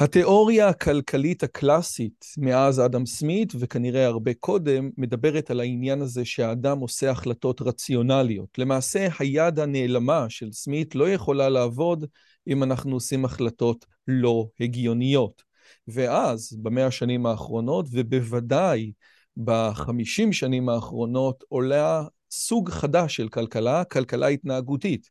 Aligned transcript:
התיאוריה 0.00 0.68
הכלכלית 0.68 1.42
הקלאסית 1.42 2.24
מאז 2.38 2.80
אדם 2.80 3.06
סמית, 3.06 3.52
וכנראה 3.58 4.06
הרבה 4.06 4.34
קודם, 4.34 4.90
מדברת 4.98 5.50
על 5.50 5.60
העניין 5.60 6.02
הזה 6.02 6.24
שהאדם 6.24 6.78
עושה 6.78 7.10
החלטות 7.10 7.62
רציונליות. 7.62 8.58
למעשה, 8.58 9.08
היד 9.18 9.58
הנעלמה 9.58 10.26
של 10.28 10.52
סמית 10.52 10.94
לא 10.94 11.10
יכולה 11.10 11.48
לעבוד 11.48 12.04
אם 12.48 12.62
אנחנו 12.62 12.96
עושים 12.96 13.24
החלטות 13.24 13.86
לא 14.08 14.48
הגיוניות. 14.60 15.42
ואז, 15.88 16.56
במאה 16.62 16.86
השנים 16.86 17.26
האחרונות, 17.26 17.86
ובוודאי 17.92 18.92
בחמישים 19.36 20.32
שנים 20.32 20.68
האחרונות, 20.68 21.44
עולה 21.48 22.04
סוג 22.30 22.70
חדש 22.70 23.16
של 23.16 23.28
כלכלה, 23.28 23.84
כלכלה 23.84 24.26
התנהגותית. 24.26 25.10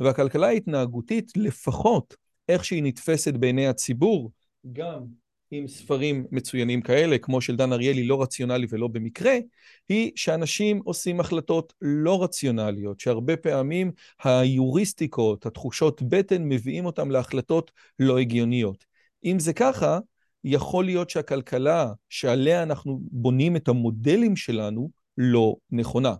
והכלכלה 0.00 0.46
ההתנהגותית, 0.46 1.32
לפחות 1.36 2.27
איך 2.48 2.64
שהיא 2.64 2.82
נתפסת 2.82 3.34
בעיני 3.34 3.66
הציבור, 3.66 4.32
גם 4.72 5.04
עם 5.50 5.68
ספרים 5.68 6.26
מצוינים 6.30 6.82
כאלה, 6.82 7.18
כמו 7.18 7.40
של 7.40 7.56
דן 7.56 7.72
אריאלי, 7.72 8.04
לא 8.04 8.22
רציונלי 8.22 8.66
ולא 8.70 8.88
במקרה, 8.88 9.34
היא 9.88 10.12
שאנשים 10.16 10.80
עושים 10.84 11.20
החלטות 11.20 11.72
לא 11.82 12.22
רציונליות, 12.22 13.00
שהרבה 13.00 13.36
פעמים 13.36 13.92
היוריסטיקות, 14.24 15.46
התחושות 15.46 16.02
בטן, 16.02 16.42
מביאים 16.44 16.86
אותם 16.86 17.10
להחלטות 17.10 17.70
לא 17.98 18.18
הגיוניות. 18.18 18.84
אם 19.24 19.38
זה 19.38 19.52
ככה, 19.52 19.98
יכול 20.44 20.84
להיות 20.84 21.10
שהכלכלה 21.10 21.92
שעליה 22.08 22.62
אנחנו 22.62 23.00
בונים 23.02 23.56
את 23.56 23.68
המודלים 23.68 24.36
שלנו 24.36 24.90
לא 25.18 25.56
נכונה. 25.70 26.14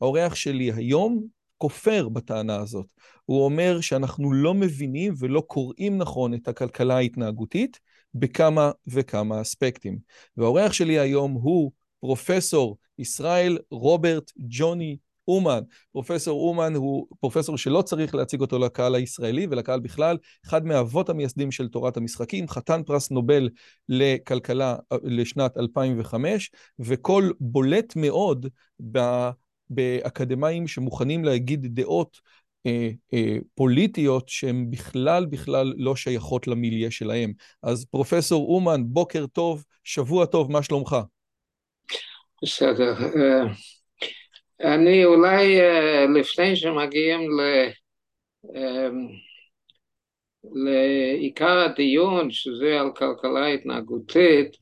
האורח 0.00 0.34
שלי 0.34 0.72
היום 0.72 1.26
כופר 1.60 2.08
בטענה 2.08 2.56
הזאת. 2.56 2.86
הוא 3.24 3.44
אומר 3.44 3.80
שאנחנו 3.80 4.32
לא 4.32 4.54
מבינים 4.54 5.14
ולא 5.18 5.40
קוראים 5.40 5.98
נכון 5.98 6.34
את 6.34 6.48
הכלכלה 6.48 6.96
ההתנהגותית 6.96 7.80
בכמה 8.14 8.70
וכמה 8.86 9.40
אספקטים. 9.40 9.98
והאורח 10.36 10.72
שלי 10.72 10.98
היום 10.98 11.32
הוא 11.32 11.70
פרופסור 12.00 12.76
ישראל 12.98 13.58
רוברט 13.70 14.32
ג'וני 14.38 14.96
אומן. 15.28 15.60
פרופסור 15.92 16.48
אומן 16.48 16.74
הוא 16.74 17.06
פרופסור 17.20 17.58
שלא 17.58 17.82
צריך 17.82 18.14
להציג 18.14 18.40
אותו 18.40 18.58
לקהל 18.58 18.94
הישראלי 18.94 19.46
ולקהל 19.50 19.80
בכלל, 19.80 20.16
אחד 20.46 20.66
מהאבות 20.66 21.08
המייסדים 21.08 21.50
של 21.50 21.68
תורת 21.68 21.96
המשחקים, 21.96 22.48
חתן 22.48 22.82
פרס 22.86 23.10
נובל 23.10 23.48
לכלכלה 23.88 24.76
לשנת 25.02 25.56
2005, 25.56 26.50
וקול 26.78 27.32
בולט 27.40 27.96
מאוד 27.96 28.46
באקדמאים 29.70 30.68
שמוכנים 30.68 31.24
להגיד 31.24 31.66
דעות 31.74 32.20
אה, 32.66 32.90
אה, 33.14 33.36
פוליטיות 33.54 34.28
שהן 34.28 34.70
בכלל 34.70 35.26
בכלל 35.26 35.72
לא 35.76 35.96
שייכות 35.96 36.46
למיליה 36.46 36.90
שלהם. 36.90 37.32
אז 37.62 37.84
פרופסור 37.84 38.54
אומן, 38.54 38.80
בוקר 38.84 39.26
טוב, 39.26 39.64
שבוע 39.84 40.26
טוב, 40.26 40.52
מה 40.52 40.62
שלומך? 40.62 40.96
בסדר. 42.42 42.92
אה, 42.92 43.44
אני 44.74 45.04
אולי 45.04 45.60
אה, 45.60 46.06
לפני 46.14 46.56
שמגיעים 46.56 47.20
ל... 47.20 47.40
אה, 48.56 48.88
לעיקר 50.44 51.58
הדיון, 51.58 52.30
שזה 52.30 52.80
על 52.80 52.90
כלכלה 52.96 53.46
התנהגותית, 53.46 54.56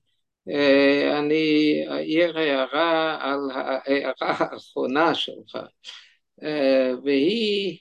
אני 1.18 1.84
אעיר 1.90 2.38
הערה 2.38 3.18
על 3.20 3.50
ההערה 3.54 4.12
האחרונה 4.38 5.14
שלך, 5.14 5.58
והיא 7.04 7.78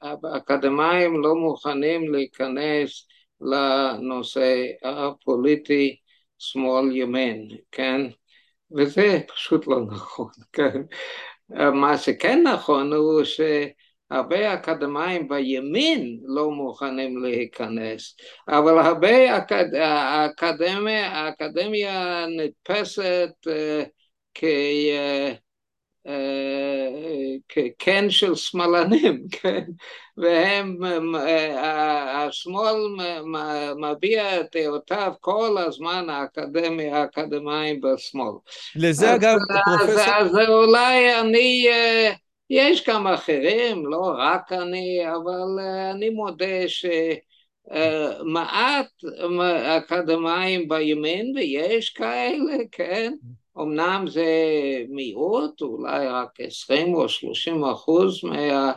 שהאקדמאים 0.00 1.22
לא 1.22 1.34
מוכנים 1.34 2.12
להיכנס 2.12 3.08
לנושא 3.40 4.64
הפוליטי 4.82 5.96
שמאל 6.38 6.96
ימין, 6.96 7.48
כן? 7.72 8.00
וזה 8.76 9.20
פשוט 9.28 9.66
לא 9.66 9.80
נכון, 9.80 10.30
כן? 10.52 10.82
מה 11.48 11.98
שכן 11.98 12.42
נכון 12.42 12.92
הוא 12.92 13.24
שהרבה 14.12 14.54
אקדמאים 14.54 15.28
בימין 15.28 16.18
לא 16.24 16.50
מוכנים 16.50 17.22
להיכנס, 17.22 18.16
אבל 18.48 18.78
הרבה 18.78 19.36
אקד... 19.36 19.74
האקדמיה, 19.74 21.08
האקדמיה 21.08 22.26
נתפסת 22.26 23.30
uh, 23.46 23.88
כ... 24.34 24.44
Uh, 24.44 25.42
של 28.08 28.34
שמאלנים, 28.34 29.26
כן? 29.40 29.64
והם, 30.16 30.76
השמאל 32.14 32.76
מביע 33.76 34.40
את 34.40 34.46
דעותיו 34.56 35.12
כל 35.20 35.56
הזמן 35.66 36.10
האקדמי, 36.10 36.90
האקדמאים 36.90 37.80
בשמאל. 37.80 38.32
לזה 38.76 39.14
אגב, 39.14 39.36
פרופסור... 39.64 40.14
אז 40.14 40.38
אולי 40.48 41.20
אני, 41.20 41.66
יש 42.54 42.88
גם 42.88 43.06
אחרים, 43.06 43.86
לא 43.86 44.14
רק 44.18 44.52
אני, 44.52 45.00
אבל 45.08 45.64
אני 45.90 46.10
מודה 46.10 46.68
ש... 46.68 46.86
מעט 48.24 49.04
אקדמאים 49.76 50.68
בימין, 50.68 51.32
ויש 51.36 51.90
כאלה, 51.90 52.56
כן? 52.72 53.14
אמנם 53.58 54.04
זה 54.08 54.26
מיעוט, 54.88 55.62
אולי 55.62 56.06
רק 56.06 56.40
20 56.40 56.94
או 56.94 57.08
30 57.08 57.64
אחוז 57.64 58.24
מה, 58.24 58.72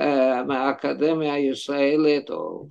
אה, 0.00 0.42
מהאקדמיה 0.44 1.34
הישראלית, 1.34 2.30
או 2.30 2.68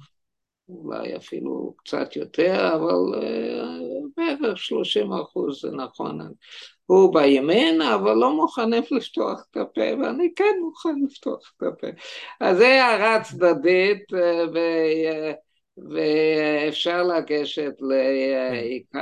אולי 0.70 1.16
אפילו 1.18 1.74
קצת 1.78 2.16
יותר, 2.16 2.76
אבל 2.76 3.24
אה, 3.24 3.78
בערך 4.18 4.58
30 4.58 5.14
אחוז 5.14 5.62
זה 5.62 5.72
נכון. 5.72 6.20
הוא 6.92 7.14
בימין, 7.14 7.82
אבל 7.82 8.14
לא 8.14 8.36
מוכנים 8.36 8.84
לפתוח 8.92 9.46
את 9.52 9.58
הפה, 9.58 9.82
ואני 9.82 10.30
כן 10.36 10.56
מוכן 10.62 10.96
לפתוח 11.06 11.54
את 11.58 11.64
הפה. 11.64 11.88
אז 12.40 12.58
זה 12.58 12.84
הערה 12.84 13.24
צדדית, 13.24 14.14
אה, 14.14 14.46
ו... 14.54 14.60
ואפשר 15.90 17.04
לגשת 17.04 17.74
לעיקר 17.80 19.00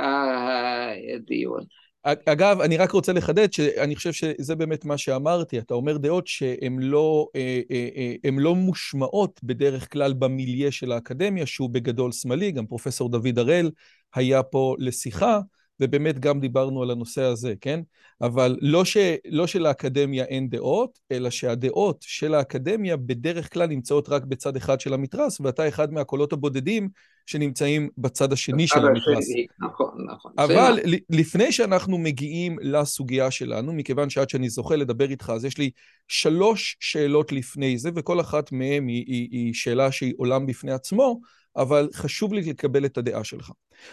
הדיון. 1.14 1.64
אגב, 2.04 2.60
אני 2.60 2.76
רק 2.76 2.90
רוצה 2.90 3.12
לחדד 3.12 3.52
שאני 3.52 3.96
חושב 3.96 4.12
שזה 4.12 4.56
באמת 4.56 4.84
מה 4.84 4.98
שאמרתי, 4.98 5.58
אתה 5.58 5.74
אומר 5.74 5.96
דעות 5.96 6.26
שהן 6.26 6.78
לא, 6.78 7.26
אה, 7.36 7.60
אה, 7.70 8.14
אה, 8.24 8.30
לא 8.32 8.54
מושמעות 8.54 9.40
בדרך 9.42 9.92
כלל 9.92 10.12
במיליה 10.12 10.72
של 10.72 10.92
האקדמיה, 10.92 11.46
שהוא 11.46 11.70
בגדול 11.70 12.12
שמאלי, 12.12 12.52
גם 12.52 12.66
פרופסור 12.66 13.08
דוד 13.08 13.38
הראל 13.38 13.70
היה 14.14 14.42
פה 14.42 14.76
לשיחה, 14.78 15.40
ובאמת 15.80 16.18
גם 16.18 16.40
דיברנו 16.40 16.82
על 16.82 16.90
הנושא 16.90 17.22
הזה, 17.22 17.54
כן? 17.60 17.80
אבל 18.20 18.56
לא, 18.60 18.84
ש, 18.84 18.96
לא 19.24 19.46
שלאקדמיה 19.46 20.24
אין 20.24 20.48
דעות, 20.48 20.98
אלא 21.12 21.30
שהדעות 21.30 22.04
של 22.08 22.34
האקדמיה 22.34 22.96
בדרך 22.96 23.52
כלל 23.52 23.66
נמצאות 23.66 24.08
רק 24.08 24.24
בצד 24.24 24.56
אחד 24.56 24.80
של 24.80 24.94
המתרס, 24.94 25.40
ואתה 25.40 25.68
אחד 25.68 25.92
מהקולות 25.92 26.32
הבודדים 26.32 26.88
שנמצאים 27.26 27.88
בצד 27.98 28.32
השני 28.32 28.66
של 28.66 28.86
המתרס. 28.86 29.28
נכון, 29.58 30.06
נכון. 30.12 30.32
אבל 30.38 30.78
לפני 31.10 31.52
שאנחנו 31.52 31.98
מגיעים 31.98 32.58
לסוגיה 32.62 33.30
שלנו, 33.30 33.72
מכיוון 33.72 34.10
שעד 34.10 34.30
שאני 34.30 34.48
זוכה 34.48 34.76
לדבר 34.76 35.10
איתך, 35.10 35.32
אז 35.34 35.44
יש 35.44 35.58
לי 35.58 35.70
שלוש 36.08 36.76
שאלות 36.80 37.32
לפני 37.32 37.78
זה, 37.78 37.90
וכל 37.94 38.20
אחת 38.20 38.52
מהן 38.52 38.88
היא, 38.88 39.04
היא, 39.06 39.28
היא 39.30 39.54
שאלה 39.54 39.92
שהיא 39.92 40.14
עולם 40.16 40.46
בפני 40.46 40.72
עצמו, 40.72 41.20
אבל 41.56 41.88
חשוב 41.94 42.32
לי 42.34 42.40
לקבל 42.40 42.84
את 42.84 42.98
הדעה 42.98 43.24
שלך. 43.24 43.50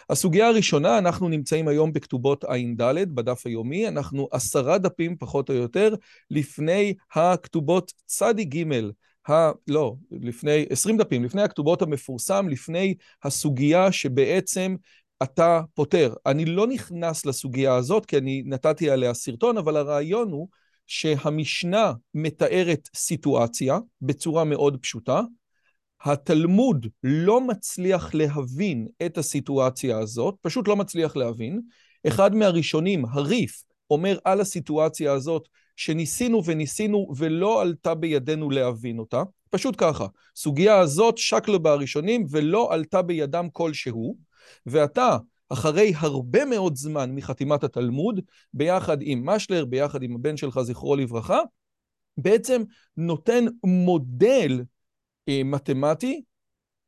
הסוגיה 0.09 0.47
הראשונה, 0.47 0.97
אנחנו 0.97 1.29
נמצאים 1.29 1.67
היום 1.67 1.93
בכתובות 1.93 2.43
ע"ד, 2.43 3.15
בדף 3.15 3.45
היומי, 3.45 3.87
אנחנו 3.87 4.27
עשרה 4.31 4.77
דפים 4.77 5.17
פחות 5.17 5.49
או 5.49 5.55
יותר 5.55 5.95
לפני 6.31 6.93
הכתובות 7.15 7.93
צדי 8.05 8.45
ג', 8.45 8.63
ה... 9.29 9.51
לא, 9.67 9.95
לפני 10.11 10.65
20 10.69 10.97
דפים, 10.97 11.23
לפני 11.23 11.41
הכתובות 11.41 11.81
המפורסם, 11.81 12.47
לפני 12.49 12.95
הסוגיה 13.23 13.91
שבעצם 13.91 14.75
אתה 15.23 15.61
פותר. 15.73 16.13
אני 16.25 16.45
לא 16.45 16.67
נכנס 16.67 17.25
לסוגיה 17.25 17.75
הזאת, 17.75 18.05
כי 18.05 18.17
אני 18.17 18.43
נתתי 18.45 18.89
עליה 18.89 19.13
סרטון, 19.13 19.57
אבל 19.57 19.77
הרעיון 19.77 20.31
הוא 20.31 20.47
שהמשנה 20.87 21.93
מתארת 22.13 22.89
סיטואציה 22.95 23.79
בצורה 24.01 24.43
מאוד 24.43 24.77
פשוטה. 24.81 25.21
התלמוד 26.03 26.87
לא 27.03 27.41
מצליח 27.41 28.13
להבין 28.13 28.87
את 29.05 29.17
הסיטואציה 29.17 29.99
הזאת, 29.99 30.35
פשוט 30.41 30.67
לא 30.67 30.75
מצליח 30.75 31.15
להבין. 31.15 31.61
אחד 32.07 32.35
מהראשונים, 32.35 33.05
הריף, 33.05 33.63
אומר 33.89 34.17
על 34.23 34.41
הסיטואציה 34.41 35.13
הזאת 35.13 35.47
שניסינו 35.75 36.45
וניסינו 36.45 37.07
ולא 37.17 37.61
עלתה 37.61 37.95
בידינו 37.95 38.49
להבין 38.49 38.99
אותה. 38.99 39.23
פשוט 39.49 39.75
ככה, 39.77 40.07
סוגיה 40.35 40.79
הזאת 40.79 41.17
שקלו 41.17 41.59
בה 41.59 41.71
הראשונים 41.71 42.25
ולא 42.29 42.73
עלתה 42.73 43.01
בידם 43.01 43.47
כלשהו, 43.53 44.17
ואתה, 44.65 45.17
אחרי 45.49 45.93
הרבה 45.95 46.45
מאוד 46.45 46.75
זמן 46.75 47.15
מחתימת 47.15 47.63
התלמוד, 47.63 48.21
ביחד 48.53 48.97
עם 49.01 49.25
משלר, 49.25 49.65
ביחד 49.65 50.03
עם 50.03 50.15
הבן 50.15 50.37
שלך, 50.37 50.61
זכרו 50.61 50.95
לברכה, 50.95 51.39
בעצם 52.17 52.63
נותן 52.97 53.45
מודל 53.63 54.61
מתמטי, 55.29 56.21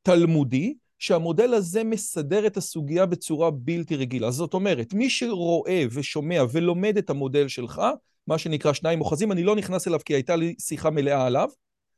תלמודי, 0.01 0.74
שהמודל 1.00 1.53
הזה 1.53 1.83
מסדר 1.83 2.47
את 2.47 2.57
הסוגיה 2.57 3.06
בצורה 3.06 3.51
בלתי 3.51 3.95
רגילה. 3.95 4.31
זאת 4.31 4.53
אומרת, 4.53 4.94
מי 4.94 5.09
שרואה 5.09 5.83
ושומע 5.91 6.44
ולומד 6.51 6.97
את 6.97 7.09
המודל 7.09 7.47
שלך, 7.47 7.81
מה 8.27 8.38
שנקרא 8.38 8.74
שניים 8.74 9.01
אוחזים, 9.01 9.31
אני 9.31 9.44
לא 9.44 9.56
נכנס 9.56 9.88
אליו 9.88 10.00
כי 10.06 10.13
הייתה 10.13 10.36
לי 10.36 10.56
שיחה 10.62 10.89
מלאה 10.89 11.25
עליו, 11.25 11.50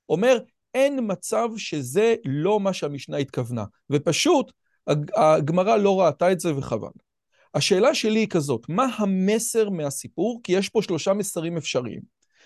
אומר, 0.10 0.40
אין 0.74 1.00
מצב 1.02 1.50
שזה 1.58 2.16
לא 2.26 2.60
מה 2.60 2.74
שהמשנה 2.74 3.18
התכוונה. 3.18 3.66
ופשוט, 3.90 4.52
הגמרא 5.16 5.78
לא 5.78 6.02
ראתה 6.02 6.32
את 6.32 6.40
זה 6.40 6.58
וחבל. 6.58 6.92
השאלה 7.54 7.96
שלי 7.96 8.20
היא 8.20 8.28
כזאת, 8.28 8.66
מה 8.70 8.88
המסר 8.98 9.70
מהסיפור? 9.70 10.40
כי 10.44 10.52
יש 10.52 10.70
פה 10.70 10.82
שלושה 10.82 11.14
מסרים 11.14 11.58
אפשריים. 11.58 12.02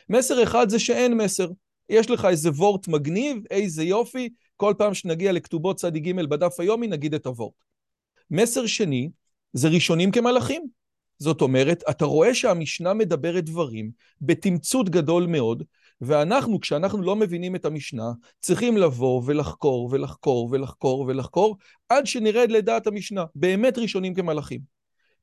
מסר 0.09 0.43
אחד 0.43 0.69
זה 0.69 0.79
שאין 0.79 1.13
מסר. 1.13 1.47
יש 1.89 2.09
לך 2.09 2.25
איזה 2.25 2.49
וורט 2.49 2.87
מגניב, 2.87 3.37
איזה 3.51 3.83
יופי, 3.83 4.29
כל 4.57 4.73
פעם 4.77 4.93
שנגיע 4.93 5.31
לכתובות 5.31 5.75
צד 5.77 5.97
ג' 5.97 6.11
בדף 6.25 6.59
היומי, 6.59 6.87
נגיד 6.87 7.13
את 7.13 7.25
הוורט. 7.25 7.53
מסר 8.31 8.65
שני, 8.65 9.09
זה 9.53 9.67
ראשונים 9.67 10.11
כמלאכים. 10.11 10.67
זאת 11.19 11.41
אומרת, 11.41 11.83
אתה 11.89 12.05
רואה 12.05 12.35
שהמשנה 12.35 12.93
מדברת 12.93 13.43
דברים 13.43 13.91
בתמצות 14.21 14.89
גדול 14.89 15.25
מאוד, 15.25 15.63
ואנחנו, 16.01 16.59
כשאנחנו 16.59 17.01
לא 17.01 17.15
מבינים 17.15 17.55
את 17.55 17.65
המשנה, 17.65 18.11
צריכים 18.39 18.77
לבוא 18.77 19.21
ולחקור 19.25 19.89
ולחקור 19.91 20.49
ולחקור 20.51 20.99
ולחקור, 21.07 21.57
עד 21.89 22.07
שנרד 22.07 22.51
לדעת 22.51 22.87
המשנה. 22.87 23.23
באמת 23.35 23.77
ראשונים 23.77 24.13
כמלאכים. 24.13 24.61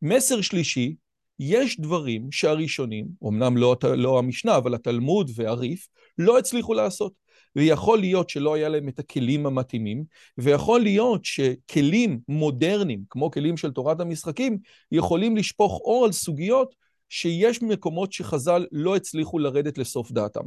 מסר 0.02 0.40
שלישי, 0.40 0.94
יש 1.42 1.80
דברים 1.80 2.32
שהראשונים, 2.32 3.06
אמנם 3.28 3.56
לא, 3.56 3.76
לא 3.96 4.18
המשנה, 4.18 4.56
אבל 4.56 4.74
התלמוד 4.74 5.30
והריף, 5.34 5.86
לא 6.18 6.38
הצליחו 6.38 6.74
לעשות. 6.74 7.12
ויכול 7.56 7.98
להיות 7.98 8.28
שלא 8.28 8.54
היה 8.54 8.68
להם 8.68 8.88
את 8.88 8.98
הכלים 8.98 9.46
המתאימים, 9.46 10.04
ויכול 10.38 10.80
להיות 10.80 11.24
שכלים 11.24 12.18
מודרניים, 12.28 13.00
כמו 13.10 13.30
כלים 13.30 13.56
של 13.56 13.70
תורת 13.70 14.00
המשחקים, 14.00 14.58
יכולים 14.92 15.36
לשפוך 15.36 15.80
אור 15.84 16.04
על 16.04 16.12
סוגיות 16.12 16.74
שיש 17.08 17.62
מקומות 17.62 18.12
שחז"ל 18.12 18.66
לא 18.72 18.96
הצליחו 18.96 19.38
לרדת 19.38 19.78
לסוף 19.78 20.12
דעתם. 20.12 20.44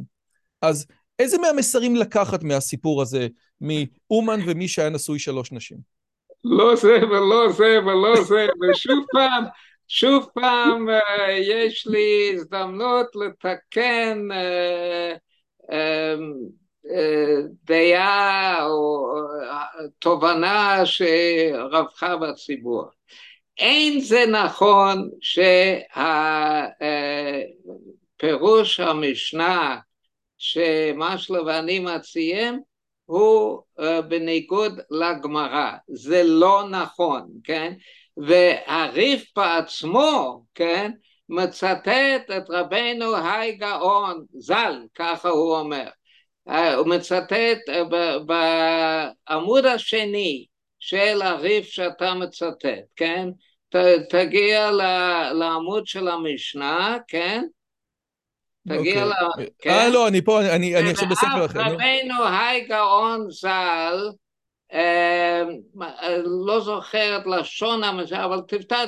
אז 0.62 0.86
איזה 1.20 1.38
מהמסרים 1.38 1.96
לקחת 1.96 2.44
מהסיפור 2.44 3.02
הזה 3.02 3.28
מאומן 3.62 4.40
ומי 4.46 4.68
שהיה 4.68 4.90
נשוי 4.90 5.20
שלוש 5.20 5.52
נשים? 5.52 5.78
לא 6.44 6.76
זה 6.76 6.98
ולא 7.12 7.52
זה 7.52 7.80
ולא 7.86 8.24
זה, 8.24 8.48
ושוב 8.62 9.06
פעם, 9.12 9.44
שוב 9.88 10.30
פעם 10.34 10.90
אה, 10.90 11.32
יש 11.32 11.88
לי 11.88 12.32
הזדמנות 12.34 13.08
לתקן 13.16 14.28
uh, 14.32 15.18
um, 15.72 16.56
דעה 17.64 18.66
או 18.66 19.08
תובנה 20.00 20.82
שרווחה 20.86 22.18
בציבור. 22.18 22.84
אין 23.58 24.00
זה 24.00 24.26
נכון 24.26 25.10
שהפירוש 28.22 28.80
המשנה 28.80 29.78
שמשלו 30.38 31.46
ואני 31.46 31.80
מציעים 31.80 32.60
הוא 33.06 33.62
בניגוד 34.08 34.80
לגמרא, 34.92 35.72
זה 35.88 36.24
לא 36.24 36.68
נכון, 36.70 37.28
כן? 37.44 37.74
והריף 38.18 39.32
בעצמו, 39.36 40.44
כן? 40.56 40.92
מצטט 41.30 42.32
את 42.38 42.50
רבנו 42.50 43.16
היי 43.16 43.52
גאון 43.52 44.26
ז"ל, 44.34 44.82
ככה 44.96 45.30
הוא 45.30 45.58
אומר. 45.58 45.88
אה, 46.50 46.74
הוא 46.74 46.88
מצטט 46.88 47.70
אה, 47.70 47.84
בעמוד 48.26 49.66
השני 49.66 50.46
של 50.80 51.22
הריף 51.22 51.66
שאתה 51.66 52.14
מצטט, 52.14 52.68
כן? 52.96 53.30
ת, 53.70 53.76
תגיע 54.10 54.72
לעמוד 55.34 55.88
של 55.88 56.08
המשנה, 56.08 56.98
כן? 57.08 57.44
תגיע 58.68 59.04
okay. 59.04 59.24
אוקיי. 59.24 59.46
ל... 59.46 59.50
כן? 59.60 59.70
אה, 59.70 59.90
לא, 59.90 60.08
אני 60.08 60.22
פה, 60.22 60.42
אני, 60.42 60.76
אני 60.76 60.90
עכשיו 60.92 61.10
בספר 61.10 61.46
אחר. 61.46 61.60
רבנו 61.60 62.26
היי 62.28 62.62
גאון 62.62 63.32
ז"ל, 63.32 63.50
אה, 63.50 64.25
לא 66.46 66.60
זוכר 66.60 67.18
את 67.18 67.24
לשון 67.26 67.84
המשנה, 67.84 68.26
אבל 68.26 68.42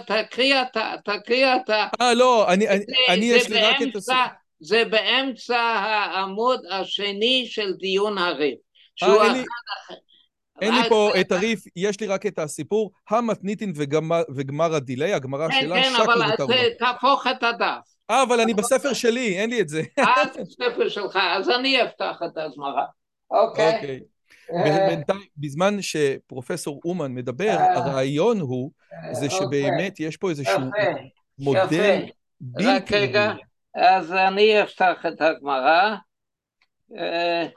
תקריא 0.08 0.62
אתה, 0.62 0.94
תקריא 1.06 1.56
אתה. 1.56 1.88
אה, 2.02 2.14
לא, 2.14 2.54
אני, 2.54 2.68
אני, 2.68 2.84
אני 3.10 3.26
יש 3.26 3.50
לי 3.50 3.62
רק 3.62 3.82
את 3.82 3.96
הספר. 3.96 4.14
זה 4.60 4.86
באמצע 4.86 5.60
העמוד 5.60 6.62
השני 6.72 7.46
של 7.48 7.74
דיון 7.74 8.18
הריף. 8.18 8.60
אה, 9.04 9.26
אין, 9.26 9.34
לי, 9.34 9.44
אין 10.62 10.74
לי 10.74 10.90
פה 10.90 11.12
את 11.22 11.32
הריף, 11.32 11.60
יש 11.76 12.00
לי 12.00 12.08
רק 12.08 12.26
את 12.26 12.40
הסיפור, 12.40 12.92
המתניתין 13.10 13.74
וגמר, 13.76 14.22
וגמר 14.36 14.76
הדיליי, 14.76 15.14
הגמרא 15.14 15.48
כן, 15.48 15.62
שלה, 15.62 15.84
שקל 15.84 16.02
ותרומה. 16.02 16.28
כן, 16.28 16.38
כן, 16.38 16.44
אבל 16.44 16.70
תהפוך 16.80 17.28
את 17.28 17.44
הדף. 17.44 17.98
אה, 18.10 18.24
אבל 18.24 18.40
אני 18.40 18.54
בספר 18.54 18.94
שלי, 18.94 19.38
אין 19.38 19.50
לי 19.50 19.62
את 19.62 19.70
זה. 19.70 19.82
אה, 20.00 20.24
בספר 20.42 20.90
שלך, 20.90 21.20
אז 21.22 21.50
אני 21.50 21.84
אפתח 21.84 22.20
את 22.26 22.38
הגמרא. 22.38 22.84
אוקיי. 23.32 24.00
אה. 24.54 24.88
בינתיים, 24.90 25.28
בזמן 25.38 25.82
שפרופסור 25.82 26.82
אומן 26.86 27.14
מדבר, 27.14 27.58
אה. 27.58 27.74
הרעיון 27.74 28.40
הוא, 28.40 28.72
זה 29.12 29.26
אוקיי. 29.26 29.40
שבאמת 29.40 30.00
יש 30.00 30.18
פה 30.18 30.30
איזשהו 30.30 30.62
מודל 31.40 32.06
בלתי... 32.42 32.68
רק 32.68 32.92
רגע. 32.92 33.34
אז 33.76 34.12
אני 34.12 34.64
אפתח 34.64 35.06
את 35.08 35.22
הגמרא. 35.22 35.96
אה, 36.98 37.48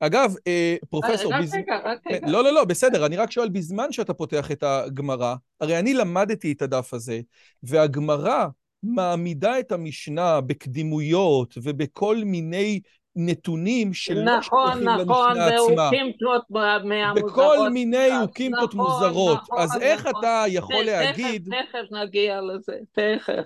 אגב, 0.00 0.34
אה, 0.46 0.76
פרופסור... 0.90 1.34
רק 1.34 1.44
רגע, 1.52 1.76
רק 1.84 1.98
רגע. 2.10 2.26
לא, 2.26 2.44
לא, 2.44 2.52
לא, 2.52 2.64
בסדר, 2.64 3.06
אני 3.06 3.16
רק 3.16 3.30
שואל, 3.30 3.48
בזמן 3.48 3.92
שאתה 3.92 4.14
פותח 4.14 4.50
את 4.50 4.62
הגמרא, 4.62 5.34
הרי 5.60 5.78
אני 5.78 5.94
למדתי 5.94 6.52
את 6.52 6.62
הדף 6.62 6.94
הזה, 6.94 7.20
והגמרא 7.62 8.46
מעמידה 8.82 9.58
את 9.58 9.72
המשנה 9.72 10.40
בקדימויות 10.40 11.54
ובכל 11.62 12.16
מיני 12.24 12.80
נתונים 13.16 13.94
שלא 13.94 14.36
נכון, 14.36 14.72
שייכים 14.72 14.88
נכון, 14.88 15.30
למשנה 15.30 15.46
עצמה. 15.46 15.54
נכון, 15.54 15.72
נכון, 15.72 15.94
ואוקימתות 15.94 16.42
מהמוזרות. 16.84 17.30
בכל 17.30 17.70
מיני 17.70 18.18
אוקימתות 18.22 18.74
נכון, 18.74 18.86
מוזרות. 18.86 19.38
נכון, 19.42 19.58
אז 19.58 19.70
נכון, 19.70 19.82
איך 19.82 20.06
נכון. 20.06 20.20
אתה 20.20 20.44
יכול 20.48 20.76
תכף, 20.76 20.86
להגיד... 20.86 21.48
תכף 21.48 21.92
נגיע 22.02 22.40
לזה, 22.40 22.76
תכף. 22.92 23.42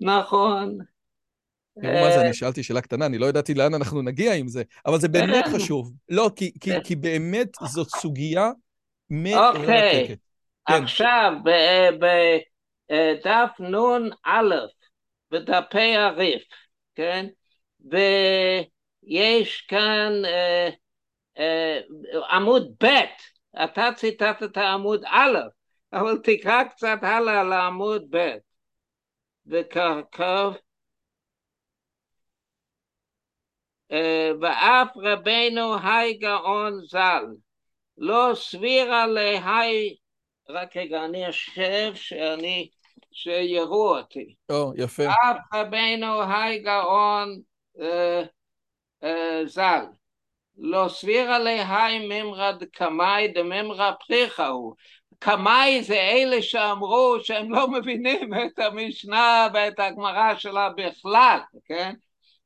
נכון. 0.00 0.78
תראו 1.82 1.92
מה 1.92 2.10
זה, 2.10 2.20
אני 2.20 2.34
שאלתי 2.34 2.62
שאלה 2.62 2.80
קטנה, 2.80 3.06
אני 3.06 3.18
לא 3.18 3.26
ידעתי 3.26 3.54
לאן 3.54 3.74
אנחנו 3.74 4.02
נגיע 4.02 4.34
עם 4.34 4.48
זה, 4.48 4.62
אבל 4.86 5.00
זה 5.00 5.08
באמת 5.08 5.44
חשוב. 5.54 5.92
לא, 6.08 6.30
כי, 6.36 6.52
כי, 6.60 6.70
כי 6.84 6.96
באמת 6.96 7.48
זאת 7.62 7.88
סוגיה 7.88 8.50
מרתקת. 9.10 9.60
אוקיי, 9.60 10.16
כן. 10.68 10.82
עכשיו, 10.82 11.32
בדף 12.90 13.60
נ"א, 13.60 14.40
בדפי 15.30 15.96
הריף, 15.96 16.42
כן? 16.94 17.26
יש 19.02 19.60
כאן 19.60 20.12
אה, 20.24 20.68
אה, 21.38 21.80
עמוד 22.30 22.74
ב', 22.84 22.86
אתה 23.64 23.88
ציטטת 23.96 24.56
עמוד 24.58 25.04
א', 25.04 25.38
אבל 25.92 26.18
תקרא 26.24 26.64
קצת 26.64 26.98
הלאה 27.02 27.44
לעמוד 27.44 28.06
ב', 28.10 28.36
וככה 29.46 30.50
אה, 33.92 34.30
ואף 34.40 34.88
רבנו 34.96 35.76
היי 35.84 36.14
גאון 36.14 36.80
ז"ל, 36.84 37.24
לא 37.98 38.32
סבירה 38.34 39.06
להי, 39.06 39.96
רק 40.48 40.76
רגע, 40.76 41.04
אני 41.04 41.28
אשב 41.28 41.92
שאני 41.94 42.70
שיראו 43.16 43.98
אותי. 43.98 44.34
או, 44.50 44.72
יפה. 44.76 45.02
אף 45.08 45.36
רבנו 45.54 46.22
היי 46.22 46.58
גאון 46.58 47.40
אה, 47.80 48.22
אה, 49.04 49.46
ז"ל, 49.46 49.84
לא 50.58 50.88
סבירה 50.88 51.38
להי 51.38 52.08
ממרא 52.08 52.52
דקמאי 52.52 53.28
דממרא 53.28 53.92
פריחא 54.06 54.46
הוא. 54.46 54.74
קמאי 55.18 55.82
זה 55.82 55.94
אלה 55.94 56.42
שאמרו 56.42 57.16
שהם 57.22 57.52
לא 57.52 57.68
מבינים 57.68 58.30
את 58.34 58.58
המשנה 58.58 59.48
ואת 59.54 59.78
הגמרא 59.78 60.34
שלה 60.34 60.68
בכלל, 60.76 61.38
כן? 61.64 61.94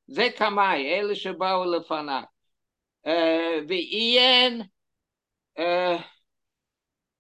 זה 0.07 0.29
קמאי, 0.37 0.87
אלה 0.87 1.15
שבאו 1.15 1.65
לפניו. 1.65 2.23
אה, 3.07 3.59
ועיין 3.69 4.63
אה, 5.59 5.97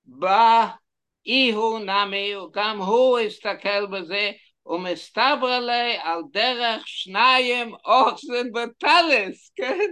באי 0.04 0.66
הוא 1.54 1.78
נמי, 1.78 2.34
גם 2.52 2.80
הוא 2.80 3.18
הסתכל 3.18 3.86
בזה, 3.86 4.30
ומסתבר 4.66 5.60
לי 5.60 5.96
על 6.02 6.22
דרך 6.32 6.88
שניים 6.88 7.74
אוחזן 7.84 8.46
וטלס, 8.56 9.52
כן? 9.56 9.90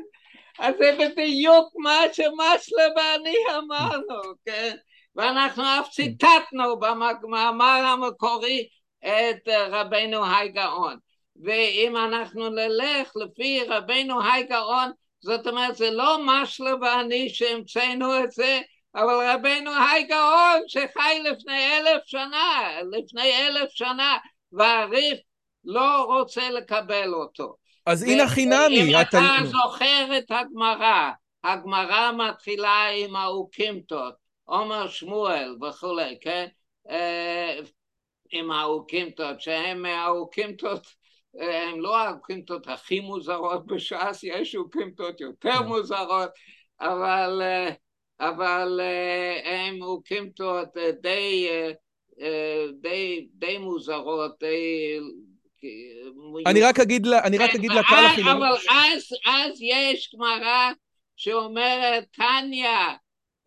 אז 0.58 0.74
זה 0.78 1.08
בדיוק 1.16 1.72
מה 1.76 2.00
שמשלה 2.12 2.84
ואני 2.96 3.36
אמרנו, 3.58 4.34
כן? 4.46 4.76
ואנחנו 5.16 5.62
אף 5.80 5.88
ציטטנו 5.90 6.78
במאמר 6.80 7.84
המקורי 7.86 8.68
את 9.04 9.48
רבנו 9.48 10.24
היי 10.24 10.48
גאון. 10.48 10.96
ואם 11.44 11.96
אנחנו 11.96 12.48
נלך 12.48 13.12
לפי 13.16 13.64
רבנו 13.68 14.22
היי 14.22 14.42
גאון, 14.42 14.90
זאת 15.20 15.46
אומרת 15.46 15.76
זה 15.76 15.90
לא 15.90 16.18
משלה 16.24 16.74
ואני 16.80 17.28
שהמצאנו 17.28 18.24
את 18.24 18.32
זה, 18.32 18.60
אבל 18.94 19.30
רבנו 19.34 19.70
היי 19.70 20.02
גאון 20.02 20.60
שחי 20.66 21.22
לפני 21.24 21.78
אלף 21.78 22.02
שנה, 22.06 22.68
לפני 22.92 23.32
אלף 23.46 23.70
שנה, 23.70 24.16
והריף 24.52 25.18
לא 25.64 26.04
רוצה 26.04 26.50
לקבל 26.50 27.14
אותו. 27.14 27.54
אז 27.86 28.02
הנה 28.02 28.28
חינמי. 28.28 28.82
אם 28.82 29.00
אתה 29.00 29.20
זוכר 29.44 30.18
את 30.18 30.30
הגמרא, 30.30 31.10
הגמרא 31.44 32.12
מתחילה 32.12 32.86
עם 32.96 33.16
האוקימתות, 33.16 34.14
עומר 34.44 34.88
שמואל 34.88 35.56
וכולי, 35.62 36.18
כן? 36.20 36.46
אה, 36.90 37.58
עם 38.30 38.50
האוקימתות, 38.50 39.40
שהם 39.40 39.84
האוקימתות, 39.86 40.86
הם 41.40 41.80
לא 41.80 41.98
האוקימתות 41.98 42.68
הכי 42.68 43.00
מוזרות 43.00 43.66
בש"ס, 43.66 44.20
יש 44.22 44.56
אוקימתות 44.56 45.20
יותר 45.20 45.58
כן. 45.58 45.66
מוזרות, 45.66 46.30
אבל, 46.80 47.42
אה, 47.42 47.70
אבל 48.20 48.80
אה, 48.82 49.40
הם 49.44 49.82
אוקימתות 49.82 50.68
די, 51.00 51.48
די, 52.80 53.26
די 53.34 53.58
מוזרות, 53.58 54.32
די... 54.40 54.98
אני 56.46 56.62
רק 56.62 56.80
אגיד, 56.80 57.06
אני 57.06 57.38
רק 57.38 57.54
אגיד 57.54 57.70
לקהל 57.70 58.04
החילוני. 58.04 58.38
אבל 58.38 58.56
אז, 58.70 59.02
אז 59.26 59.58
יש 59.62 60.14
גמרא 60.14 60.70
שאומרת, 61.16 62.04
תניא, 62.12 62.68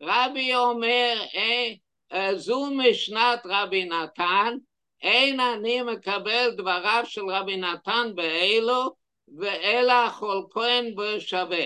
רבי 0.02 0.56
אומר, 0.56 1.22
אה, 1.36 1.74
אה, 2.14 2.36
זו 2.36 2.66
משנת 2.72 3.40
רבי 3.46 3.86
נתן, 3.86 4.58
אין 5.02 5.40
אני 5.40 5.82
מקבל 5.82 6.52
דבריו 6.58 7.04
של 7.06 7.26
רבי 7.30 7.58
נתן 7.58 8.12
באלו, 8.16 8.96
ואלא 9.38 10.10
כהן 10.52 10.96
בשווה. 10.96 11.66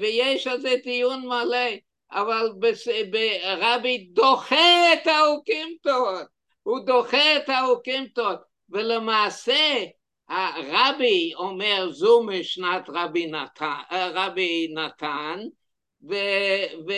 ויש 0.00 0.46
על 0.46 0.60
זה 0.60 0.74
דיון 0.84 1.26
מלא, 1.26 1.68
אבל 2.12 2.52
רבי 3.44 3.98
דוחה 4.12 4.92
את 4.92 5.06
האוקימתות, 5.06 6.26
הוא 6.62 6.80
דוחה 6.86 7.36
את 7.36 7.48
האוקימתות, 7.48 8.38
ולמעשה 8.70 9.84
הרבי 10.28 11.32
אומר 11.34 11.88
זו 11.90 12.22
משנת 12.22 12.82
רבי 12.88 13.26
נתן, 13.26 13.80
רבי 13.90 14.68
נתן 14.74 15.40
ו, 16.10 16.14
ו, 16.86 16.92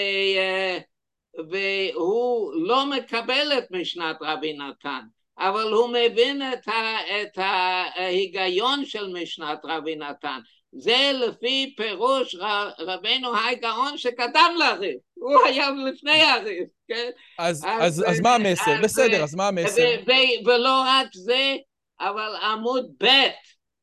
והוא 1.50 2.52
לא 2.54 2.86
מקבל 2.86 3.52
את 3.58 3.64
משנת 3.70 4.16
רבי 4.20 4.52
נתן, 4.52 5.00
אבל 5.38 5.72
הוא 5.72 5.88
מבין 5.88 6.42
את, 6.52 6.68
ה, 6.68 6.96
את 7.22 7.38
ההיגיון 7.38 8.84
של 8.84 9.12
משנת 9.12 9.58
רבי 9.64 9.96
נתן. 9.96 10.38
זה 10.76 11.10
לפי 11.14 11.74
פירוש 11.76 12.36
רבנו 12.78 13.36
היי 13.36 13.56
גאון 13.56 13.98
שקדם 13.98 14.54
לריב, 14.58 14.96
הוא 15.14 15.44
היה 15.44 15.70
לפני 15.70 16.22
הריב, 16.22 16.66
כן? 16.88 17.10
אז, 17.38 17.64
אז, 17.64 18.00
אז, 18.00 18.04
אז 18.06 18.20
מה 18.20 18.34
המסר? 18.34 18.70
אז, 18.70 18.80
בסדר, 18.82 19.22
אז 19.22 19.34
מה 19.34 19.48
המסר? 19.48 19.82
ו, 19.82 20.10
ו, 20.10 20.12
ולא 20.48 20.82
רק 20.86 21.06
זה, 21.14 21.56
אבל 22.00 22.36
עמוד 22.42 22.86
ב' 23.02 23.06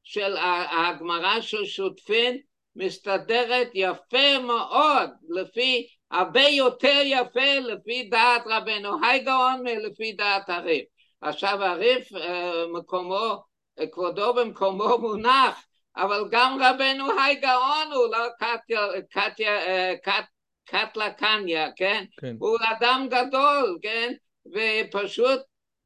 של 0.03 0.35
הגמרא 0.71 1.41
של 1.41 1.65
שותפין 1.65 2.37
מסתדרת 2.75 3.69
יפה 3.73 4.39
מאוד, 4.39 5.09
לפי, 5.29 5.87
הרבה 6.11 6.41
יותר 6.41 7.01
יפה 7.05 7.59
לפי 7.59 8.03
דעת 8.03 8.43
רבנו 8.45 8.89
היי 9.03 9.19
גאון 9.19 9.63
מלפי 9.63 10.13
דעת 10.13 10.49
הריף. 10.49 10.85
עכשיו 11.21 11.63
הריף 11.63 12.13
אה, 12.15 12.67
מקומו, 12.73 13.43
כבודו 13.91 14.33
במקומו 14.33 14.97
מונח, 14.97 15.65
אבל 15.97 16.23
גם 16.31 16.57
רבנו 16.61 17.19
היי 17.19 17.35
גאון 17.35 17.91
הוא 17.93 18.11
לא 18.11 18.27
קטיה, 18.39 18.87
קטיה, 19.09 19.65
אה, 19.67 19.93
קט, 20.03 20.25
קטלה 20.65 21.13
קניה, 21.13 21.71
כן? 21.75 22.03
כן? 22.21 22.35
הוא 22.39 22.57
אדם 22.63 23.07
גדול, 23.09 23.79
כן? 23.81 24.13
ופשוט 24.45 25.41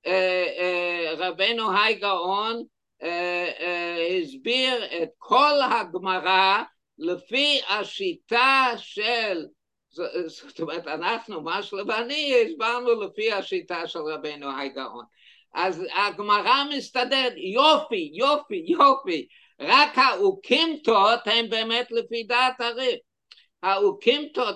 אה, 0.06 1.14
רבנו 1.18 1.78
היי 1.78 1.96
גאון 1.96 2.64
הסביר 4.22 4.86
את 5.04 5.10
כל 5.18 5.54
הגמרא 5.72 6.64
לפי 6.98 7.62
השיטה 7.70 8.68
של, 8.78 9.46
זאת 9.90 10.60
אומרת 10.60 10.88
אנחנו, 10.88 11.42
משלה 11.44 11.84
ואני, 11.88 12.36
הסברנו 12.46 13.02
לפי 13.02 13.32
השיטה 13.32 13.88
של 13.88 14.00
רבנו 14.00 14.58
היי 14.58 14.70
גאון. 14.70 15.06
אז 15.54 15.84
הגמרא 15.94 16.64
מסתדרת, 16.78 17.34
יופי, 17.36 18.12
יופי, 18.14 18.64
יופי, 18.68 19.28
רק 19.60 19.98
האוקימתות 19.98 21.20
הם 21.26 21.50
באמת 21.50 21.92
לפי 21.92 22.24
דעת 22.24 22.62
הריב. 22.62 22.96
האוקימתות 23.64 24.56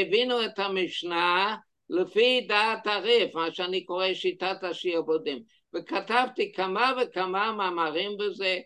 הבינו 0.00 0.44
את 0.44 0.58
המשנה 0.58 1.56
לפי 1.90 2.40
דעת 2.48 2.86
הריב, 2.86 3.28
מה 3.34 3.52
שאני 3.52 3.84
קורא 3.84 4.14
שיטת 4.14 4.56
השיעבודים. 4.62 5.42
וכתבתי 5.74 6.52
כמה 6.52 6.92
וכמה 7.02 7.52
מאמרים 7.52 8.16
בזה, 8.16 8.58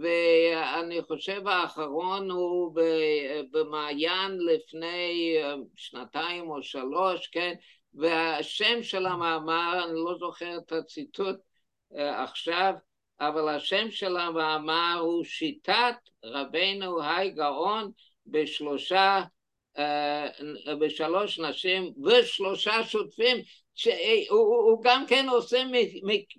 ואני 0.00 1.02
חושב 1.02 1.48
האחרון 1.48 2.30
הוא 2.30 2.76
במעיין 3.50 4.38
לפני 4.40 5.36
שנתיים 5.76 6.50
או 6.50 6.62
שלוש, 6.62 7.26
כן? 7.26 7.54
והשם 7.94 8.82
של 8.82 9.06
המאמר, 9.06 9.84
אני 9.84 9.94
לא 9.94 10.14
זוכר 10.18 10.58
את 10.58 10.72
הציטוט 10.72 11.36
אה, 11.96 12.22
עכשיו, 12.22 12.74
אבל 13.20 13.48
השם 13.48 13.90
של 13.90 14.16
המאמר 14.16 14.98
הוא 15.00 15.24
שיטת 15.24 15.94
רבנו 16.24 17.02
היי 17.02 17.30
גאון 17.30 17.90
בשלושה, 18.26 19.22
אה, 19.78 20.28
בשלוש 20.80 21.38
נשים 21.38 21.92
ושלושה 22.04 22.84
שותפים, 22.84 23.36
שהוא 23.74 24.38
הוא 24.38 24.82
גם 24.84 25.06
כן 25.06 25.28
עושה 25.28 25.62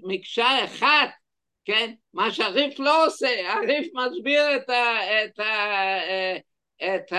מקשה 0.03 0.65
אחת 0.65 1.09
כן? 1.65 1.93
מה 2.13 2.31
שהריף 2.31 2.79
לא 2.79 3.05
עושה, 3.05 3.53
הריף 3.53 3.87
מסביר 3.93 4.55
את, 4.55 4.69
ה, 4.69 4.97
את, 5.25 5.39
ה, 5.39 5.97
את 6.77 7.13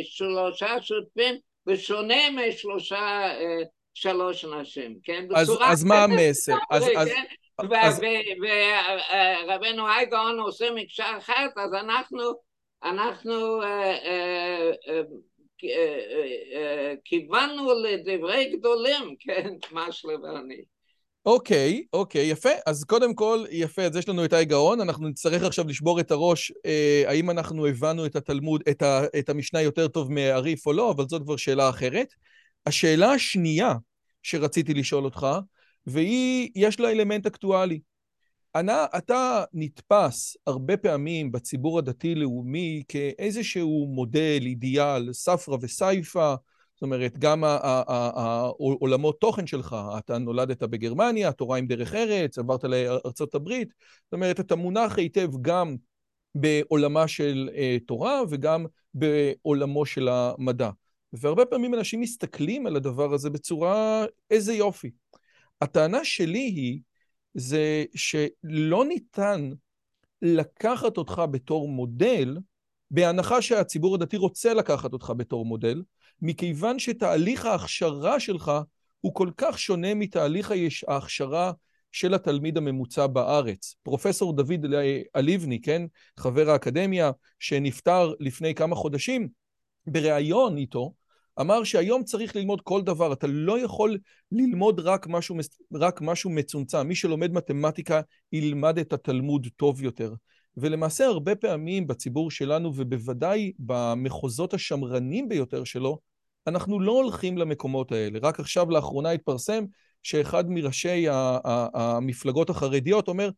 השלושה 0.00 0.82
שותפים 0.82 1.34
בשונה 1.66 2.30
משלושה, 2.30 3.32
שלוש 3.94 4.44
נשים, 4.44 4.98
כן? 5.02 5.26
אז, 5.34 5.52
אז 5.60 5.84
מה 5.84 6.04
המסר? 6.04 6.54
אז, 6.70 6.84
אז, 6.96 7.08
כן? 7.08 7.24
ורבנו 9.46 9.88
היי 9.88 10.06
גאון 10.06 10.38
עושה 10.38 10.70
מקשה 10.74 11.18
אחת, 11.18 11.52
אז 11.56 11.74
אנחנו, 11.74 12.20
אנחנו 12.84 13.60
כיוונו 17.04 17.72
לדברי 17.84 18.56
גדולים, 18.56 19.14
כן? 19.20 19.50
משלה 19.72 20.12
ואני. 20.22 20.62
אוקיי, 21.26 21.84
אוקיי, 21.92 22.26
יפה. 22.26 22.50
אז 22.66 22.84
קודם 22.84 23.14
כל, 23.14 23.44
יפה, 23.50 23.82
אז 23.82 23.96
יש 23.96 24.08
לנו 24.08 24.24
את 24.24 24.32
האי 24.32 24.44
גאון, 24.44 24.80
אנחנו 24.80 25.08
נצטרך 25.08 25.42
עכשיו 25.42 25.68
לשבור 25.68 26.00
את 26.00 26.10
הראש, 26.10 26.52
אה, 26.66 27.02
האם 27.06 27.30
אנחנו 27.30 27.66
הבנו 27.66 28.06
את 28.06 28.16
התלמוד, 28.16 28.62
את, 28.70 28.82
ה, 28.82 29.04
את 29.18 29.28
המשנה 29.28 29.62
יותר 29.62 29.88
טוב 29.88 30.12
מהריף 30.12 30.66
או 30.66 30.72
לא, 30.72 30.90
אבל 30.90 31.04
זאת 31.08 31.22
כבר 31.22 31.36
שאלה 31.36 31.68
אחרת. 31.68 32.08
השאלה 32.66 33.12
השנייה 33.12 33.74
שרציתי 34.22 34.74
לשאול 34.74 35.04
אותך, 35.04 35.26
והיא, 35.86 36.50
יש 36.54 36.80
לה 36.80 36.90
אלמנט 36.90 37.26
אקטואלי. 37.26 37.80
אנא, 38.56 38.84
אתה 38.96 39.44
נתפס 39.52 40.36
הרבה 40.46 40.76
פעמים 40.76 41.32
בציבור 41.32 41.78
הדתי-לאומי 41.78 42.82
כאיזשהו 42.88 43.86
מודל, 43.86 44.38
אידיאל, 44.42 45.12
ספרא 45.12 45.56
וסייפא, 45.60 46.34
זאת 46.74 46.82
אומרת, 46.82 47.18
גם 47.18 47.44
העולמות 47.44 49.20
תוכן 49.20 49.46
שלך, 49.46 49.76
אתה 49.98 50.18
נולדת 50.18 50.62
בגרמניה, 50.62 51.32
תורה 51.32 51.58
עם 51.58 51.66
דרך 51.66 51.94
ארץ, 51.94 52.38
עברת 52.38 52.64
לארצות 52.64 53.34
הברית, 53.34 53.68
זאת 54.04 54.12
אומרת, 54.12 54.40
אתה 54.40 54.56
מונח 54.56 54.98
היטב 54.98 55.30
גם 55.42 55.76
בעולמה 56.34 57.08
של 57.08 57.50
תורה 57.86 58.20
וגם 58.30 58.66
בעולמו 58.94 59.86
של 59.86 60.08
המדע. 60.08 60.70
והרבה 61.12 61.46
פעמים 61.46 61.74
אנשים 61.74 62.00
מסתכלים 62.00 62.66
על 62.66 62.76
הדבר 62.76 63.14
הזה 63.14 63.30
בצורה, 63.30 64.04
איזה 64.30 64.54
יופי. 64.54 64.90
הטענה 65.60 66.04
שלי 66.04 66.38
היא, 66.38 66.80
זה 67.34 67.84
שלא 67.94 68.84
ניתן 68.84 69.50
לקחת 70.22 70.96
אותך 70.96 71.22
בתור 71.30 71.68
מודל, 71.68 72.36
בהנחה 72.90 73.42
שהציבור 73.42 73.94
הדתי 73.94 74.16
רוצה 74.16 74.54
לקחת 74.54 74.92
אותך 74.92 75.12
בתור 75.16 75.46
מודל, 75.46 75.82
מכיוון 76.22 76.78
שתהליך 76.78 77.44
ההכשרה 77.44 78.20
שלך 78.20 78.52
הוא 79.00 79.14
כל 79.14 79.30
כך 79.36 79.58
שונה 79.58 79.94
מתהליך 79.94 80.52
ההכשרה 80.88 81.52
של 81.92 82.14
התלמיד 82.14 82.56
הממוצע 82.56 83.06
בארץ. 83.06 83.74
פרופסור 83.82 84.36
דוד 84.36 84.66
אליבני, 85.16 85.60
כן, 85.60 85.82
חבר 86.18 86.50
האקדמיה, 86.50 87.10
שנפטר 87.38 88.12
לפני 88.20 88.54
כמה 88.54 88.76
חודשים, 88.76 89.28
בריאיון 89.86 90.56
איתו, 90.56 90.92
אמר 91.40 91.64
שהיום 91.64 92.04
צריך 92.04 92.36
ללמוד 92.36 92.60
כל 92.60 92.82
דבר, 92.82 93.12
אתה 93.12 93.26
לא 93.26 93.58
יכול 93.58 93.98
ללמוד 94.32 94.80
רק 94.80 95.06
משהו, 95.06 95.36
רק 95.74 96.00
משהו 96.00 96.30
מצומצם. 96.30 96.86
מי 96.86 96.94
שלומד 96.94 97.32
מתמטיקה 97.32 98.00
ילמד 98.32 98.78
את 98.78 98.92
התלמוד 98.92 99.46
טוב 99.56 99.82
יותר. 99.82 100.14
ולמעשה 100.56 101.04
הרבה 101.06 101.34
פעמים 101.34 101.86
בציבור 101.86 102.30
שלנו, 102.30 102.72
ובוודאי 102.76 103.52
במחוזות 103.58 104.54
השמרנים 104.54 105.28
ביותר 105.28 105.64
שלו, 105.64 105.98
אנחנו 106.46 106.80
לא 106.80 106.92
הולכים 106.92 107.38
למקומות 107.38 107.92
האלה. 107.92 108.18
רק 108.22 108.40
עכשיו 108.40 108.70
לאחרונה 108.70 109.10
התפרסם 109.10 109.64
שאחד 110.02 110.50
מראשי 110.50 111.06
המפלגות 111.74 112.50
החרדיות 112.50 113.08
אומר, 113.08 113.30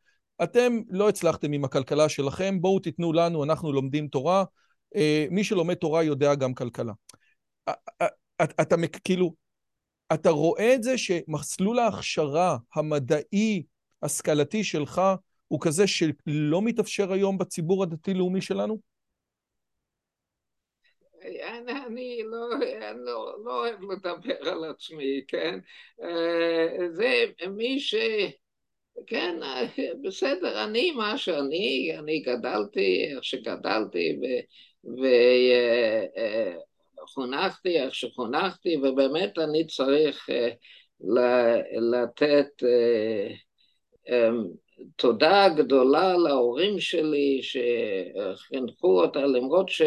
אתם 0.43 0.81
לא 0.89 1.09
הצלחתם 1.09 1.53
עם 1.53 1.65
הכלכלה 1.65 2.09
שלכם, 2.09 2.61
בואו 2.61 2.79
תיתנו 2.79 3.13
לנו, 3.13 3.45
אנחנו 3.45 3.73
לומדים 3.73 4.09
תורה, 4.09 4.45
אה, 4.97 5.27
מי 5.31 5.45
שלומד 5.45 5.75
תורה 5.75 6.03
יודע 6.03 6.35
גם 6.35 6.55
כלכלה. 6.55 6.93
אתה 8.43 8.77
כאילו, 9.05 9.35
אתה 10.15 10.31
רואה 10.31 10.75
את 10.75 10.83
זה 10.83 10.99
שמסלול 10.99 11.79
ההכשרה 11.79 12.57
המדעי, 12.75 13.63
השכלתי 14.03 14.65
שלך, 14.65 15.01
הוא 15.49 15.61
כזה 15.61 15.87
שלא 15.87 16.63
מתאפשר 16.63 17.13
היום 17.13 17.39
בציבור 17.39 17.83
הדתי-לאומי 17.83 18.41
שלנו? 18.41 18.79
אני, 21.23 21.73
אני, 21.87 22.23
לא, 22.25 22.49
לא, 22.95 23.37
לא 23.45 23.61
אוהב 23.61 23.83
לדבר 23.83 24.51
על 24.51 24.65
עצמי, 24.65 25.23
כן? 25.29 25.59
אה, 26.03 26.89
זה 26.93 27.25
מי 27.51 27.81
ש... 27.81 27.95
כן, 29.07 29.37
בסדר, 30.05 30.65
אני 30.65 30.93
מה 30.93 31.19
שאני, 31.19 31.97
אני 31.99 32.21
גדלתי 32.21 33.05
איך 33.15 33.25
שגדלתי 33.25 34.19
וחונכתי 37.07 37.81
איך 37.81 37.95
שחונכתי, 37.95 38.77
ובאמת 38.77 39.39
אני 39.39 39.67
צריך 39.67 40.31
אה, 40.31 40.49
לתת 41.81 42.49
אה, 42.65 43.29
אמ, 44.09 44.45
תודה 44.97 45.49
גדולה 45.57 46.17
להורים 46.17 46.81
שלי 46.81 47.41
שחינכו 47.43 49.01
אותה, 49.03 49.21
למרות 49.21 49.69
ש... 49.69 49.83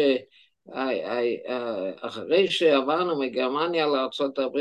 אחרי 2.00 2.48
שעברנו 2.48 3.18
מגרמניה 3.18 3.86
לארה"ב 3.86 4.58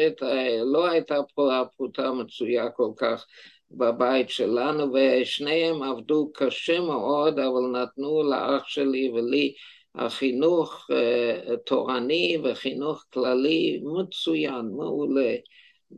לא 0.64 0.90
הייתה 0.90 1.18
פה 1.36 1.60
הפרוטה 1.60 2.12
מצויה 2.12 2.70
כל 2.70 2.92
כך 2.98 3.26
בבית 3.72 4.30
שלנו 4.30 4.94
ושניהם 4.94 5.84
עבדו 5.84 6.32
קשה 6.34 6.80
מאוד 6.80 7.40
אבל 7.40 7.82
נתנו 7.82 8.24
לאח 8.24 8.68
שלי 8.68 9.10
ולי 9.10 9.54
החינוך 10.00 10.88
אה, 10.92 11.58
תורני 11.66 12.38
וחינוך 12.44 13.06
כללי 13.14 13.82
מצוין, 13.84 14.66
מעולה 14.78 15.36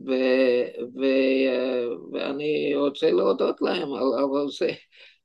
ו, 0.06 0.10
ו, 0.94 1.02
אה, 1.48 1.84
ואני 2.12 2.72
רוצה 2.76 3.10
להודות 3.10 3.62
להם 3.62 3.88
אבל 3.92 4.48
זה 4.58 4.70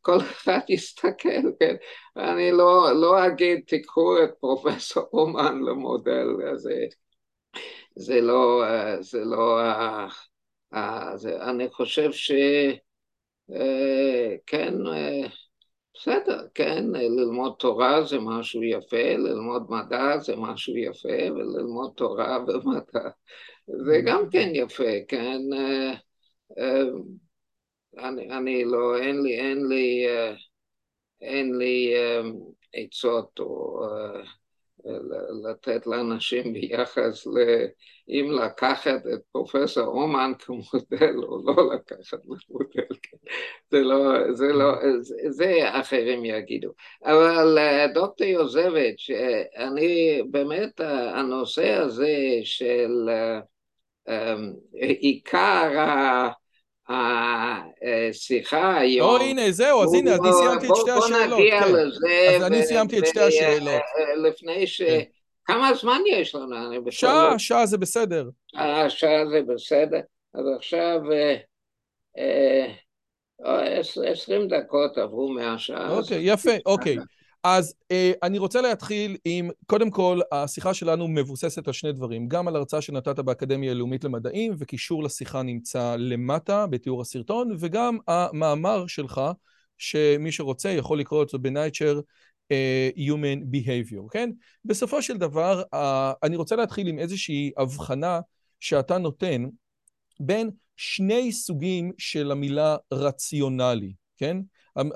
כל 0.02 0.18
אחד 0.18 0.60
יסתכל, 0.70 1.52
כן? 1.60 1.76
אני 2.18 2.52
לא, 2.52 2.92
לא 3.02 3.28
אגיד 3.28 3.60
תיקחו 3.68 4.24
את 4.24 4.30
פרופסור 4.40 5.04
אומן 5.14 5.60
למודל, 5.70 6.28
זה, 6.56 6.86
זה 7.96 8.22
לא, 8.22 8.64
זה 9.00 9.26
לא, 9.26 9.60
זה, 11.16 11.44
אני 11.44 11.70
חושב 11.70 12.12
שכן, 12.12 12.80
בסדר, 16.00 16.48
כן, 16.54 16.86
ללמוד 16.94 17.56
תורה 17.60 18.04
זה 18.04 18.20
משהו 18.20 18.64
יפה, 18.64 19.14
ללמוד 19.18 19.72
מדע 19.72 20.18
זה 20.18 20.36
משהו 20.36 20.78
יפה, 20.78 21.32
וללמוד 21.36 21.92
תורה 21.96 22.38
ומדע 22.48 23.10
זה 23.68 24.02
גם 24.06 24.30
כן 24.30 24.50
יפה, 24.54 24.92
כן? 25.08 25.40
אני, 27.98 28.30
אני 28.38 28.66
לא, 28.66 28.98
אין 29.00 29.22
לי, 29.22 29.40
אין 29.40 29.68
לי, 29.68 30.08
אה, 30.08 30.34
אין 31.22 31.58
לי 31.58 31.94
אה, 31.96 32.22
עצות 32.74 33.40
או 33.40 33.84
אה, 33.84 34.22
לתת 35.44 35.88
לאנשים 35.88 36.54
ביחס 36.54 37.28
לאם 37.28 38.32
לקחת 38.32 39.02
את 39.14 39.20
פרופסור 39.32 39.86
אומן 39.86 40.32
כמודל 40.40 41.16
או 41.24 41.44
לא 41.46 41.74
לקחת 41.74 42.26
מודל, 42.26 42.96
כן. 43.02 43.18
זה 43.72 43.80
לא, 43.80 44.34
זה 44.34 44.48
לא, 44.48 44.74
זה, 45.00 45.16
זה 45.30 45.54
אחרים 45.64 46.26
יגידו. 46.26 46.70
אבל 47.06 47.58
דוקטור 47.94 48.28
יוזביץ', 48.28 49.10
אני 49.58 50.22
באמת, 50.32 50.80
הנושא 51.14 51.72
הזה 51.74 52.18
של 52.44 53.10
עיקר 54.74 55.80
ה... 55.80 56.30
השיחה 56.90 58.78
היום... 58.78 59.10
או 59.10 59.18
הנה, 59.18 59.52
זהו, 59.52 59.84
אז 59.84 59.94
הנה, 59.94 60.16
אני 60.16 60.34
סיימתי 60.34 60.68
את 60.68 60.76
שתי 60.76 60.92
השאלות. 60.92 61.30
בוא 61.30 61.40
נגיע 61.40 61.62
כן. 61.64 61.74
לזה. 61.74 62.36
אז 62.36 62.44
אני 62.44 62.64
סיימתי 62.64 63.00
את 63.00 63.06
שתי 63.08 63.20
השאלות. 63.20 63.82
לפני 64.24 64.68
ש... 64.68 64.82
כן. 64.82 65.02
כמה 65.46 65.74
זמן 65.74 66.02
יש 66.08 66.36
לנו? 66.36 66.92
שעה, 66.92 67.40
שעה 67.40 67.66
זה 67.66 67.78
בסדר. 67.78 68.30
אה, 68.56 68.90
שעה 68.90 69.26
זה 69.30 69.42
בסדר. 69.42 70.00
אז 70.34 70.46
עכשיו 70.58 71.02
אה, 71.12 71.36
אה, 73.46 73.80
עשרים 74.12 74.48
דקות 74.48 74.98
עברו 74.98 75.30
מהשעה. 75.30 75.98
אוקיי, 75.98 76.20
יפה, 76.22 76.52
אוקיי. 76.66 76.98
אז 77.50 77.74
אה, 77.92 78.12
אני 78.24 78.38
רוצה 78.38 78.62
להתחיל 78.62 79.18
עם, 79.26 79.50
קודם 79.66 79.92
כל, 79.92 80.20
השיחה 80.32 80.74
שלנו 80.74 81.08
מבוססת 81.08 81.68
על 81.68 81.74
שני 81.74 81.92
דברים, 81.92 82.28
גם 82.28 82.48
על 82.48 82.56
הרצאה 82.56 82.82
שנתת 82.82 83.20
באקדמיה 83.20 83.72
הלאומית 83.72 84.04
למדעים, 84.04 84.56
וקישור 84.58 85.04
לשיחה 85.04 85.44
נמצא 85.44 85.96
למטה 86.00 86.68
בתיאור 86.68 87.02
הסרטון, 87.02 87.56
וגם 87.60 87.98
המאמר 88.08 88.88
שלך, 88.88 89.22
שמי 89.78 90.32
שרוצה 90.32 90.70
יכול 90.70 91.00
לקרוא 91.00 91.20
אותו 91.20 91.40
ב-Nature 91.40 92.02
uh, 92.54 92.98
Human 92.98 93.56
Behavior, 93.56 94.10
כן? 94.12 94.30
בסופו 94.66 95.02
של 95.02 95.18
דבר, 95.18 95.62
uh, 95.76 95.78
אני 96.24 96.36
רוצה 96.36 96.56
להתחיל 96.56 96.88
עם 96.88 97.00
איזושהי 97.00 97.52
הבחנה 97.58 98.20
שאתה 98.60 98.98
נותן 98.98 99.44
בין 100.20 100.50
שני 100.76 101.32
סוגים 101.32 101.92
של 101.98 102.32
המילה 102.32 102.76
רציונלי, 102.94 103.94
כן? 104.18 104.38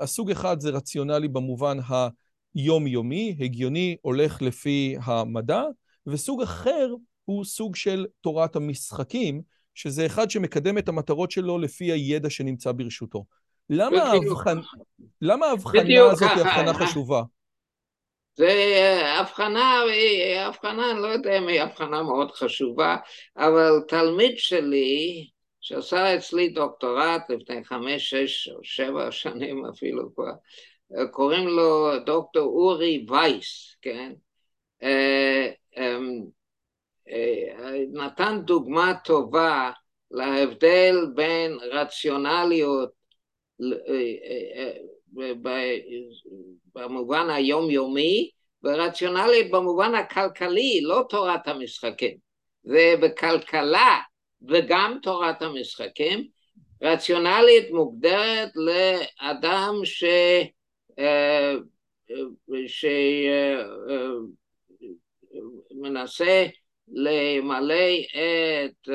הסוג 0.00 0.30
אחד 0.30 0.60
זה 0.60 0.70
רציונלי 0.70 1.28
במובן 1.28 1.78
ה... 1.80 2.08
יומיומי, 2.54 3.36
הגיוני, 3.40 3.96
הולך 4.02 4.42
לפי 4.42 4.96
המדע, 5.02 5.62
וסוג 6.06 6.42
אחר 6.42 6.88
הוא 7.24 7.44
סוג 7.44 7.76
של 7.76 8.06
תורת 8.20 8.56
המשחקים, 8.56 9.42
שזה 9.74 10.06
אחד 10.06 10.30
שמקדם 10.30 10.78
את 10.78 10.88
המטרות 10.88 11.30
שלו 11.30 11.58
לפי 11.58 11.92
הידע 11.92 12.30
שנמצא 12.30 12.72
ברשותו. 12.72 13.24
למה 13.70 14.02
ההבחנה, 14.02 14.60
הזאת 16.10 16.30
היא 16.36 16.44
הבחנה 16.44 16.74
חשובה? 16.74 17.22
זה 18.34 19.00
הבחנה, 19.20 19.82
הבחנה, 20.46 20.90
אני 20.90 21.02
לא 21.02 21.06
יודע 21.06 21.38
אם 21.38 21.48
היא 21.48 21.60
הבחנה 21.60 22.02
מאוד 22.02 22.30
חשובה, 22.30 22.96
אבל 23.36 23.70
תלמיד 23.88 24.32
שלי, 24.36 25.26
שעשה 25.60 26.16
אצלי 26.16 26.48
דוקטורט 26.48 27.22
לפני 27.28 27.64
חמש, 27.64 28.10
שש 28.10 28.48
או 28.48 28.58
שבע 28.62 29.10
שנים 29.10 29.66
אפילו 29.66 30.14
כבר, 30.14 30.32
קוראים 31.10 31.48
לו 31.48 31.98
דוקטור 32.06 32.46
אורי 32.46 33.06
וייס, 33.08 33.76
כן? 33.82 34.12
אה, 34.82 35.50
אמ, 35.76 36.24
אה, 37.08 37.84
נתן 37.92 38.38
דוגמה 38.44 38.94
טובה 39.04 39.70
להבדל 40.10 40.96
בין 41.14 41.58
רציונליות 41.72 42.90
אה, 43.88 44.70
במובן 46.74 47.30
היומיומי 47.30 48.30
ורציונליות 48.64 49.50
במובן 49.50 49.94
הכלכלי, 49.94 50.80
לא 50.82 51.04
תורת 51.08 51.48
המשחקים. 51.48 52.16
ובכלכלה 52.64 53.98
וגם 54.48 54.98
תורת 55.02 55.42
המשחקים, 55.42 56.26
רציונלית 56.82 57.70
מוגדרת 57.70 58.50
לאדם 58.54 59.74
ש... 59.84 60.04
שמנסה 65.70 66.46
למלא 66.88 67.84
את 68.12 68.88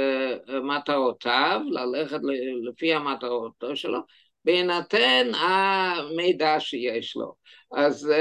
מטרותיו, 0.63 1.61
ללכת 1.71 2.19
לפי 2.63 2.93
המטרות 2.93 3.53
שלו, 3.75 3.99
בהינתן 4.45 5.31
המידע 5.35 6.55
שיש 6.59 7.15
לו. 7.15 7.33
אז 7.75 8.13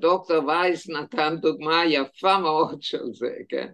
דוקטור 0.00 0.46
וייס 0.46 0.90
נתן 0.90 1.36
דוגמה 1.40 1.84
יפה 1.86 2.38
מאוד 2.38 2.82
של 2.82 3.12
זה, 3.12 3.34
כן? 3.48 3.68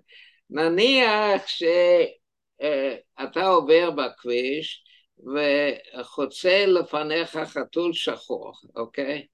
נניח 0.50 1.46
שאתה 1.46 3.46
עובר 3.46 3.90
בכביש 3.90 4.82
וחוצה 5.22 6.66
לפניך 6.66 7.37
חתול 7.37 7.92
שחור, 7.92 8.52
אוקיי? 8.76 9.26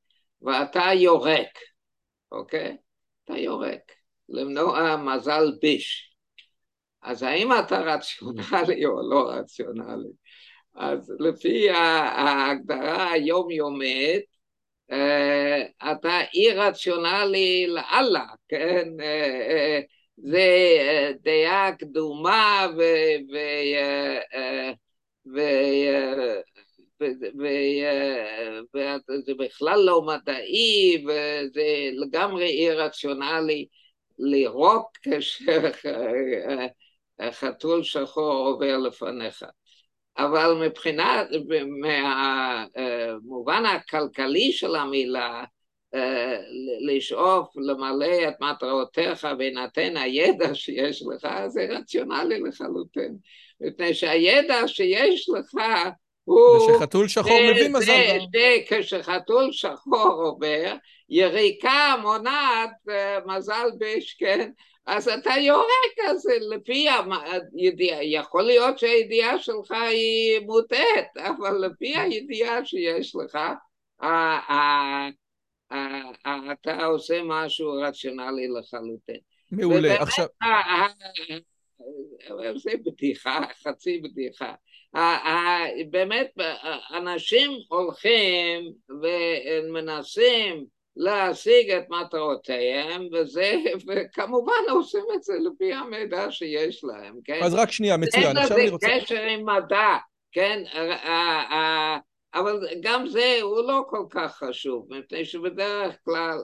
ואתה 0.42 0.85
יורק, 0.94 1.59
אוקיי? 2.33 2.77
אתה 3.24 3.38
יורק, 3.38 3.92
למנוע 4.29 4.96
מזל 4.96 5.53
ביש. 5.61 6.14
אז 7.03 7.22
האם 7.22 7.53
אתה 7.53 7.79
רציונלי 7.79 8.87
או 8.87 9.11
לא 9.11 9.31
רציונלי? 9.31 10.12
אז 10.74 11.14
לפי 11.20 11.70
ההגדרה 11.70 13.12
היומיומית, 13.12 14.24
אה, 14.90 15.92
אתה 15.92 16.20
אי 16.35 16.51
רציונלי 16.51 17.66
לאללה, 17.66 18.27
כן? 18.48 18.88
אה, 19.01 19.40
אה, 19.51 19.81
זה 20.16 20.48
דעה 21.22 21.72
קדומה 21.72 22.66
ו... 22.77 22.83
ו... 23.33 23.37
וזה 29.11 29.33
בכלל 29.38 29.81
לא 29.81 30.03
מדעי 30.03 31.05
וזה 31.05 31.91
לגמרי 31.93 32.47
אי 32.47 32.71
רציונלי 32.71 33.67
לירוק 34.19 34.97
כאשר 35.03 35.71
חתול 37.31 37.83
שחור 37.83 38.47
עובר 38.47 38.77
לפניך. 38.77 39.45
אבל 40.19 40.67
מבחינת, 40.67 41.29
מהמובן 41.83 43.67
הכלכלי 43.67 44.53
של 44.53 44.75
המילה, 44.77 45.45
לשאוף 46.81 47.48
למלא 47.57 48.28
את 48.28 48.35
מטרותיך 48.40 49.28
בהינתן 49.38 49.96
הידע 49.96 50.54
שיש 50.54 51.02
לך, 51.07 51.28
זה 51.46 51.66
רציונלי 51.70 52.40
לחלוטין. 52.40 53.16
מפני 53.61 53.94
שהידע 53.94 54.68
שיש 54.68 55.28
לך 55.28 55.62
הוא... 56.24 56.57
ושחתול 56.57 57.09
שחור 57.09 57.40
מביא 57.50 57.68
מזל. 57.68 57.85
זה, 57.87 58.18
זה, 58.33 58.57
כשחתול 58.68 59.48
שחור 59.52 60.22
עובר, 60.22 60.74
יריקה 61.09 61.94
מונעת 62.02 62.70
מזל 63.26 63.68
ביש, 63.78 64.16
כן? 64.18 64.50
אז 64.87 65.09
אתה 65.09 65.31
יורק, 65.31 66.09
אז 66.11 66.26
לפי 66.50 66.87
הידיעה, 67.54 68.04
יכול 68.04 68.42
להיות 68.42 68.78
שהידיעה 68.78 69.38
שלך 69.38 69.70
היא 69.70 70.40
מוטעת, 70.46 71.16
אבל 71.16 71.66
לפי 71.66 71.96
הידיעה 71.96 72.64
שיש 72.64 73.16
לך, 73.16 73.38
אתה 76.52 76.85
עושה 76.85 77.20
משהו 77.24 77.72
רציונלי 77.72 78.48
לחלוטין. 78.48 79.20
מעולה, 79.52 80.02
עכשיו... 80.02 80.26
זה 82.57 82.70
בדיחה, 82.85 83.40
חצי 83.62 83.98
בדיחה. 83.98 84.54
באמת, 85.90 86.33
אנשים 86.96 87.50
הולכים 87.68 88.72
ומנסים 89.02 90.64
להשיג 90.96 91.70
את 91.70 91.85
מטרותיהם, 91.90 93.09
וזה, 93.12 93.54
וכמובן 93.87 94.62
עושים 94.70 95.04
את 95.14 95.22
זה 95.22 95.35
לפי 95.44 95.72
המידע 95.72 96.26
שיש 96.31 96.85
להם, 96.85 97.14
כן? 97.24 97.40
אז 97.42 97.54
רק 97.54 97.70
שנייה, 97.70 97.96
מצוין. 97.96 98.37
אין 98.37 98.37
לזה 98.37 98.70
רוצה... 98.70 98.87
קשר 99.00 99.22
עם 99.22 99.46
מדע, 99.46 99.96
כן? 100.33 100.62
אבל 102.35 102.67
גם 102.81 103.09
זה 103.09 103.38
הוא 103.43 103.61
לא 103.69 103.83
כל 103.88 104.05
כך 104.11 104.37
חשוב, 104.37 104.87
מפני 104.91 105.25
שבדרך 105.25 105.97
כלל, 106.05 106.38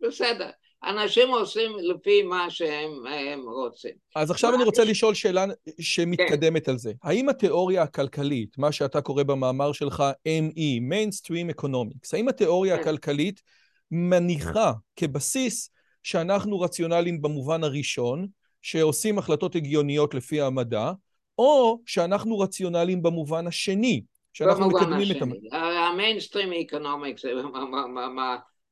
בסדר. 0.00 0.50
אנשים 0.84 1.28
עושים 1.28 1.70
לפי 1.80 2.22
מה 2.22 2.50
שהם 2.50 3.40
רוצים. 3.44 3.90
אז 4.16 4.30
עכשיו 4.30 4.54
אני 4.54 4.64
רוצה 4.64 4.84
לשאול 4.84 5.14
שאלה 5.14 5.44
שמתקדמת 5.80 6.64
כן. 6.64 6.70
על 6.70 6.78
זה. 6.78 6.92
האם 7.02 7.28
התיאוריה 7.28 7.82
הכלכלית, 7.82 8.58
מה 8.58 8.72
שאתה 8.72 9.00
קורא 9.00 9.22
במאמר 9.22 9.72
שלך 9.72 10.04
ME, 10.28 10.92
Mainstream 10.92 11.60
Economics, 11.60 12.08
האם 12.12 12.28
התיאוריה 12.28 12.76
כן. 12.76 12.82
הכלכלית 12.82 13.42
מניחה 13.90 14.72
כבסיס 14.96 15.70
שאנחנו 16.02 16.60
רציונליים 16.60 17.22
במובן 17.22 17.64
הראשון, 17.64 18.26
שעושים 18.62 19.18
החלטות 19.18 19.56
הגיוניות 19.56 20.14
לפי 20.14 20.40
המדע, 20.40 20.92
או 21.38 21.80
שאנחנו 21.86 22.38
רציונליים 22.38 23.02
במובן 23.02 23.46
השני, 23.46 24.02
שאנחנו 24.38 24.68
מקדמים 24.68 25.16
את 25.16 25.22
המדע. 25.22 25.56
ה 25.56 25.65
mainstream 25.65 26.52
economics 26.52 27.24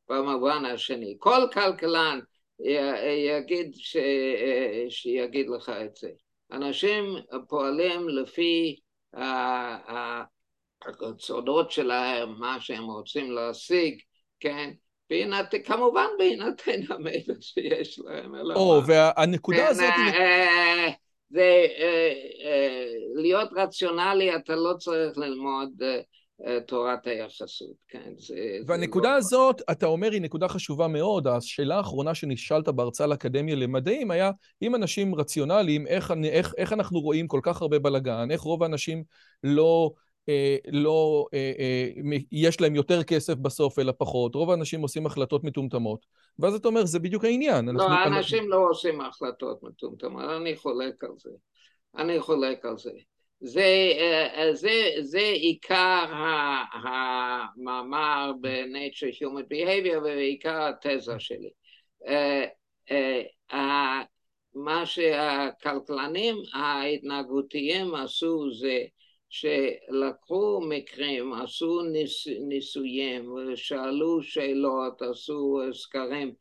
במובן 0.09 0.65
השני. 0.65 1.17
כל 1.19 1.41
כלכלן 1.53 2.19
יגיד, 2.59 3.75
ש... 3.75 3.97
שיגיד 4.89 5.47
לך 5.49 5.69
את 5.69 5.97
זה. 5.97 6.09
אנשים 6.53 7.05
פועלים 7.49 8.09
לפי 8.09 8.77
הרצונות 10.85 11.71
שלהם, 11.71 12.35
מה 12.39 12.57
שהם 12.61 12.85
רוצים 12.85 13.33
להשיג, 13.33 14.01
כן? 14.41 14.71
בהינתן, 15.11 15.63
כמובן 15.63 16.07
בהינתן 16.19 16.81
המידע 16.89 17.35
שיש 17.41 17.99
להם. 18.05 18.35
או, 18.55 18.83
והנקודה 18.87 19.59
כן, 19.59 19.67
הזאת... 19.67 19.95
אה, 21.35 21.41
זה 21.41 21.67
אה, 21.79 23.41
אה, 23.41 23.65
רציונלי, 23.65 24.37
אתה 24.37 24.57
לא 24.57 24.75
צריך 24.79 25.19
ללמוד 25.19 25.83
תורת 26.67 27.07
היחסות, 27.07 27.77
כן? 27.89 28.13
זה, 28.19 28.35
והנקודה 28.67 29.09
זה 29.09 29.13
לא... 29.13 29.17
הזאת, 29.17 29.63
אתה 29.71 29.87
אומר, 29.87 30.11
היא 30.11 30.21
נקודה 30.21 30.49
חשובה 30.49 30.89
מאוד. 30.89 31.27
השאלה 31.27 31.77
האחרונה 31.77 32.15
שנשאלת 32.15 32.69
בהרצאה 32.69 33.07
לאקדמיה 33.07 33.57
למדעים 33.57 34.11
היה, 34.11 34.31
אם 34.63 34.75
אנשים 34.75 35.15
רציונליים, 35.15 35.87
איך, 35.87 36.13
איך, 36.25 36.55
איך 36.57 36.73
אנחנו 36.73 37.01
רואים 37.01 37.29
כל 37.29 37.41
כך 37.43 37.63
הרבה 37.63 37.79
בלאגן, 37.79 38.31
איך 38.31 38.41
רוב 38.41 38.63
האנשים 38.63 39.05
לא... 39.43 39.91
אה, 40.29 40.57
לא, 40.69 41.27
אה, 41.35 41.53
אה, 41.59 42.17
יש 42.33 42.61
להם 42.61 42.75
יותר 42.75 43.03
כסף 43.03 43.35
בסוף 43.35 43.79
אלא 43.79 43.93
פחות, 43.99 44.35
רוב 44.35 44.51
האנשים 44.51 44.81
עושים 44.81 45.07
החלטות 45.07 45.45
מטומטמות, 45.45 46.07
ואז 46.39 46.55
אתה 46.55 46.69
אומר, 46.69 46.85
זה 46.85 46.99
בדיוק 46.99 47.25
העניין. 47.25 47.69
לא, 47.69 47.87
אנחנו, 47.87 48.17
אנשים 48.17 48.39
אנחנו... 48.39 48.51
לא 48.51 48.69
עושים 48.71 49.01
החלטות 49.01 49.63
מטומטמות, 49.63 50.25
אני 50.37 50.57
חולק 50.57 51.05
על 51.05 51.11
זה. 51.19 51.31
אני 51.97 52.21
חולק 52.21 52.65
על 52.65 52.79
זה. 52.79 52.91
זה, 53.41 53.93
זה, 54.53 54.73
זה 55.01 55.19
עיקר 55.19 56.05
המאמר 56.73 58.33
ב-Nature 58.41 59.23
Human 59.23 59.45
Behavior 59.53 59.99
ועיקר 60.03 60.69
התזה 60.69 61.15
שלי. 61.19 61.51
מה 64.55 64.87
שהכלכלנים 64.87 66.37
ההתנהגותיים 66.55 67.95
עשו 67.95 68.55
זה 68.61 68.85
שלקחו 69.41 70.61
מקרים, 70.69 71.33
עשו 71.33 71.83
ניס, 71.83 72.27
ניסויים, 72.49 73.35
שאלו 73.55 74.23
שאלות, 74.23 75.03
עשו 75.03 75.61
סקרים, 75.73 76.35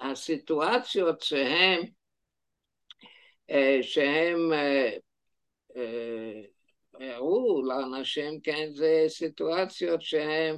והסיטואציות 0.00 1.16
וה, 1.16 1.24
שהם, 1.24 1.82
שהם 3.82 4.52
הראו 7.00 7.62
לאנשים, 7.62 8.40
כן, 8.40 8.68
זה 8.70 9.04
סיטואציות 9.08 10.02
שהם 10.02 10.56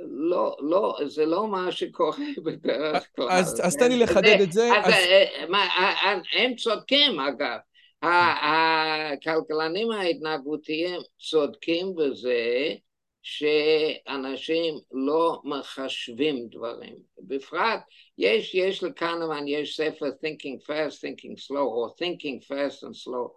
לא, 0.00 0.56
לא, 0.60 0.98
זה 1.06 1.26
לא 1.26 1.48
מה 1.48 1.72
שקורה 1.72 2.16
בדרך 2.44 3.08
כלל. 3.16 3.28
אז, 3.30 3.60
אז 3.64 3.76
תן 3.76 3.88
לי 3.88 3.98
לחדד 3.98 4.40
את 4.42 4.52
זה. 4.52 4.68
אז, 4.78 4.86
אז... 4.86 4.92
אה, 4.92 5.46
מה, 5.48 5.58
אה, 5.58 5.94
אה, 6.04 6.20
הם 6.32 6.56
צודקים 6.56 7.20
אגב, 7.20 7.58
הכלכלנים 8.02 9.90
ההתנהגותיים 9.90 11.00
צודקים 11.18 11.94
בזה 11.94 12.74
שאנשים 13.22 14.74
לא 14.92 15.40
מחשבים 15.44 16.48
דברים. 16.50 16.94
בפרט, 17.18 17.80
יש, 18.18 18.54
יש 18.54 18.82
לקנמן, 18.82 19.48
יש 19.48 19.76
ספר 19.76 20.06
Thinking 20.06 20.68
Fast, 20.68 21.04
Thinking 21.04 21.48
Slow, 21.48 21.56
או 21.56 21.94
Thinking 21.98 22.44
Fast 22.48 22.84
and 22.84 23.06
Slow, 23.06 23.28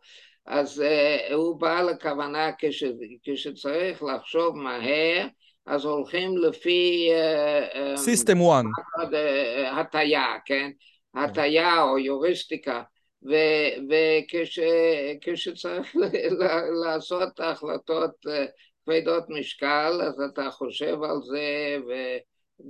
אז 0.45 0.83
uh, 0.83 1.33
הוא 1.33 1.59
בא 1.59 1.81
לכוונה 1.81 2.51
כש, 2.57 2.83
כשצריך 3.23 4.03
לחשוב 4.03 4.55
מהר 4.55 5.27
אז 5.65 5.85
הולכים 5.85 6.37
לפי... 6.37 7.09
סיסטם 7.95 8.37
1. 8.41 8.63
הטיה, 9.71 10.35
כן? 10.45 10.71
הטיה 11.15 11.81
או 11.83 11.99
יוריסטיקה. 11.99 12.83
וכשצריך 15.21 15.95
לעשות 16.85 17.39
החלטות 17.39 18.11
כבדות 18.85 19.23
משקל, 19.29 20.01
אז 20.01 20.21
אתה 20.33 20.51
חושב 20.51 21.03
על 21.03 21.21
זה 21.23 21.77
ו, 21.87 21.91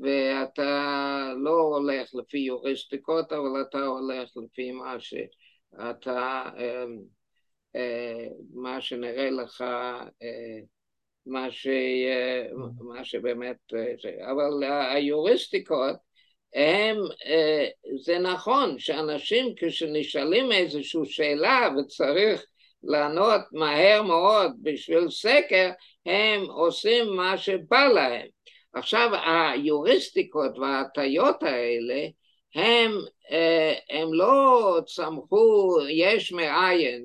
ואתה 0.02 1.34
לא 1.38 1.60
הולך 1.60 2.10
לפי 2.16 2.38
יוריסטיקות, 2.38 3.34
אבל 3.34 3.62
אתה 3.70 3.86
הולך 3.86 4.30
לפי 4.36 4.72
מה 4.72 4.96
שאתה, 5.00 6.44
אה, 7.76 8.28
מה 8.54 8.82
שנראה 8.82 9.30
לך, 9.30 9.62
אה, 10.22 10.60
מה, 11.26 11.52
ש, 11.52 11.68
מה 12.80 13.06
שבאמת, 13.06 13.58
אה, 13.74 14.32
אבל 14.32 14.64
היוריסטיקות 14.96 15.96
הם, 16.54 16.98
זה 18.04 18.20
נכון 18.20 18.80
שאנשים 18.80 19.54
כשנשאלים 19.58 20.52
איזושהי 20.52 21.06
שאלה 21.06 21.70
וצריך 21.78 22.46
לענות 22.84 23.42
מהר 23.52 24.02
מאוד 24.02 24.52
בשביל 24.62 25.10
סקר, 25.10 25.70
הם 26.06 26.46
עושים 26.50 27.16
מה 27.16 27.38
שבא 27.38 27.88
להם. 27.88 28.28
עכשיו 28.74 29.10
היוריסטיקות 29.26 30.58
וההטיות 30.58 31.44
האלה 31.44 32.08
הם, 32.56 32.92
אה, 33.32 33.74
הם 33.90 34.14
לא 34.14 34.80
צמחו 34.86 35.78
יש 35.90 36.32
מאין, 36.32 37.04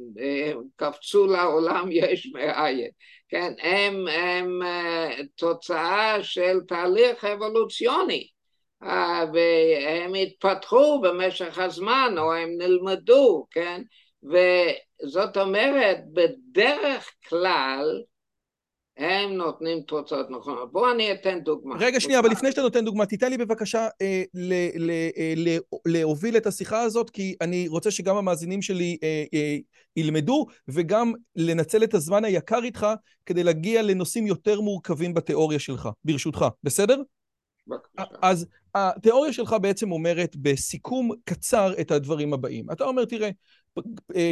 קפצו 0.76 1.26
לעולם 1.26 1.88
יש 1.92 2.30
מאין, 2.35 2.90
כן, 3.30 3.52
הם, 3.62 4.08
הם 4.08 4.62
אה, 4.62 5.10
תוצאה 5.36 6.22
של 6.22 6.60
תהליך 6.68 7.24
אבולוציוני. 7.24 8.28
אה, 8.82 9.24
והם 9.32 10.14
התפתחו 10.14 11.00
במשך 11.00 11.58
הזמן 11.58 12.14
או 12.18 12.34
הם 12.34 12.50
נלמדו, 12.58 13.46
כן, 13.50 13.82
וזאת 14.22 15.36
אומרת 15.36 15.98
בדרך 16.12 17.10
כלל 17.28 18.02
הם 19.00 19.32
נותנים 19.32 19.80
תוצאות 19.80 20.30
נכונות. 20.30 20.72
בואו 20.72 20.92
אני 20.92 21.12
אתן 21.12 21.40
דוגמה. 21.40 21.76
רגע, 21.78 22.00
שנייה, 22.00 22.18
אבל 22.18 22.30
לפני 22.30 22.50
שאתה 22.50 22.62
נותן 22.62 22.84
דוגמה, 22.84 23.06
תיתן 23.06 23.30
לי 23.30 23.38
בבקשה 23.38 23.88
אה, 24.02 24.22
ל- 24.34 24.84
ל- 24.86 25.10
אה, 25.16 25.34
ל- 25.36 25.58
להוביל 25.86 26.36
את 26.36 26.46
השיחה 26.46 26.80
הזאת, 26.80 27.10
כי 27.10 27.36
אני 27.40 27.68
רוצה 27.68 27.90
שגם 27.90 28.16
המאזינים 28.16 28.62
שלי 28.62 28.96
אה, 29.02 29.24
אה, 29.34 29.56
ילמדו, 29.96 30.46
וגם 30.68 31.12
לנצל 31.36 31.84
את 31.84 31.94
הזמן 31.94 32.24
היקר 32.24 32.60
איתך 32.62 32.86
כדי 33.26 33.44
להגיע 33.44 33.82
לנושאים 33.82 34.26
יותר 34.26 34.60
מורכבים 34.60 35.14
בתיאוריה 35.14 35.58
שלך, 35.58 35.88
ברשותך, 36.04 36.46
בסדר? 36.64 37.02
בבקשה. 37.66 38.02
אז 38.22 38.46
התיאוריה 38.74 39.32
שלך 39.32 39.56
בעצם 39.62 39.92
אומרת 39.92 40.36
בסיכום 40.36 41.10
קצר 41.24 41.72
את 41.80 41.90
הדברים 41.90 42.32
הבאים. 42.32 42.70
אתה 42.72 42.84
אומר, 42.84 43.04
תראה, 43.04 43.30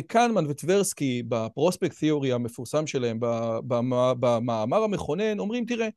קנמן 0.06 0.46
וטברסקי 0.46 1.22
בפרוספקט 1.28 1.98
תיאורי 1.98 2.32
המפורסם 2.32 2.86
שלהם, 2.86 3.18
במאמר 4.20 4.82
המכונן, 4.82 5.38
אומרים, 5.38 5.64
תראה, 5.64 5.88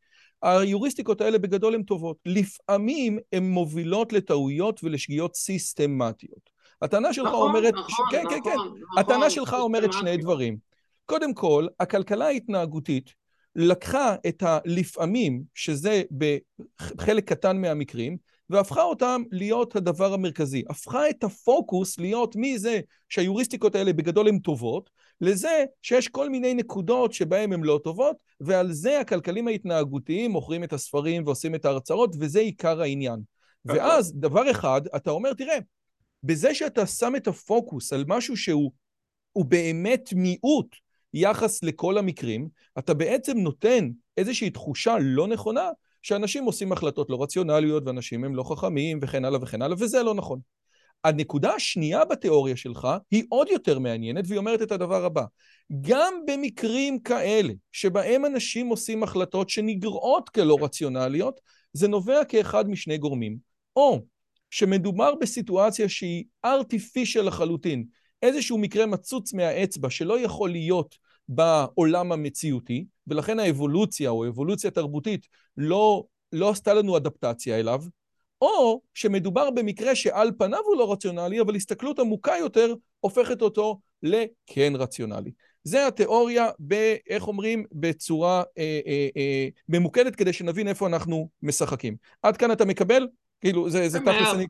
היוריסטיקות 0.42 1.22
האלה 1.22 1.38
בגדול 1.38 1.76
הן 1.76 1.84
טובות. 1.84 2.18
לפעמים 2.26 3.20
הן 3.34 3.44
מובילות 3.44 4.14
לטעויות 4.14 4.84
ולשגיאות 4.84 5.36
סיסטמטיות. 5.36 6.50
הטענה 6.82 7.14
שלך 7.14 7.28
נכון, 7.28 7.48
אומרת... 7.50 7.74
נכון, 7.74 8.06
כן, 8.12 8.24
כן, 8.30 8.40
כן. 8.44 8.54
נכון, 8.56 8.80
הטענה 8.98 9.18
נכון, 9.18 9.30
שלך 9.30 9.54
אומרת 9.54 9.84
שני 9.84 9.92
סיסטמטיות. 9.92 10.22
דברים. 10.22 10.58
קודם 11.06 11.34
כל, 11.34 11.68
הכלכלה 11.80 12.26
ההתנהגותית 12.26 13.14
לקחה 13.56 14.16
את 14.28 14.44
הלפעמים, 14.46 15.44
שזה 15.56 16.02
בחלק 16.18 17.30
קטן 17.30 17.62
מהמקרים, 17.62 18.18
והפכה 18.52 18.84
אותם 18.84 19.24
להיות 19.32 19.76
הדבר 19.76 20.14
המרכזי. 20.14 20.64
הפכה 20.70 21.10
את 21.10 21.24
הפוקוס 21.24 22.00
להיות 22.00 22.36
מזה 22.36 22.80
שהיוריסטיקות 23.10 23.76
האלה 23.76 23.94
בגדול 23.94 24.28
הן 24.28 24.40
טובות, 24.40 24.90
לזה 25.22 25.66
שיש 25.82 26.08
כל 26.08 26.30
מיני 26.30 26.54
נקודות 26.54 27.14
שבהן 27.14 27.54
הן 27.54 27.64
לא 27.64 27.80
טובות, 27.84 28.16
ועל 28.40 28.72
זה 28.72 29.00
הכלכלים 29.00 29.48
ההתנהגותיים 29.48 30.32
מוכרים 30.32 30.64
את 30.64 30.74
הספרים 30.74 31.24
ועושים 31.26 31.56
את 31.56 31.66
ההרצאות, 31.66 32.16
וזה 32.20 32.40
עיקר 32.40 32.82
העניין. 32.82 33.20
ואז, 33.66 34.14
דבר 34.16 34.52
אחד, 34.52 34.82
אתה 34.96 35.12
אומר, 35.12 35.34
תראה, 35.34 35.58
בזה 36.24 36.56
שאתה 36.56 36.86
שם 36.86 37.14
את 37.16 37.28
הפוקוס 37.28 37.94
על 37.94 38.04
משהו 38.08 38.38
שהוא 38.38 38.72
הוא 39.32 39.46
באמת 39.46 40.10
מיעוט 40.16 40.76
יחס 41.14 41.64
לכל 41.64 41.98
המקרים, 41.98 42.50
אתה 42.80 42.94
בעצם 42.94 43.38
נותן 43.38 43.90
איזושהי 44.18 44.50
תחושה 44.50 44.96
לא 45.02 45.28
נכונה 45.28 45.70
שאנשים 46.02 46.44
עושים 46.44 46.72
החלטות 46.72 47.10
לא 47.10 47.24
רציונליות 47.24 47.84
ואנשים 47.86 48.24
הם 48.24 48.36
לא 48.36 48.44
חכמים 48.44 49.00
וכן 49.02 49.26
הלאה 49.26 49.40
וכן 49.44 49.62
הלאה, 49.62 49.76
וזה 49.80 50.04
לא 50.04 50.14
נכון. 50.14 50.40
הנקודה 51.04 51.54
השנייה 51.54 52.06
בתיאוריה 52.06 52.56
שלך 52.58 52.88
היא 53.12 53.24
עוד 53.30 53.48
יותר 53.52 53.80
מעניינת 53.80 54.26
והיא 54.28 54.38
אומרת 54.38 54.62
את 54.62 54.72
הדבר 54.72 55.06
הבא: 55.06 55.24
גם 55.82 56.14
במקרים 56.28 57.00
כאלה 57.00 57.54
שבהם 57.72 58.26
אנשים 58.26 58.68
עושים 58.68 59.04
החלטות 59.04 59.50
שנגרעות 59.50 60.30
כלא 60.30 60.58
רציונליות, 60.62 61.40
זה 61.74 61.88
נובע 61.88 62.26
כאחד 62.26 62.70
משני 62.70 62.98
גורמים. 62.98 63.38
או 63.76 64.02
שמדובר 64.50 65.16
בסיטואציה 65.16 65.90
שהיא 65.90 66.24
artificial 66.46 67.22
לחלוטין, 67.22 67.86
איזשהו 68.22 68.58
מקרה 68.58 68.86
מצוץ 68.86 69.34
מהאצבע 69.34 69.90
שלא 69.90 70.20
יכול 70.20 70.50
להיות 70.50 70.96
בעולם 71.34 72.12
המציאותי, 72.12 72.86
ולכן 73.08 73.40
האבולוציה 73.40 74.10
או 74.10 74.28
אבולוציה 74.28 74.72
תרבותית 74.72 75.28
לא, 75.58 76.04
לא 76.32 76.50
עשתה 76.50 76.74
לנו 76.74 76.98
אדפטציה 76.98 77.60
אליו, 77.60 77.84
או 78.42 78.82
שמדובר 78.94 79.50
במקרה 79.50 79.96
שעל 79.96 80.32
פניו 80.38 80.60
הוא 80.66 80.78
לא 80.78 80.92
רציונלי, 80.92 81.42
אבל 81.42 81.56
הסתכלות 81.56 82.00
עמוקה 82.00 82.34
יותר 82.40 82.74
הופכת 83.00 83.42
אותו 83.42 83.80
לכן 84.04 84.74
רציונלי. 84.76 85.32
זה 85.64 85.88
התיאוריה, 85.88 86.50
ב, 86.68 86.96
איך 87.10 87.28
אומרים, 87.28 87.66
בצורה 87.72 88.44
אה, 88.58 88.80
אה, 88.88 89.08
אה, 89.18 89.48
ממוקדת, 89.70 90.16
כדי 90.16 90.34
שנבין 90.34 90.68
איפה 90.68 90.88
אנחנו 90.88 91.30
משחקים. 91.44 91.96
עד 92.22 92.38
כאן 92.38 92.52
אתה 92.52 92.66
מקבל? 92.66 93.08
כאילו, 93.42 93.70
זה, 93.70 93.90
זה 93.90 94.00
תכלס, 94.00 94.34
אני. 94.34 94.46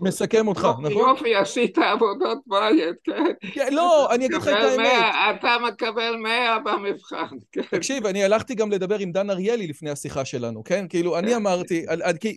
מסכם 0.00 0.48
אותך, 0.48 0.68
נכון? 0.82 0.92
יופי, 0.92 1.34
עשית 1.34 1.78
עבודות 1.78 2.38
בית, 2.46 2.96
כן. 3.04 3.24
כן, 3.52 3.72
לא, 3.72 4.14
אני 4.14 4.26
אגיד 4.26 4.36
לך 4.36 4.48
את 4.48 4.52
האמת. 4.52 5.14
אתה 5.40 5.56
מקבל 5.68 6.16
מאה 6.16 6.58
במבחן, 6.58 7.36
כן. 7.52 7.62
תקשיב, 7.70 8.06
אני 8.06 8.24
הלכתי 8.24 8.54
גם 8.54 8.70
לדבר 8.70 8.98
עם 8.98 9.12
דן 9.12 9.30
אריאלי 9.30 9.66
לפני 9.66 9.90
השיחה 9.90 10.24
שלנו, 10.24 10.64
כן? 10.64 10.86
כאילו, 10.88 11.18
אני 11.18 11.30
כן. 11.30 11.34
אמרתי, 11.34 11.86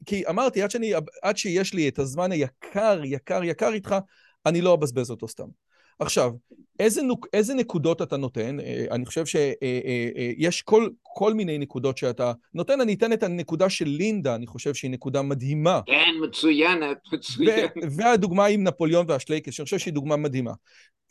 כי, 0.05 0.23
אמרתי, 0.29 0.61
עד 1.23 1.37
שיש 1.37 1.73
לי 1.73 1.89
את 1.89 1.99
הזמן 1.99 2.31
היקר, 2.31 3.01
יקר, 3.03 3.43
יקר 3.43 3.73
איתך, 3.73 3.95
אני 4.45 4.61
לא 4.61 4.73
אבזבז 4.73 5.11
אותו 5.11 5.27
סתם. 5.27 5.47
עכשיו, 5.99 6.31
איזה, 6.79 7.01
נוק, 7.01 7.27
איזה 7.33 7.53
נקודות 7.53 8.01
אתה 8.01 8.17
נותן? 8.17 8.59
אה, 8.59 8.85
אני 8.91 9.05
חושב 9.05 9.25
שיש 9.25 10.61
כל, 10.61 10.89
כל 11.03 11.33
מיני 11.33 11.57
נקודות 11.57 11.97
שאתה 11.97 12.31
נותן. 12.53 12.81
אני 12.81 12.93
אתן 12.93 13.13
את 13.13 13.23
הנקודה 13.23 13.69
של 13.69 13.87
לינדה, 13.87 14.35
אני 14.35 14.47
חושב 14.47 14.73
שהיא 14.73 14.91
נקודה 14.91 15.21
מדהימה. 15.21 15.81
כן, 15.85 16.11
מצוינת, 16.23 16.97
מצוינת. 17.13 17.71
ו- 17.77 17.97
והדוגמה 17.97 18.45
עם 18.45 18.63
נפוליאון 18.63 19.05
והשלייקס, 19.09 19.53
שאני 19.53 19.63
חושב 19.63 19.77
שהיא 19.77 19.93
דוגמה 19.93 20.15
מדהימה. 20.15 20.53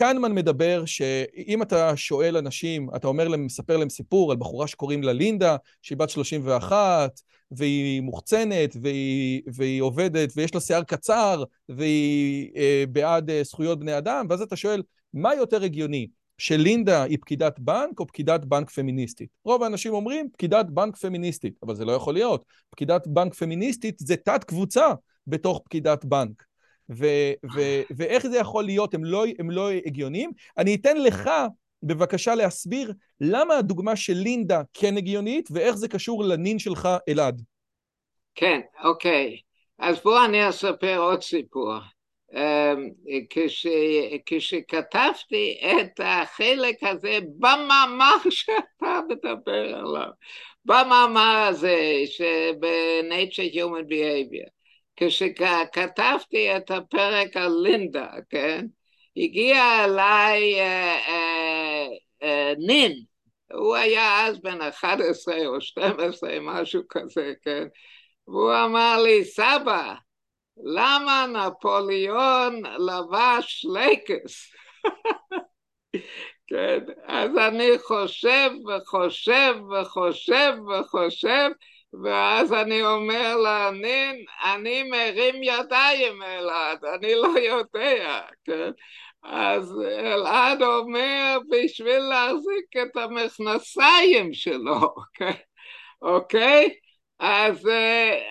קנמן 0.03 0.35
מדבר 0.35 0.83
שאם 0.87 1.63
אתה 1.63 1.97
שואל 1.97 2.37
אנשים, 2.37 2.89
אתה 2.97 3.09
אומר 3.09 3.29
להם, 3.29 3.47
מספר 3.47 3.77
להם 3.77 3.91
סיפור 3.91 4.31
על 4.31 4.37
בחורה 4.37 4.67
שקוראים 4.67 5.03
לה 5.03 5.13
לינדה, 5.13 5.57
שהיא 5.83 5.99
בת 5.99 6.11
31, 6.11 7.21
והיא 7.51 8.01
מוחצנת, 8.01 8.77
והיא, 8.83 9.43
והיא 9.55 9.83
עובדת, 9.83 10.33
ויש 10.37 10.55
לה 10.55 10.61
שיער 10.61 10.83
קצר, 10.83 11.45
והיא 11.69 12.51
אה, 12.57 12.85
בעד 12.89 13.31
אה, 13.31 13.43
זכויות 13.45 13.81
בני 13.81 13.99
אדם, 13.99 14.27
ואז 14.31 14.43
אתה 14.43 14.57
שואל, 14.57 14.83
מה 15.15 15.35
יותר 15.35 15.63
הגיוני? 15.63 16.09
שלינדה 16.39 17.03
היא 17.03 17.19
פקידת 17.21 17.59
בנק 17.59 18.01
או 18.01 18.07
פקידת 18.07 18.45
בנק 18.45 18.71
פמיניסטית? 18.71 19.29
רוב 19.45 19.63
האנשים 19.63 19.93
אומרים 19.95 20.29
פקידת 20.33 20.67
בנק 20.67 20.97
פמיניסטית, 20.97 21.55
אבל 21.63 21.75
זה 21.75 21.85
לא 21.85 21.93
יכול 21.93 22.15
להיות. 22.15 22.45
פקידת 22.71 23.07
בנק 23.07 23.35
פמיניסטית 23.35 23.99
זה 23.99 24.17
תת 24.17 24.45
קבוצה 24.45 24.87
בתוך 25.27 25.61
פקידת 25.65 26.05
בנק. 26.05 26.45
ו- 26.91 27.33
ו- 27.55 27.83
ואיך 27.97 28.27
זה 28.27 28.39
יכול 28.39 28.65
להיות, 28.65 28.95
הם 28.95 29.05
לא, 29.05 29.25
הם 29.39 29.51
לא 29.51 29.71
הגיוניים. 29.71 30.31
אני 30.59 30.75
אתן 30.75 30.97
לך 30.97 31.31
בבקשה 31.83 32.35
להסביר 32.35 32.93
למה 33.21 33.55
הדוגמה 33.55 33.97
של 33.97 34.15
לינדה 34.15 34.63
כן 34.75 34.97
הגיונית, 34.97 35.49
ואיך 35.53 35.77
זה 35.77 35.89
קשור 35.89 36.25
לנין 36.25 36.59
שלך 36.59 36.89
אלעד. 37.09 37.43
כן, 38.35 38.61
אוקיי. 38.85 39.37
אז 39.79 39.97
בוא 40.05 40.25
אני 40.25 40.49
אספר 40.49 40.99
עוד 40.99 41.23
סיפור. 41.23 41.79
אמ, 42.35 42.91
כש, 43.31 43.67
כשכתבתי 44.27 45.61
את 45.63 46.01
החלק 46.05 46.77
הזה 46.83 47.19
במאמר 47.39 48.17
שאתה 48.31 49.01
מדבר 49.09 49.75
עליו, 49.75 50.11
במאמר 50.65 51.47
הזה 51.49 52.03
שב-Nature 52.07 53.55
Human 53.55 53.91
Behavior, 53.91 54.51
כשכתבתי 54.97 56.57
את 56.57 56.71
הפרק 56.71 57.37
על 57.37 57.53
לינדה, 57.63 58.09
כן, 58.31 58.67
הגיע 59.17 59.85
אליי 59.85 60.61
אה, 60.61 60.99
אה, 61.09 61.87
אה, 62.23 62.53
נין, 62.59 62.93
הוא 63.53 63.77
היה 63.77 64.27
אז 64.27 64.41
בן 64.41 64.63
11 64.63 65.47
או 65.47 65.61
12, 65.61 66.41
משהו 66.41 66.83
כזה, 66.89 67.33
כן? 67.43 67.67
והוא 68.29 68.53
אמר 68.65 69.03
לי, 69.03 69.25
סבא, 69.25 69.95
למה 70.65 71.27
נפוליאון 71.27 72.63
לבש 72.79 73.67
שלייקס? 73.75 74.53
כן, 76.49 76.79
אז 77.07 77.31
אני 77.39 77.79
חושב 77.79 78.51
וחושב 78.69 79.55
וחושב 79.71 80.53
וחושב, 80.69 81.49
ואז 82.05 82.53
אני 82.53 82.83
אומר 82.83 83.37
לנין, 83.37 84.25
אני 84.45 84.83
מרים 84.83 85.43
ידיים 85.43 86.23
אלעד, 86.23 86.85
אני 86.85 87.15
לא 87.15 87.39
יודע, 87.39 88.21
כן? 88.45 88.71
אז 89.23 89.75
אלעד 89.99 90.63
אומר, 90.63 91.39
בשביל 91.51 91.99
להחזיק 91.99 92.83
את 92.83 92.97
המכנסיים 92.97 94.33
שלו, 94.33 94.95
כן? 95.15 95.33
אוקיי? 96.03 96.69
אז, 97.21 97.69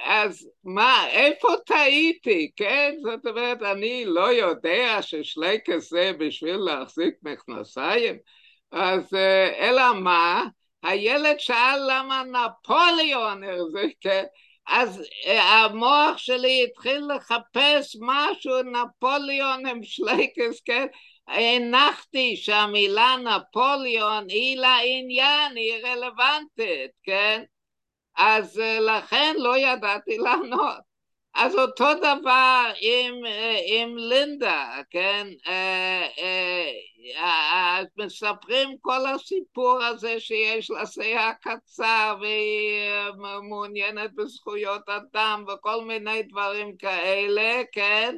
אז 0.05 0.49
מה, 0.63 1.07
איפה 1.09 1.47
טעיתי, 1.65 2.51
כן? 2.55 2.95
זאת 3.01 3.25
אומרת, 3.25 3.61
אני 3.61 4.05
לא 4.05 4.31
יודע 4.33 4.99
ששלייקס 5.01 5.89
זה 5.89 6.11
בשביל 6.19 6.55
להחזיק 6.55 7.13
מכנסיים, 7.23 8.17
אז 8.71 9.13
אלא 9.59 9.93
מה? 9.93 10.43
הילד 10.83 11.39
שאל 11.39 11.79
למה 11.87 12.23
נפוליאון 12.23 13.43
החזיק, 13.43 13.97
כן? 14.01 14.23
אז 14.67 15.03
המוח 15.27 16.17
שלי 16.17 16.63
התחיל 16.63 17.01
לחפש 17.15 17.97
משהו, 18.01 18.53
נפוליאון 18.61 19.65
עם 19.65 19.83
שלייקס, 19.83 20.61
כן? 20.65 20.85
הנחתי 21.27 22.35
שהמילה 22.35 23.15
נפוליאון 23.23 24.29
היא 24.29 24.57
לעניין, 24.57 25.55
היא 25.55 25.85
רלוונטית, 25.85 26.91
כן? 27.03 27.43
אז 28.17 28.61
לכן 28.79 29.35
לא 29.37 29.57
ידעתי 29.57 30.17
לענות. 30.17 30.87
אז 31.39 31.55
אותו 31.55 31.93
דבר 31.93 32.71
עם, 32.81 33.13
עם 33.67 33.97
לינדה, 33.97 34.81
כן? 34.89 35.27
אז 37.17 37.85
מספרים 37.97 38.69
כל 38.81 39.05
הסיפור 39.05 39.83
הזה 39.83 40.19
שיש 40.19 40.71
לה 40.71 40.85
שיער 40.85 41.31
קצר 41.41 42.17
והיא 42.21 43.11
מעוניינת 43.49 44.15
בזכויות 44.15 44.89
אדם 44.89 45.45
וכל 45.47 45.83
מיני 45.85 46.23
דברים 46.23 46.77
כאלה, 46.77 47.61
כן? 47.71 48.15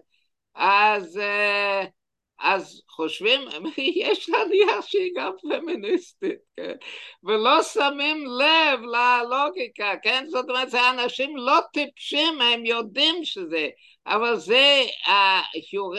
אז 0.55 1.19
אז 2.39 2.81
חושבים, 2.89 3.41
יש 3.77 4.29
להניח 4.29 4.85
שהיא 4.87 5.11
גם 5.15 5.31
פמיניסטית, 5.41 6.39
כן? 6.57 6.75
ולא 7.23 7.63
שמים 7.63 8.25
לב 8.25 8.79
ללוגיקה, 8.79 9.93
כן? 10.03 10.25
זאת 10.27 10.49
אומרת, 10.49 10.69
זה 10.69 10.89
אנשים 10.89 11.37
לא 11.37 11.59
טיפשים, 11.73 12.41
הם 12.41 12.65
יודעים 12.65 13.25
שזה, 13.25 13.69
אבל 14.07 14.35
זה 14.35 14.83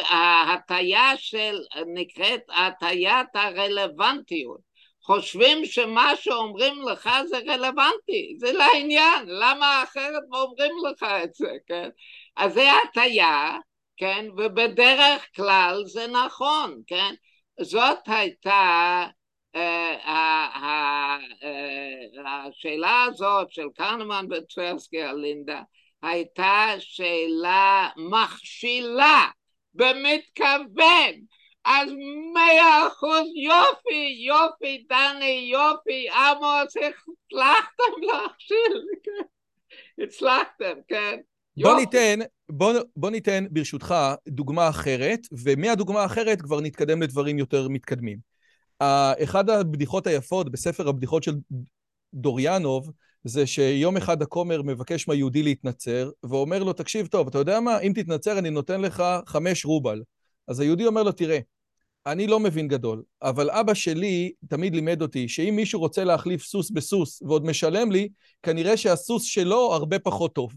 ההטייה 0.09 1.13
של, 1.17 1.59
נקראת 1.95 2.43
הטיית 2.49 3.29
הרלוונטיות. 3.35 4.71
חושבים 5.03 5.65
שמה 5.65 6.13
שאומרים 6.17 6.83
לך 6.83 7.11
זה 7.27 7.39
רלוונטי, 7.39 8.35
זה 8.39 8.53
לעניין, 8.53 9.25
למה 9.27 9.83
אחרת 9.83 10.23
אומרים 10.33 10.73
לך 10.91 11.03
את 11.03 11.35
זה, 11.35 11.53
כן? 11.67 11.89
אז 12.37 12.55
זה 12.55 12.71
הטייה, 12.73 13.59
כן? 14.01 14.27
ובדרך 14.37 15.27
כלל 15.37 15.83
זה 15.87 16.07
נכון, 16.07 16.83
כן? 16.87 17.15
זאת 17.61 17.99
הייתה 18.07 19.07
uh, 19.57 19.59
uh, 20.05 20.11
השאלה 22.27 23.05
הזאת 23.05 23.53
של 23.53 23.67
קרנמן 23.77 24.27
וטברסקי 24.31 25.03
על 25.03 25.17
לינדה 25.17 25.63
הייתה 26.03 26.67
שאלה 26.79 27.89
מכשילה 27.97 29.29
במתכוון 29.75 31.15
אז 31.65 31.93
מאה 32.35 32.87
אחוז 32.89 33.27
יופי, 33.45 34.17
יופי 34.27 34.87
דני, 34.89 35.51
יופי 35.53 36.09
עמוס, 36.09 36.77
הצלחתם 36.77 38.03
להכשיל, 38.03 38.83
כן? 39.03 39.25
הצלחתם, 40.05 40.75
כן? 40.89 41.21
בוא 41.57 41.81
ניתן, 41.81 42.19
בוא, 42.49 42.73
בוא 42.97 43.11
ניתן 43.11 43.47
ברשותך 43.51 43.95
דוגמה 44.29 44.69
אחרת, 44.69 45.21
ומהדוגמה 45.33 46.03
האחרת 46.03 46.43
כבר 46.43 46.61
נתקדם 46.61 47.03
לדברים 47.03 47.39
יותר 47.39 47.69
מתקדמים. 47.69 48.19
אחד 49.23 49.51
הבדיחות 49.51 50.07
היפות 50.07 50.51
בספר 50.51 50.89
הבדיחות 50.89 51.23
של 51.23 51.35
דוריאנוב, 52.15 52.91
זה 53.25 53.47
שיום 53.47 53.97
אחד 53.97 54.23
הכומר 54.23 54.63
מבקש 54.63 55.09
מהיהודי 55.09 55.43
להתנצר, 55.43 56.11
ואומר 56.23 56.63
לו, 56.63 56.73
תקשיב 56.73 57.07
טוב, 57.07 57.29
אתה 57.29 57.39
יודע 57.39 57.61
מה? 57.61 57.79
אם 57.79 57.93
תתנצר 57.95 58.39
אני 58.39 58.51
נותן 58.51 58.81
לך 58.81 59.05
חמש 59.27 59.65
רובל. 59.65 60.03
אז 60.49 60.61
היהודי 60.61 60.87
אומר 60.87 61.03
לו, 61.03 61.13
תראה, 61.13 61.39
אני 62.07 62.27
לא 62.27 62.41
מבין 62.41 62.69
גדול, 62.69 63.03
אבל 63.23 63.51
אבא 63.51 63.75
שלי 63.75 64.33
תמיד 64.49 64.75
לימד 64.75 65.03
אותי 65.03 65.29
שאם 65.29 65.57
מישהו 65.57 65.81
רוצה 65.81 66.05
להחליף 66.05 66.43
סוס 66.43 66.71
בסוס 66.71 67.23
ועוד 67.23 67.45
משלם 67.45 67.93
לי, 67.93 68.09
כנראה 68.43 68.77
שהסוס 68.77 69.23
שלו 69.23 69.75
הרבה 69.75 69.99
פחות 69.99 70.35
טוב. 70.35 70.53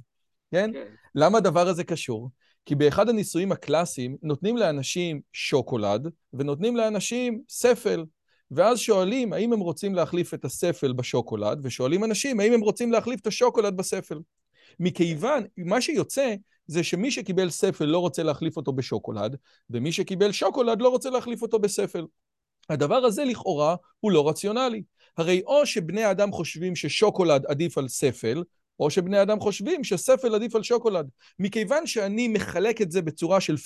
כן? 0.53 0.69
כן? 0.73 0.87
למה 1.15 1.37
הדבר 1.37 1.67
הזה 1.67 1.83
קשור? 1.83 2.29
כי 2.65 2.75
באחד 2.75 3.09
הניסויים 3.09 3.51
הקלאסיים 3.51 4.17
נותנים 4.23 4.57
לאנשים 4.57 5.21
שוקולד 5.33 6.07
ונותנים 6.33 6.77
לאנשים 6.77 7.41
ספל, 7.49 8.05
ואז 8.51 8.79
שואלים 8.79 9.33
האם 9.33 9.53
הם 9.53 9.59
רוצים 9.59 9.95
להחליף 9.95 10.33
את 10.33 10.45
הספל 10.45 10.93
בשוקולד, 10.93 11.59
ושואלים 11.63 12.03
אנשים 12.03 12.39
האם 12.39 12.53
הם 12.53 12.61
רוצים 12.61 12.91
להחליף 12.91 13.21
את 13.21 13.27
השוקולד 13.27 13.77
בספל. 13.77 14.19
מכיוון, 14.79 15.43
מה 15.57 15.81
שיוצא 15.81 16.35
זה 16.67 16.83
שמי 16.83 17.11
שקיבל 17.11 17.49
ספל 17.49 17.85
לא 17.85 17.99
רוצה 17.99 18.23
להחליף 18.23 18.57
אותו 18.57 18.73
בשוקולד, 18.73 19.35
ומי 19.69 19.91
שקיבל 19.91 20.31
שוקולד 20.31 20.81
לא 20.81 20.89
רוצה 20.89 21.09
להחליף 21.09 21.41
אותו 21.41 21.59
בספל. 21.59 22.05
הדבר 22.69 22.95
הזה 22.95 23.25
לכאורה 23.25 23.75
הוא 23.99 24.11
לא 24.11 24.29
רציונלי. 24.29 24.83
הרי 25.17 25.41
או 25.45 25.65
שבני 25.65 26.03
האדם 26.03 26.31
חושבים 26.31 26.75
ששוקולד 26.75 27.45
עדיף 27.45 27.77
על 27.77 27.87
ספל, 27.87 28.43
או 28.79 28.89
שבני 28.89 29.21
אדם 29.21 29.39
חושבים 29.39 29.83
שספל 29.83 30.35
עדיף 30.35 30.55
על 30.55 30.63
שוקולד. 30.63 31.09
מכיוון 31.39 31.87
שאני 31.87 32.27
מחלק 32.27 32.81
את 32.81 32.91
זה 32.91 33.01
בצורה 33.01 33.41
של 33.41 33.53
50-50, 33.53 33.57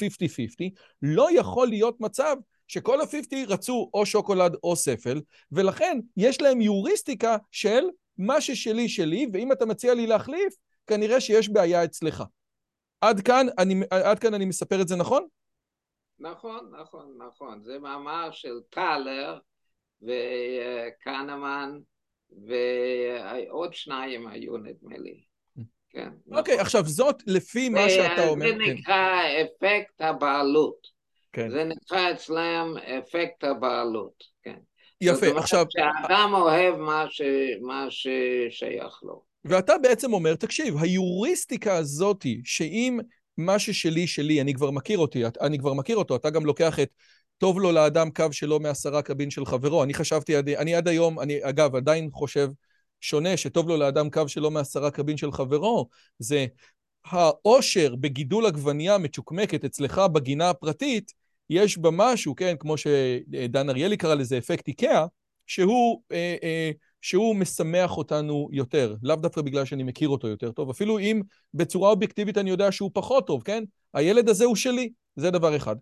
לא 1.02 1.28
יכול 1.40 1.68
להיות 1.68 2.02
מצב 2.02 2.36
שכל 2.68 3.02
ה-50 3.02 3.36
רצו 3.48 3.90
או 3.94 4.06
שוקולד 4.06 4.56
או 4.64 4.76
ספל, 4.76 5.22
ולכן 5.52 6.00
יש 6.18 6.42
להם 6.42 6.62
יוריסטיקה 6.62 7.38
של 7.52 7.84
מה 8.18 8.42
ששלי 8.42 8.90
שלי, 8.90 9.28
ואם 9.34 9.52
אתה 9.52 9.66
מציע 9.66 9.94
לי 9.94 10.08
להחליף, 10.08 10.54
כנראה 10.88 11.22
שיש 11.22 11.50
בעיה 11.50 11.84
אצלך. 11.84 12.24
עד 13.02 13.22
כאן 13.22 13.48
אני, 13.58 13.82
עד 13.90 14.20
כאן 14.20 14.34
אני 14.34 14.46
מספר 14.46 14.82
את 14.82 14.88
זה 14.88 14.96
נכון? 14.96 15.28
נכון, 16.20 16.72
נכון, 16.82 17.18
נכון. 17.18 17.64
זה 17.64 17.80
מאמר 17.80 18.32
של 18.32 18.60
טלר 18.70 19.40
וקנמן. 20.02 21.80
ועוד 22.32 23.74
שניים 23.74 24.28
היו 24.28 24.58
נדמה 24.58 24.98
לי. 24.98 25.22
כן. 25.90 26.10
אוקיי, 26.32 26.54
נכון. 26.54 26.66
עכשיו 26.66 26.86
זאת 26.86 27.24
לפי 27.28 27.70
מה 27.70 27.90
שאתה 27.90 28.28
אומר. 28.28 28.46
זה 28.48 28.54
כן. 28.54 28.72
נקרא 28.72 29.22
אפקט 29.42 30.02
הבעלות. 30.02 30.98
כן. 31.38 31.50
זה 31.50 31.64
נקרא 31.64 32.12
אצלם 32.12 32.74
אפקט 32.78 33.44
הבעלות, 33.44 34.24
כן. 34.44 34.56
יפה, 35.02 35.38
עכשיו... 35.38 35.66
שאדם 35.70 36.32
אוהב 36.34 36.76
מה, 36.76 37.06
ש... 37.10 37.22
מה 37.62 37.88
ששייך 37.90 39.00
לו. 39.04 39.24
ואתה 39.46 39.78
בעצם 39.78 40.14
אומר, 40.14 40.36
תקשיב, 40.36 40.78
היוריסטיקה 40.78 41.76
הזאתי, 41.76 42.42
שאם 42.44 43.00
מה 43.38 43.60
ששלי 43.60 44.08
שלי, 44.08 44.42
אני 44.42 44.54
כבר 44.54 44.72
מכיר 44.72 44.98
אותי, 44.98 45.24
אני 45.42 45.60
כבר 45.60 45.74
מכיר 45.74 45.98
אותו, 45.98 46.16
אתה 46.16 46.30
גם 46.30 46.46
לוקח 46.46 46.80
את 46.80 46.90
טוב 47.38 47.60
לו 47.60 47.72
לאדם 47.72 48.10
קו 48.12 48.26
שלו 48.32 48.60
מעשרה 48.60 49.02
קבין 49.02 49.30
של 49.30 49.46
חברו. 49.46 49.84
אני 49.84 49.94
חשבתי, 49.94 50.38
אני 50.38 50.76
עד 50.76 50.88
היום, 50.88 51.20
אני 51.20 51.40
אגב 51.42 51.76
עדיין 51.76 52.10
חושב 52.12 52.50
שונה, 53.02 53.38
שטוב 53.38 53.70
לו 53.70 53.78
לאדם 53.78 54.10
קו 54.10 54.28
שלו 54.28 54.52
מעשרה 54.52 54.92
קבין 54.92 55.18
של 55.18 55.32
חברו, 55.32 55.90
זה 56.20 56.46
העושר 57.06 57.96
בגידול 57.96 58.46
עגבנייה 58.46 58.98
מצ'וקמקת 58.98 59.66
אצלך 59.66 60.02
בגינה 60.14 60.50
הפרטית, 60.50 61.14
יש 61.50 61.78
בה 61.78 61.90
משהו, 61.92 62.36
כן, 62.36 62.56
כמו 62.60 62.76
שדן 62.78 63.70
אריאלי 63.70 63.98
קרא 63.98 64.16
לזה 64.16 64.38
אפקט 64.38 64.68
איקאה, 64.68 65.06
שהוא, 65.48 66.02
אה, 66.12 66.36
אה, 66.44 66.72
שהוא 67.02 67.36
משמח 67.36 67.98
אותנו 67.98 68.50
יותר, 68.52 68.96
לאו 69.04 69.16
דווקא 69.16 69.42
בגלל 69.42 69.66
שאני 69.66 69.84
מכיר 69.84 70.10
אותו 70.10 70.28
יותר 70.28 70.52
טוב, 70.52 70.70
אפילו 70.70 71.00
אם 71.00 71.22
בצורה 71.54 71.90
אובייקטיבית 71.90 72.38
אני 72.38 72.50
יודע 72.50 72.72
שהוא 72.72 72.92
פחות 72.94 73.28
טוב, 73.28 73.44
כן? 73.44 73.64
הילד 73.94 74.30
הזה 74.30 74.46
הוא 74.46 74.56
שלי, 74.56 74.90
זה 75.16 75.32
דבר 75.32 75.56
אחד. 75.56 75.76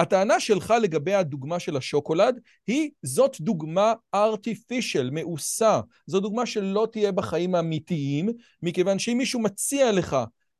הטענה 0.00 0.40
שלך 0.40 0.74
לגבי 0.82 1.14
הדוגמה 1.14 1.60
של 1.60 1.76
השוקולד 1.76 2.40
היא 2.66 2.90
זאת 3.02 3.40
דוגמה 3.40 3.92
artificial, 4.16 5.10
מעושה. 5.12 5.80
זו 6.06 6.20
דוגמה 6.20 6.46
שלא 6.46 6.88
תהיה 6.92 7.12
בחיים 7.12 7.54
האמיתיים, 7.54 8.28
מכיוון 8.62 8.98
שאם 8.98 9.18
מישהו 9.18 9.40
מציע 9.40 9.92
לך 9.92 10.16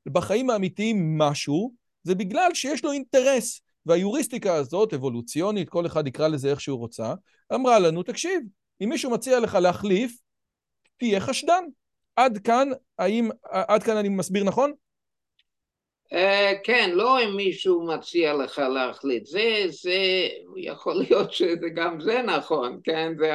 בחיים 0.06 0.50
האמיתיים 0.50 1.18
משהו, 1.18 1.74
זה 2.02 2.14
בגלל 2.14 2.50
שיש 2.54 2.84
לו 2.84 2.92
אינטרס. 2.92 3.60
והיוריסטיקה 3.86 4.54
הזאת, 4.54 4.94
אבולוציונית, 4.94 5.68
כל 5.68 5.86
אחד 5.86 6.06
יקרא 6.06 6.28
לזה 6.28 6.50
איך 6.50 6.60
שהוא 6.60 6.78
רוצה, 6.78 7.14
אמרה 7.54 7.78
לנו, 7.78 8.02
תקשיב, 8.02 8.42
אם 8.82 8.88
מישהו 8.88 9.10
מציע 9.10 9.40
לך 9.40 9.54
להחליף, 9.54 10.16
תהיה 10.96 11.20
חשדן. 11.20 11.64
עד 12.16 12.38
כאן, 12.38 12.68
האם, 12.98 13.30
עד 13.50 13.82
כאן 13.82 13.96
אני 13.96 14.08
מסביר 14.08 14.44
נכון? 14.44 14.72
Uh, 16.14 16.56
כן, 16.64 16.90
לא 16.94 17.24
אם 17.24 17.36
מישהו 17.36 17.86
מציע 17.86 18.34
לך 18.34 18.58
להחליט, 18.58 19.26
זה, 19.26 19.64
זה, 19.68 20.28
יכול 20.56 20.94
להיות 21.08 21.32
שגם 21.32 22.00
זה 22.00 22.22
נכון, 22.22 22.80
כן, 22.84 23.12
זה 23.18 23.32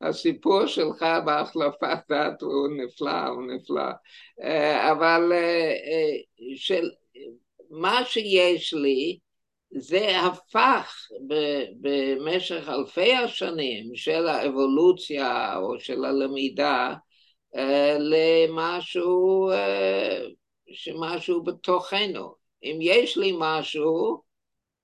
הסיפור 0.00 0.66
שלך 0.66 1.06
בהחלפת 1.24 1.98
דת 2.10 2.42
הוא 2.42 2.68
נפלא, 2.76 3.26
הוא 3.26 3.42
נפלא, 3.46 3.90
uh, 4.40 4.92
אבל 4.92 5.32
uh, 5.32 6.42
של, 6.56 6.90
מה 7.70 8.04
שיש 8.04 8.74
לי 8.74 9.18
זה 9.70 10.20
הפך 10.20 11.08
במשך 11.80 12.68
אלפי 12.68 13.14
השנים 13.14 13.94
של 13.94 14.28
האבולוציה 14.28 15.56
או 15.56 15.80
של 15.80 16.04
הלמידה 16.04 16.94
למשהו 17.98 19.50
שמשהו 20.74 21.42
בתוכנו. 21.42 22.34
אם 22.64 22.78
יש 22.80 23.16
לי 23.16 23.34
משהו, 23.38 24.22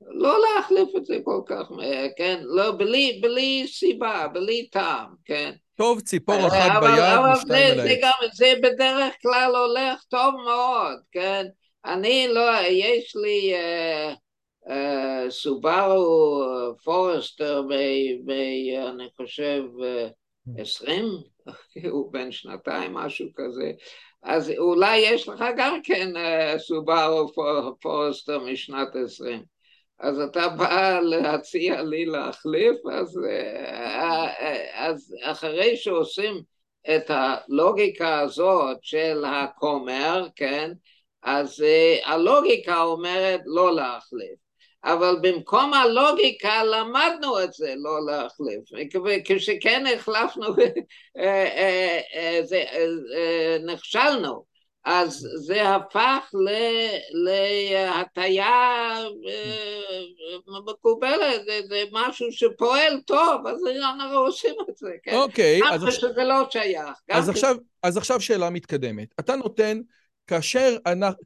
לא 0.01 0.39
להחליף 0.41 0.89
את 0.97 1.05
זה 1.05 1.19
כל 1.25 1.41
כך 1.47 1.71
מהר, 1.71 2.07
כן? 2.17 2.41
לא, 2.43 2.73
בלי, 2.79 3.21
בלי 3.23 3.67
סיבה, 3.67 4.27
בלי 4.33 4.69
טעם, 4.73 5.15
כן? 5.25 5.53
טוב, 5.75 6.01
ציפור 6.01 6.47
אחת 6.47 6.83
ביד 6.83 7.19
ושתיים 7.37 7.81
על 7.81 7.89
העץ. 7.89 8.35
זה 8.35 8.53
בדרך 8.63 9.15
כלל 9.23 9.57
הולך 9.57 10.03
טוב 10.09 10.35
מאוד, 10.45 10.99
כן? 11.13 11.47
אני 11.85 12.29
לא, 12.29 12.51
יש 12.69 13.17
לי 13.17 13.55
uh, 13.55 14.15
uh, 14.69 15.31
סובארו 15.31 16.45
פורסטר 16.85 17.63
ב, 17.63 17.75
ב, 18.25 18.31
אני 18.89 19.09
חושב, 19.17 19.63
uh, 19.79 20.61
עשרים, 20.61 21.05
הוא 21.91 22.13
בן 22.13 22.33
שנתיים, 22.33 22.95
משהו 22.95 23.27
כזה. 23.37 23.73
אז 24.23 24.53
אולי 24.59 24.97
יש 24.99 25.29
לך 25.29 25.45
גם 25.57 25.81
כן 25.85 26.17
אה, 26.17 26.59
סובארו 26.59 27.33
פורסטר 27.81 28.39
משנת 28.39 28.97
עשרים. 29.05 29.43
אז 29.99 30.21
אתה 30.21 30.49
בא 30.49 31.01
להציע 31.01 31.83
לי 31.83 32.07
להחליף, 32.07 32.77
אז, 32.93 33.21
אה, 33.25 34.27
אה, 34.41 34.87
אז 34.89 35.15
אחרי 35.23 35.77
שעושים 35.77 36.43
את 36.97 37.05
הלוגיקה 37.09 38.21
הזאת 38.21 38.79
של 38.83 39.25
הכומר, 39.27 40.27
כן, 40.37 40.73
אז 41.23 41.65
הלוגיקה 42.05 42.83
אומרת 42.83 43.41
לא 43.45 43.75
להחליף. 43.75 44.50
אבל 44.85 45.17
במקום 45.23 45.75
הלוגיקה 45.75 46.65
למדנו 46.65 47.43
את 47.45 47.53
זה 47.53 47.75
לא 47.77 48.07
להחליף, 48.07 48.61
וכשכן 49.05 49.85
החלפנו, 49.95 50.47
אה, 51.19 51.47
אה, 52.15 52.41
אה, 52.53 53.57
נכשלנו, 53.67 54.51
אז 54.85 55.29
זה 55.37 55.69
הפך 55.69 56.31
להטייה 57.13 58.95
מקובלת, 60.67 61.43
זה 61.69 61.83
משהו 61.93 62.33
שפועל 62.33 63.01
טוב, 63.07 63.47
אז 63.47 63.61
אנחנו 63.95 64.19
עושים 64.19 64.55
את 64.71 64.77
זה, 64.77 64.91
כן? 65.03 65.15
אוקיי, 65.15 65.61
אז 65.71 65.85
עכשיו... 65.85 66.11
שזה 66.11 66.25
לא 66.25 66.45
שייך. 66.51 67.01
אז 67.83 67.97
עכשיו 67.97 68.21
שאלה 68.21 68.51
מתקדמת. 68.51 69.15
אתה 69.21 69.37
נותן... 69.37 69.81
כאשר, 70.31 70.77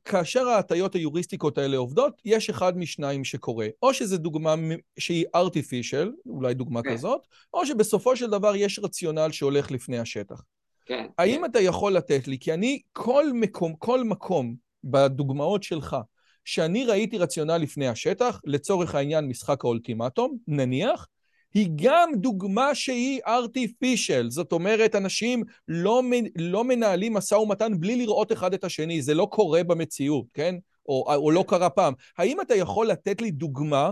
כאשר 0.04 0.48
ההטיות 0.48 0.94
היוריסטיקות 0.94 1.58
האלה 1.58 1.76
עובדות, 1.76 2.22
יש 2.24 2.50
אחד 2.50 2.78
משניים 2.78 3.24
שקורה. 3.24 3.66
או 3.82 3.94
שזו 3.94 4.18
דוגמה 4.18 4.54
שהיא 4.98 5.24
artificial, 5.36 6.08
אולי 6.26 6.54
דוגמה 6.54 6.82
כן. 6.82 6.92
כזאת, 6.92 7.20
או 7.54 7.66
שבסופו 7.66 8.16
של 8.16 8.30
דבר 8.30 8.56
יש 8.56 8.78
רציונל 8.78 9.28
שהולך 9.32 9.70
לפני 9.70 9.98
השטח. 9.98 10.42
כן. 10.86 11.06
האם 11.18 11.38
כן. 11.40 11.44
אתה 11.44 11.60
יכול 11.60 11.92
לתת 11.92 12.28
לי, 12.28 12.38
כי 12.38 12.54
אני, 12.54 12.80
כל 12.92 13.24
מקום, 13.34 13.74
כל 13.78 14.04
מקום 14.04 14.54
בדוגמאות 14.84 15.62
שלך, 15.62 15.96
שאני 16.44 16.84
ראיתי 16.84 17.18
רציונל 17.18 17.56
לפני 17.56 17.88
השטח, 17.88 18.40
לצורך 18.44 18.94
העניין 18.94 19.28
משחק 19.28 19.64
האולטימטום, 19.64 20.38
נניח, 20.48 21.06
היא 21.54 21.68
גם 21.76 22.10
דוגמה 22.16 22.74
שהיא 22.74 23.20
artificial, 23.24 24.28
זאת 24.28 24.52
אומרת, 24.52 24.94
אנשים 24.94 25.42
לא, 25.68 26.02
לא 26.36 26.64
מנהלים 26.64 27.14
משא 27.14 27.34
ומתן 27.34 27.80
בלי 27.80 27.96
לראות 27.96 28.32
אחד 28.32 28.54
את 28.54 28.64
השני, 28.64 29.02
זה 29.02 29.14
לא 29.14 29.28
קורה 29.30 29.64
במציאות, 29.64 30.26
כן? 30.34 30.54
או, 30.88 31.14
או 31.14 31.30
לא 31.30 31.44
קרה 31.48 31.70
פעם. 31.70 31.94
האם 32.18 32.40
אתה 32.40 32.54
יכול 32.54 32.86
לתת 32.86 33.20
לי 33.20 33.30
דוגמה 33.30 33.90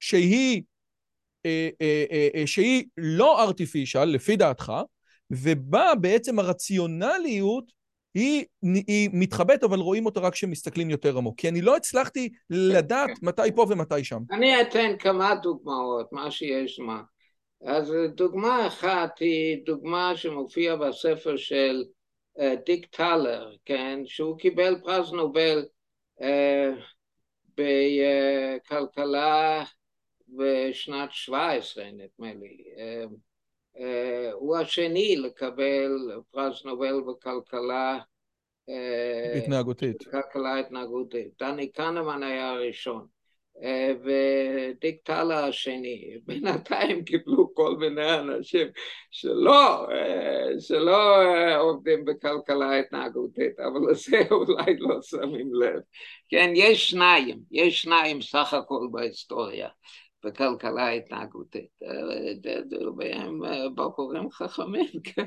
שהיא, 0.00 0.62
אה, 1.46 1.68
אה, 1.80 2.04
אה, 2.12 2.28
אה 2.34 2.46
שהיא 2.46 2.84
לא 2.96 3.48
artificial, 3.50 4.04
לפי 4.04 4.36
דעתך, 4.36 4.72
ובה 5.30 5.94
בעצם 6.00 6.38
הרציונליות 6.38 7.72
היא, 8.14 8.44
היא 8.86 9.10
מתחבאת, 9.12 9.64
אבל 9.64 9.78
רואים 9.78 10.06
אותה 10.06 10.20
רק 10.20 10.32
כשמסתכלים 10.32 10.90
יותר 10.90 11.18
עמוק. 11.18 11.38
כי 11.38 11.48
אני 11.48 11.62
לא 11.62 11.76
הצלחתי 11.76 12.28
לדעת 12.50 13.10
מתי 13.22 13.52
פה 13.54 13.66
ומתי 13.68 14.04
שם. 14.04 14.22
אני 14.30 14.62
אתן 14.62 14.96
כמה 14.98 15.34
דוגמאות, 15.34 16.12
מה 16.12 16.30
שיש 16.30 16.78
מה. 16.78 17.02
אז 17.64 17.94
דוגמה 18.14 18.66
אחת 18.66 19.18
היא 19.18 19.58
דוגמה 19.66 20.16
שמופיעה 20.16 20.76
בספר 20.76 21.36
של 21.36 21.84
uh, 22.38 22.42
דיק 22.66 22.86
טלר, 22.86 23.56
כן? 23.64 24.00
שהוא 24.04 24.38
קיבל 24.38 24.76
פרס 24.84 25.12
נובל 25.12 25.64
uh, 26.20 26.24
בכלכלה 28.68 29.64
בשנת 30.28 31.12
17, 31.12 31.84
נדמה 31.84 32.34
לי. 32.34 32.64
אה, 32.78 33.04
הוא 34.32 34.56
השני 34.56 35.16
לקבל 35.16 35.90
פרס 36.30 36.64
נובל 36.64 37.00
בכלכלה 37.08 37.98
אה, 38.68 39.38
התנהגותית. 39.38 40.08
כלכלה 40.08 40.58
התנהגותית. 40.58 41.28
דני 41.42 41.72
קנמן 41.72 42.22
היה 42.22 42.50
הראשון. 42.50 43.06
אה, 43.62 43.92
ודיק 44.04 45.00
טלה 45.02 45.46
השני, 45.46 46.14
בינתיים 46.26 47.04
קיבלו 47.04 47.54
כל 47.54 47.76
מיני 47.76 48.14
אנשים 48.14 48.68
שלא, 49.10 49.88
שלא 50.60 51.22
עובדים 51.58 52.04
בכלכלה 52.04 52.78
התנהגותית, 52.78 53.60
אבל 53.60 53.80
לזה 53.90 54.20
אולי 54.30 54.76
לא 54.78 55.02
שמים 55.02 55.54
לב. 55.54 55.80
כן, 56.28 56.52
יש 56.56 56.90
שניים, 56.90 57.38
יש 57.50 57.82
שניים 57.82 58.22
סך 58.22 58.54
הכל 58.54 58.88
בהיסטוריה. 58.92 59.68
בכלכלה 60.24 60.88
התנהגותית. 60.88 61.80
והם 62.98 63.40
בחורים 63.74 64.30
חכמים, 64.30 64.90
כן, 65.14 65.26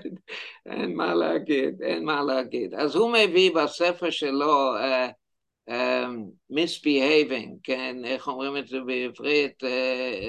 אין 0.65 0.95
מה 0.95 1.13
להגיד, 1.15 1.81
אין 1.81 2.05
מה 2.05 2.23
להגיד. 2.23 2.73
אז 2.73 2.95
הוא 2.95 3.13
מביא 3.13 3.51
בספר 3.55 4.09
שלו 4.09 4.73
misbehaving, 6.53 7.49
כן, 7.63 7.95
איך 8.05 8.27
אומרים 8.27 8.57
את 8.57 8.67
זה 8.67 8.77
בעברית? 8.85 9.63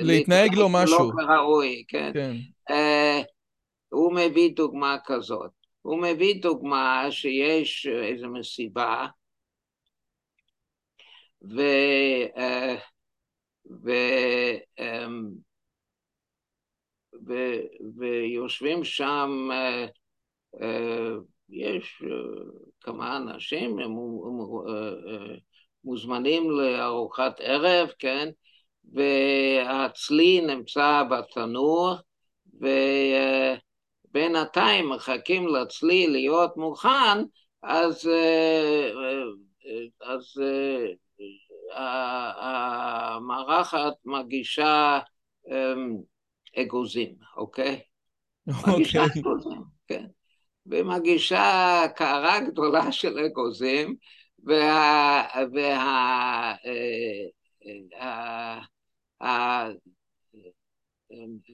להתנהג 0.03 0.55
לו 0.55 0.69
משהו. 0.69 0.99
לא 0.99 1.23
כראוי, 1.27 1.85
כן. 1.89 2.13
כן. 2.15 2.37
הוא 3.89 4.13
מביא 4.15 4.51
דוגמה 4.57 4.97
כזאת. 5.05 5.51
הוא 5.83 6.03
מביא 6.03 6.43
דוגמה 6.43 7.07
שיש 7.11 7.87
איזו 7.87 8.29
מסיבה, 8.29 9.07
ו... 11.43 11.63
ו, 13.71 13.91
אמ, 14.79 15.31
ו, 17.27 17.35
ויושבים 17.97 18.85
שם, 18.85 19.49
אה, 19.53 19.87
אה, 20.63 21.15
יש 21.49 22.03
אה, 22.05 22.09
כמה 22.81 23.17
אנשים, 23.17 23.79
הם 23.79 23.91
מוזמנים 25.85 26.51
לארוחת 26.51 27.41
ערב, 27.41 27.89
כן? 27.99 28.29
והצלי 28.93 30.41
נמצא 30.41 31.03
בתנור, 31.11 31.95
ובינתיים 34.11 34.91
מחכים 34.91 35.47
לצלי 35.49 36.07
להיות 36.07 36.57
מוכן, 36.57 37.19
אז, 37.63 38.11
אז 40.01 40.43
המארחת 42.37 43.95
מגישה 44.05 44.99
אמ, 45.49 45.97
אגוזים, 46.59 47.15
אוקיי? 47.37 47.81
מגישה 48.47 49.03
אוקיי. 49.03 49.23
אגוזים, 49.23 49.63
כן. 49.89 50.07
ומגישה 50.67 51.83
קערה 51.97 52.41
גדולה 52.41 52.93
של 52.93 53.19
אגוזים, 53.19 53.97
וה... 54.45 55.23
וה... 55.53 56.55
אה, 58.01 58.59
אה, 59.23 59.69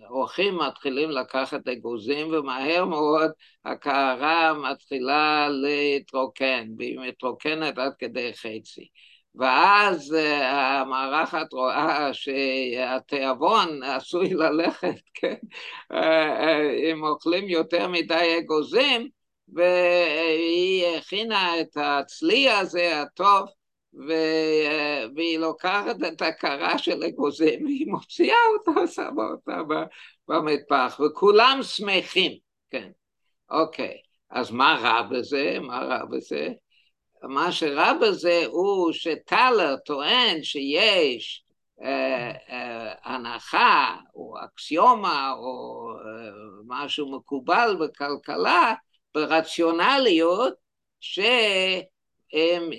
האורחים 0.08 0.58
מתחילים 0.58 1.10
לקחת 1.10 1.68
אגוזים 1.68 2.34
ומהר 2.34 2.84
מאוד 2.84 3.30
הקערה 3.64 4.52
מתחילה 4.54 5.48
להתרוקן 5.48 6.68
והיא 6.78 6.98
מתרוקנת 7.00 7.78
עד 7.78 7.92
כדי 7.98 8.32
חצי 8.34 8.88
ואז 9.34 10.16
המארחת 10.42 11.52
רואה 11.52 12.08
שהתיאבון 12.12 13.82
עשוי 13.82 14.28
ללכת, 14.34 14.94
כן, 15.14 15.36
אם 16.92 17.04
אוכלים 17.04 17.48
יותר 17.48 17.88
מדי 17.88 18.38
אגוזים, 18.38 19.08
והיא 19.48 20.86
הכינה 20.98 21.60
את 21.60 21.76
הצלי 21.76 22.50
הזה 22.50 23.00
הטוב, 23.02 23.46
והיא 25.16 25.38
לוקחת 25.38 25.96
את 26.08 26.22
הקרה 26.22 26.78
של 26.78 27.02
אגוזים, 27.02 27.64
והיא 27.64 27.86
מוציאה 27.86 28.36
אותה, 28.52 28.86
שמה 28.86 29.22
אותה 29.30 29.60
במטפח, 30.28 31.00
וכולם 31.00 31.58
שמחים, 31.62 32.32
כן. 32.70 32.90
אוקיי, 33.50 33.96
אז 34.30 34.50
מה 34.50 34.78
רע 34.82 35.02
בזה? 35.02 35.58
מה 35.60 35.78
רע 35.78 36.04
בזה? 36.04 36.48
מה 37.28 37.52
שרע 37.52 37.92
בזה 37.92 38.44
הוא 38.46 38.92
שטלר 38.92 39.76
טוען 39.76 40.42
שיש 40.42 41.44
אה, 41.82 42.32
אה, 42.50 42.94
הנחה 43.04 43.96
או 44.14 44.34
אקסיומה 44.44 45.32
או 45.32 45.88
אה, 45.92 46.30
משהו 46.66 47.16
מקובל 47.16 47.76
בכלכלה, 47.80 48.74
ברציונליות, 49.14 50.54
שאם 51.00 52.70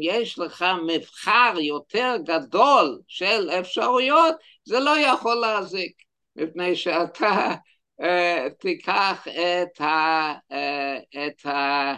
יש 0.00 0.38
לך 0.38 0.64
מבחר 0.86 1.52
יותר 1.60 2.16
גדול 2.24 3.00
של 3.08 3.50
אפשרויות, 3.50 4.34
זה 4.64 4.80
לא 4.80 4.98
יכול 4.98 5.34
להזיק, 5.34 5.92
מפני 6.36 6.76
שאתה 6.76 7.54
תיקח 8.58 9.28
את, 9.28 9.80
ה, 9.80 10.32
את 11.26 11.46
ה, 11.46 11.94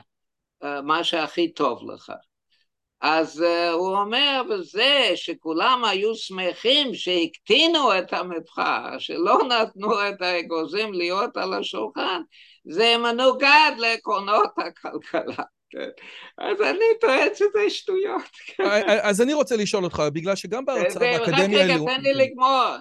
מה 0.82 1.04
שהכי 1.04 1.52
טוב 1.52 1.90
לך. 1.90 2.12
אז 3.00 3.44
הוא 3.72 3.96
אומר 3.96 4.42
בזה 4.50 5.10
שכולם 5.14 5.84
היו 5.84 6.14
שמחים 6.14 6.94
שהקטינו 6.94 7.98
את 7.98 8.12
המבחר, 8.12 8.98
שלא 8.98 9.38
נתנו 9.48 10.08
את 10.08 10.22
האגוזים 10.22 10.92
להיות 10.92 11.36
על 11.36 11.54
השולחן, 11.54 12.20
זה 12.64 12.96
מנוגד 12.98 13.72
לעקרונות 13.78 14.50
הכלכלה. 14.58 15.44
כן. 15.70 15.88
אז 16.38 16.60
אני 16.60 16.84
טוען 17.00 17.28
שזה 17.34 17.70
שטויות. 17.70 18.22
אז 19.02 19.22
אני 19.22 19.34
רוצה 19.34 19.56
לשאול 19.56 19.84
אותך, 19.84 20.02
בגלל 20.12 20.36
שגם 20.36 20.64
בהרצאה 20.64 21.18
באקדמיה... 21.18 21.64
רק 21.64 21.70
רגע, 21.70 21.94
תן 21.94 22.00
לי 22.00 22.14
לגמור. 22.14 22.74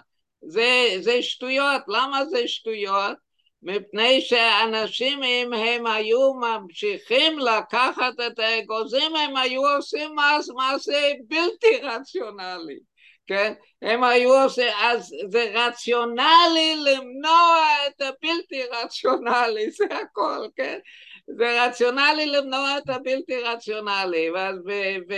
זה 1.02 1.22
שטויות. 1.22 1.82
למה 1.88 2.26
זה 2.26 2.48
שטויות? 2.48 3.31
מפני 3.64 4.22
שאנשים 4.22 5.24
אם 5.24 5.54
הם 5.54 5.88
היו 5.88 6.34
ממשיכים 6.34 7.40
לקחת 7.40 8.14
את 8.28 8.40
האגוזים 8.40 9.16
הם 9.16 9.38
היו 9.38 9.62
עושים 9.68 10.16
מעשה 10.56 11.12
בלתי 11.28 11.78
רציונלי, 11.84 12.80
כן? 13.28 13.54
הם 13.82 14.04
היו 14.04 14.44
עושים, 14.44 14.68
אז 14.82 15.12
זה 15.30 15.52
רציונלי 15.54 16.76
למנוע 16.76 17.66
את 17.88 18.02
הבלתי 18.02 18.64
רציונלי, 18.72 19.72
זה 19.72 19.86
הכל, 19.86 20.48
כן? 20.56 20.80
זה 21.28 21.66
רציונלי 21.66 22.26
למנוע 22.26 22.78
את 22.78 22.90
הבלתי 22.90 23.42
רציונלי, 23.42 24.30
ואז 24.30 24.56
ו, 24.66 24.72
ו, 25.10 25.16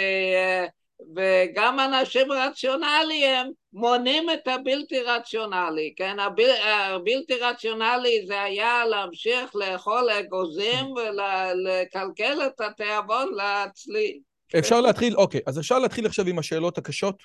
וגם 1.15 1.79
אנשים 1.79 2.31
רציונליים 2.31 3.62
מונים 3.73 4.29
את 4.29 4.47
הבלתי 4.47 5.01
רציונלי, 5.01 5.93
כן? 5.95 6.19
הבל, 6.19 6.49
הבלתי 6.63 7.33
רציונלי 7.33 8.25
זה 8.27 8.41
היה 8.41 8.85
להמשיך 8.85 9.55
לאכול 9.55 10.09
אגוזים 10.09 10.85
ולקלקל 10.91 12.37
את 12.47 12.61
התיאבון 12.61 13.33
להצליח. 13.33 14.15
אפשר 14.59 14.81
להתחיל, 14.81 15.15
אוקיי, 15.15 15.41
אז 15.45 15.59
אפשר 15.59 15.79
להתחיל 15.79 16.05
עכשיו 16.05 16.27
עם 16.27 16.39
השאלות 16.39 16.77
הקשות 16.77 17.23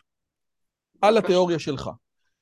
על 1.02 1.18
התיאוריה 1.18 1.58
שלך. 1.58 1.90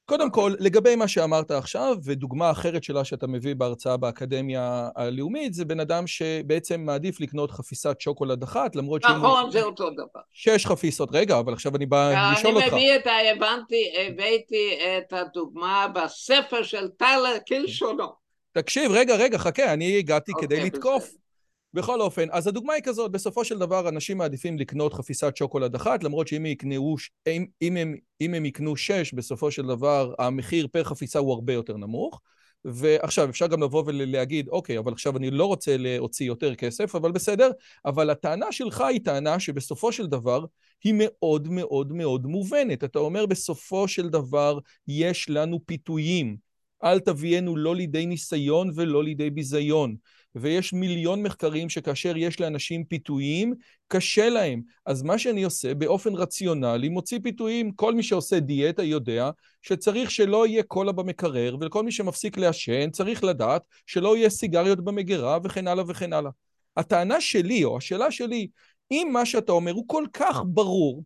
קודם 0.07 0.31
כל, 0.31 0.53
לגבי 0.59 0.97
מה 0.97 1.09
שאמרת 1.09 1.51
עכשיו, 1.51 1.97
ודוגמה 2.05 2.51
אחרת 2.51 2.85
שלה 2.85 3.05
שאתה 3.05 3.27
מביא 3.27 3.55
בהרצאה 3.55 3.97
באקדמיה 3.97 4.89
הלאומית, 4.97 5.55
זה 5.55 5.65
בן 5.65 5.81
אדם 5.81 6.07
שבעצם 6.07 6.81
מעדיף 6.81 7.21
לקנות 7.21 7.51
חפיסת 7.51 8.01
שוקולד 8.01 8.43
אחת, 8.43 8.77
למרות 8.77 9.03
שהוא... 9.03 9.17
נכון, 9.17 9.51
זה 9.51 9.63
אותו 9.63 9.91
דבר. 9.91 10.21
שש 10.33 10.67
חפיסות. 10.67 11.09
רגע, 11.13 11.39
אבל 11.39 11.53
עכשיו 11.53 11.77
אני 11.77 11.87
בא 11.87 12.33
לשאול 12.33 12.55
אותך. 12.57 12.67
אני 12.67 12.77
מביא 12.77 12.97
את 12.97 13.07
ה... 13.07 13.11
הבנתי, 13.33 13.93
הבאתי 13.99 14.79
את 14.99 15.13
הדוגמה 15.13 15.87
בספר 15.95 16.63
של 16.63 16.89
טלר 16.89 17.37
כלשונו. 17.49 18.07
תקשיב, 18.53 18.91
רגע, 18.93 19.17
רגע, 19.17 19.39
חכה, 19.39 19.73
אני 19.73 19.99
הגעתי 19.99 20.33
כדי 20.41 20.55
אוקיי, 20.55 20.71
לתקוף. 20.71 21.11
בכל 21.77 22.01
אופן, 22.01 22.27
אז 22.31 22.47
הדוגמה 22.47 22.73
היא 22.73 22.83
כזאת, 22.83 23.11
בסופו 23.11 23.45
של 23.45 23.59
דבר 23.59 23.89
אנשים 23.89 24.19
מעדיפים 24.19 24.59
לקנות 24.59 24.95
חפיסת 24.95 25.37
שוקולד 25.37 25.75
אחת, 25.75 26.05
למרות 26.05 26.29
שאם 26.29 26.47
יקנו, 26.47 26.97
אם, 27.27 27.47
אם, 27.63 27.77
הם, 27.77 27.95
אם 28.21 28.35
הם 28.35 28.45
יקנו 28.45 28.77
שש, 28.77 29.15
בסופו 29.15 29.51
של 29.51 29.67
דבר 29.67 30.15
המחיר 30.19 30.67
פר 30.73 30.85
חפיסה 30.85 31.19
הוא 31.19 31.33
הרבה 31.33 31.53
יותר 31.53 31.77
נמוך. 31.77 32.21
ועכשיו, 32.65 33.31
אפשר 33.31 33.47
גם 33.47 33.63
לבוא 33.63 33.83
ולהגיד, 33.87 34.49
אוקיי, 34.49 34.79
אבל 34.79 34.93
עכשיו 34.93 35.17
אני 35.17 35.31
לא 35.31 35.47
רוצה 35.47 35.77
להוציא 35.77 36.27
יותר 36.27 36.55
כסף, 36.55 36.95
אבל 36.95 37.13
בסדר, 37.13 37.51
אבל 37.85 38.11
הטענה 38.11 38.53
שלך 38.53 38.81
היא 38.81 39.01
טענה 39.05 39.41
שבסופו 39.41 39.93
של 39.93 40.07
דבר 40.07 40.45
היא 40.85 40.95
מאוד 40.97 41.49
מאוד 41.49 41.93
מאוד 41.93 42.27
מובנת. 42.27 42.85
אתה 42.85 42.99
אומר, 42.99 43.27
בסופו 43.27 43.89
של 43.89 44.09
דבר 44.09 44.59
יש 44.89 45.31
לנו 45.31 45.61
פיתויים. 45.67 46.46
אל 46.93 47.01
תביאנו 47.01 47.57
לא 47.57 47.77
לידי 47.77 48.07
ניסיון 48.07 48.71
ולא 48.75 49.05
לידי 49.05 49.31
ביזיון. 49.31 49.97
ויש 50.39 50.73
מיליון 50.73 51.23
מחקרים 51.23 51.69
שכאשר 51.69 52.17
יש 52.17 52.41
לאנשים 52.41 52.85
פיתויים, 52.85 53.55
קשה 53.89 54.29
להם. 54.29 54.63
אז 54.87 55.03
מה 55.03 55.19
שאני 55.19 55.43
עושה 55.43 55.75
באופן 55.75 56.15
רציונלי, 56.15 56.89
מוציא 56.89 57.19
פיתויים. 57.23 57.73
כל 57.73 57.95
מי 57.95 58.03
שעושה 58.03 58.41
דיאטה 58.41 58.83
יודע 58.83 59.31
שצריך 59.63 60.11
שלא 60.11 60.47
יהיה 60.47 60.63
קולה 60.63 60.93
במקרר, 60.93 61.57
וכל 61.61 61.83
מי 61.83 61.93
שמפסיק 61.93 62.39
לעשן 62.39 62.91
צריך 62.91 63.25
לדעת 63.25 63.63
שלא 63.87 64.17
יהיה 64.17 64.31
סיגריות 64.31 64.85
במגירה 64.85 65.39
וכן 65.45 65.69
הלאה 65.69 65.85
וכן 65.89 66.13
הלאה. 66.13 66.31
הטענה 66.77 67.21
שלי, 67.21 67.65
או 67.65 67.77
השאלה 67.77 68.11
שלי, 68.11 68.49
אם 68.91 69.09
מה 69.13 69.27
שאתה 69.27 69.53
אומר 69.53 69.73
הוא 69.73 69.85
כל 69.87 70.05
כך 70.13 70.43
ברור, 70.47 71.03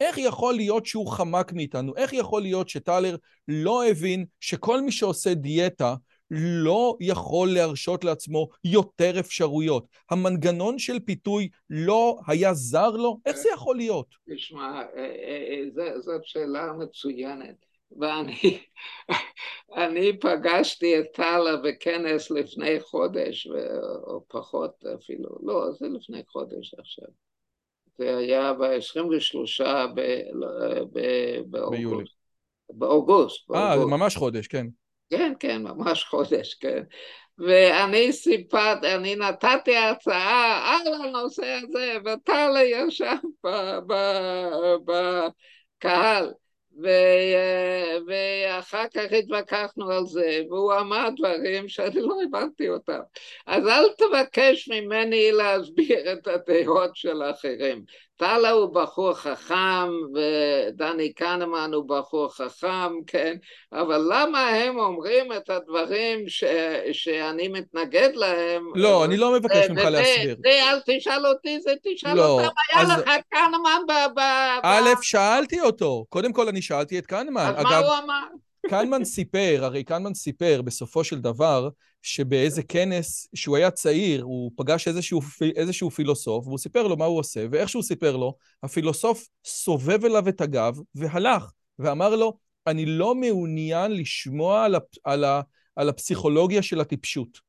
איך 0.00 0.18
יכול 0.18 0.54
להיות 0.54 0.86
שהוא 0.86 1.10
חמק 1.10 1.52
מאיתנו? 1.52 1.96
איך 1.96 2.12
יכול 2.12 2.42
להיות 2.42 2.68
שטלר 2.68 3.16
לא 3.48 3.86
הבין 3.86 4.24
שכל 4.40 4.80
מי 4.80 4.92
שעושה 4.92 5.34
דיאטה 5.34 5.94
לא 6.30 6.96
יכול 7.00 7.48
להרשות 7.54 8.04
לעצמו 8.04 8.48
יותר 8.64 9.20
אפשרויות. 9.20 9.86
המנגנון 10.10 10.78
של 10.78 11.00
פיתוי 11.00 11.48
לא 11.70 12.18
היה 12.26 12.54
זר 12.54 12.90
לו? 12.90 13.18
איך 13.26 13.36
זה 13.36 13.48
יכול 13.54 13.76
להיות? 13.76 14.06
תשמע, 14.34 14.82
אה, 14.96 15.14
אה, 15.78 16.00
זאת 16.00 16.24
שאלה 16.24 16.72
מצוינת. 16.72 17.56
ואני 18.00 18.58
אני 19.84 20.18
פגשתי 20.18 21.00
את 21.00 21.06
טלה 21.14 21.56
בכנס 21.56 22.30
לפני 22.30 22.80
חודש, 22.80 23.48
או 24.06 24.24
פחות 24.28 24.84
אפילו, 24.94 25.28
לא, 25.42 25.72
זה 25.72 25.88
לפני 25.88 26.22
חודש 26.28 26.74
עכשיו. 26.78 27.08
זה 27.98 28.16
היה 28.16 28.52
ב-23 28.52 29.64
באוגוסט. 31.46 32.14
באוגוסט. 32.70 33.50
אה, 33.50 33.76
ממש 33.76 34.16
חודש, 34.16 34.46
כן. 34.46 34.66
כן, 35.10 35.32
כן, 35.40 35.62
ממש 35.62 36.04
חודש, 36.04 36.54
כן. 36.54 36.82
ואני 37.38 38.12
סיפרתי, 38.12 38.94
אני 38.94 39.16
נתתי 39.16 39.76
הרצאה 39.76 40.76
על 40.76 40.94
הנושא 40.94 41.60
הזה, 41.62 41.96
וטלה 42.04 42.62
ישב 42.62 43.16
בקהל. 44.84 46.32
ואחר 48.06 48.84
כך 48.94 49.12
התווכחנו 49.18 49.90
על 49.90 50.06
זה, 50.06 50.40
והוא 50.48 50.74
אמר 50.74 51.08
דברים 51.16 51.68
שאני 51.68 52.00
לא 52.00 52.16
הבנתי 52.22 52.68
אותם. 52.68 53.00
אז 53.46 53.66
אל 53.66 53.84
תבקש 53.98 54.68
ממני 54.68 55.32
להסביר 55.32 56.12
את 56.12 56.26
הדעות 56.26 56.96
של 56.96 57.22
אחרים. 57.22 57.84
טלה 58.16 58.50
הוא 58.50 58.74
בחור 58.74 59.14
חכם, 59.14 59.88
ודני 60.14 61.12
קנמן 61.12 61.70
הוא 61.74 61.88
בחור 61.88 62.34
חכם, 62.34 62.92
כן? 63.06 63.36
אבל 63.72 64.06
למה 64.10 64.48
הם 64.48 64.78
אומרים 64.78 65.32
את 65.32 65.50
הדברים 65.50 66.28
ש... 66.28 66.44
שאני 66.92 67.48
מתנגד 67.48 68.10
להם? 68.14 68.64
לא, 68.74 69.04
אני 69.04 69.16
לא 69.16 69.32
מבקש 69.32 69.70
ממך 69.70 69.84
להסביר. 69.84 70.36
זה, 70.42 70.48
אל 70.48 70.78
תשאל 70.86 71.26
אותי, 71.26 71.60
זה 71.60 71.72
תשאל 71.82 72.14
לא, 72.14 72.26
אותם. 72.26 72.48
היה 72.72 72.82
אז... 72.82 72.88
לך 72.88 73.10
קנמן 73.28 73.82
ב... 73.88 73.92
ב... 74.16 74.20
א', 74.62 74.88
שאלתי 75.02 75.60
אותו. 75.60 76.04
קודם 76.08 76.32
כל 76.32 76.48
אני 76.48 76.62
שאלתי 76.62 76.98
את 76.98 77.06
קנמן. 77.06 77.52
אז 77.56 77.60
אגב, 77.60 77.70
מה 77.70 77.78
הוא 77.78 78.04
אמר? 78.04 78.24
קנמן 78.70 79.04
סיפר, 79.04 79.58
הרי 79.62 79.84
קנמן 79.84 80.14
סיפר 80.14 80.62
בסופו 80.62 81.04
של 81.04 81.20
דבר, 81.20 81.68
שבאיזה 82.04 82.62
כנס, 82.62 83.28
שהוא 83.34 83.56
היה 83.56 83.70
צעיר, 83.70 84.22
הוא 84.22 84.50
פגש 84.56 84.88
איזשהו, 84.88 85.20
איזשהו 85.56 85.90
פילוסוף, 85.90 86.46
והוא 86.46 86.58
סיפר 86.58 86.86
לו 86.86 86.96
מה 86.96 87.04
הוא 87.04 87.18
עושה, 87.18 87.46
ואיך 87.50 87.68
שהוא 87.68 87.82
סיפר 87.82 88.16
לו, 88.16 88.34
הפילוסוף 88.62 89.28
סובב 89.44 90.04
אליו 90.04 90.28
את 90.28 90.40
הגב 90.40 90.76
והלך, 90.94 91.50
ואמר 91.78 92.16
לו, 92.16 92.38
אני 92.66 92.86
לא 92.86 93.14
מעוניין 93.14 93.92
לשמוע 93.92 94.64
על, 94.64 94.74
הפ, 94.74 94.82
על, 95.04 95.24
ה, 95.24 95.40
על 95.76 95.88
הפסיכולוגיה 95.88 96.62
של 96.62 96.80
הטיפשות. 96.80 97.40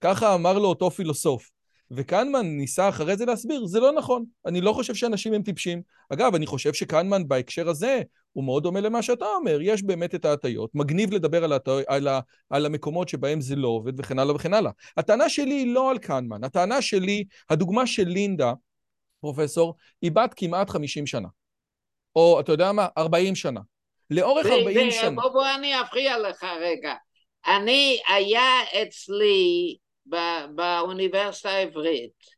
ככה 0.00 0.34
אמר 0.34 0.58
לו 0.58 0.68
אותו 0.68 0.90
פילוסוף. 0.90 1.50
וקנמן 1.90 2.46
ניסה 2.46 2.88
אחרי 2.88 3.16
זה 3.16 3.24
להסביר, 3.24 3.66
זה 3.66 3.80
לא 3.80 3.92
נכון. 3.92 4.24
אני 4.46 4.60
לא 4.60 4.72
חושב 4.72 4.94
שאנשים 4.94 5.34
הם 5.34 5.42
טיפשים. 5.42 5.82
אגב, 6.12 6.34
אני 6.34 6.46
חושב 6.46 6.72
שקנמן 6.72 7.28
בהקשר 7.28 7.68
הזה, 7.68 8.02
הוא 8.32 8.44
מאוד 8.44 8.62
דומה 8.62 8.80
למה 8.80 9.02
שאתה 9.02 9.24
אומר, 9.24 9.58
יש 9.62 9.82
באמת 9.82 10.14
את 10.14 10.24
ההטיות, 10.24 10.70
מגניב 10.74 11.14
לדבר 11.14 11.44
על, 11.44 11.52
הת... 11.52 11.68
על, 11.88 12.08
ה... 12.08 12.20
על 12.50 12.66
המקומות 12.66 13.08
שבהם 13.08 13.40
זה 13.40 13.56
לא 13.56 13.68
עובד 13.68 14.00
וכן 14.00 14.18
הלאה 14.18 14.34
וכן 14.34 14.54
הלאה. 14.54 14.70
הטענה 14.96 15.28
שלי 15.28 15.54
היא 15.54 15.74
לא 15.74 15.90
על 15.90 15.98
קנמן, 15.98 16.44
הטענה 16.44 16.82
שלי, 16.82 17.24
הדוגמה 17.50 17.86
של 17.86 18.08
לינדה, 18.08 18.52
פרופסור, 19.20 19.74
היא 20.02 20.12
בת 20.12 20.34
כמעט 20.36 20.70
50 20.70 21.06
שנה. 21.06 21.28
או, 22.16 22.40
אתה 22.40 22.52
יודע 22.52 22.72
מה? 22.72 22.86
40 22.98 23.34
שנה. 23.34 23.60
לאורך 24.10 24.46
40 24.46 24.90
שנה... 24.90 25.10
בוא, 25.10 25.28
בוא 25.32 25.46
אני 25.58 25.80
אפריע 25.80 26.18
לך 26.18 26.44
רגע. 26.60 26.94
אני, 27.46 27.98
היה 28.08 28.82
אצלי 28.82 29.76
באוניברסיטה 30.54 31.50
העברית 31.50 32.34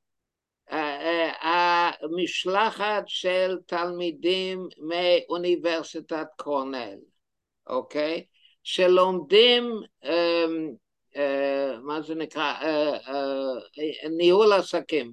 אה, 0.72 1.32
אה, 1.42 1.90
המשלחת 2.00 3.04
של 3.06 3.58
תלמידים 3.66 4.68
מאוניברסיטת 4.78 6.26
קורנל, 6.36 6.98
אוקיי? 7.66 8.24
שלומדים, 8.62 9.80
אמ, 10.04 10.70
אה, 11.16 11.78
מה 11.82 12.02
זה 12.02 12.14
נקרא, 12.14 12.54
ניהול 14.16 14.52
עסקים, 14.52 15.12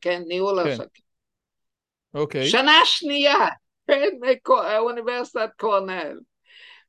כן, 0.00 0.22
ניהול 0.26 0.64
כן. 0.64 0.70
עסקים. 0.70 1.04
אוקיי. 2.14 2.46
שנה 2.46 2.80
שנייה, 2.84 3.46
כן, 3.86 4.18
מאוניברסיטת 4.48 5.50
קורנל. 5.56 6.18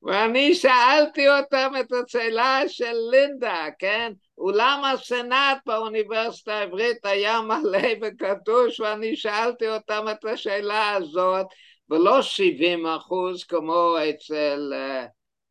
ואני 0.04 0.56
שאלתי 0.56 1.30
אותם 1.30 1.72
את 1.80 1.92
השאלה 1.92 2.62
של 2.68 2.96
לינדה, 3.12 3.66
כן? 3.80 4.14
אולם 4.38 4.82
הסנאט 4.86 5.58
באוניברסיטה 5.66 6.54
העברית 6.54 7.06
היה 7.06 7.42
מלא 7.42 7.88
וקדוש, 8.02 8.80
ואני 8.80 9.16
שאלתי 9.16 9.70
אותם 9.70 10.06
את 10.12 10.26
השאלה 10.26 10.90
הזאת, 10.94 11.46
ולא 11.90 12.22
70 12.22 12.86
אחוז 12.86 13.44
כמו 13.44 13.96
אצל, 14.10 14.74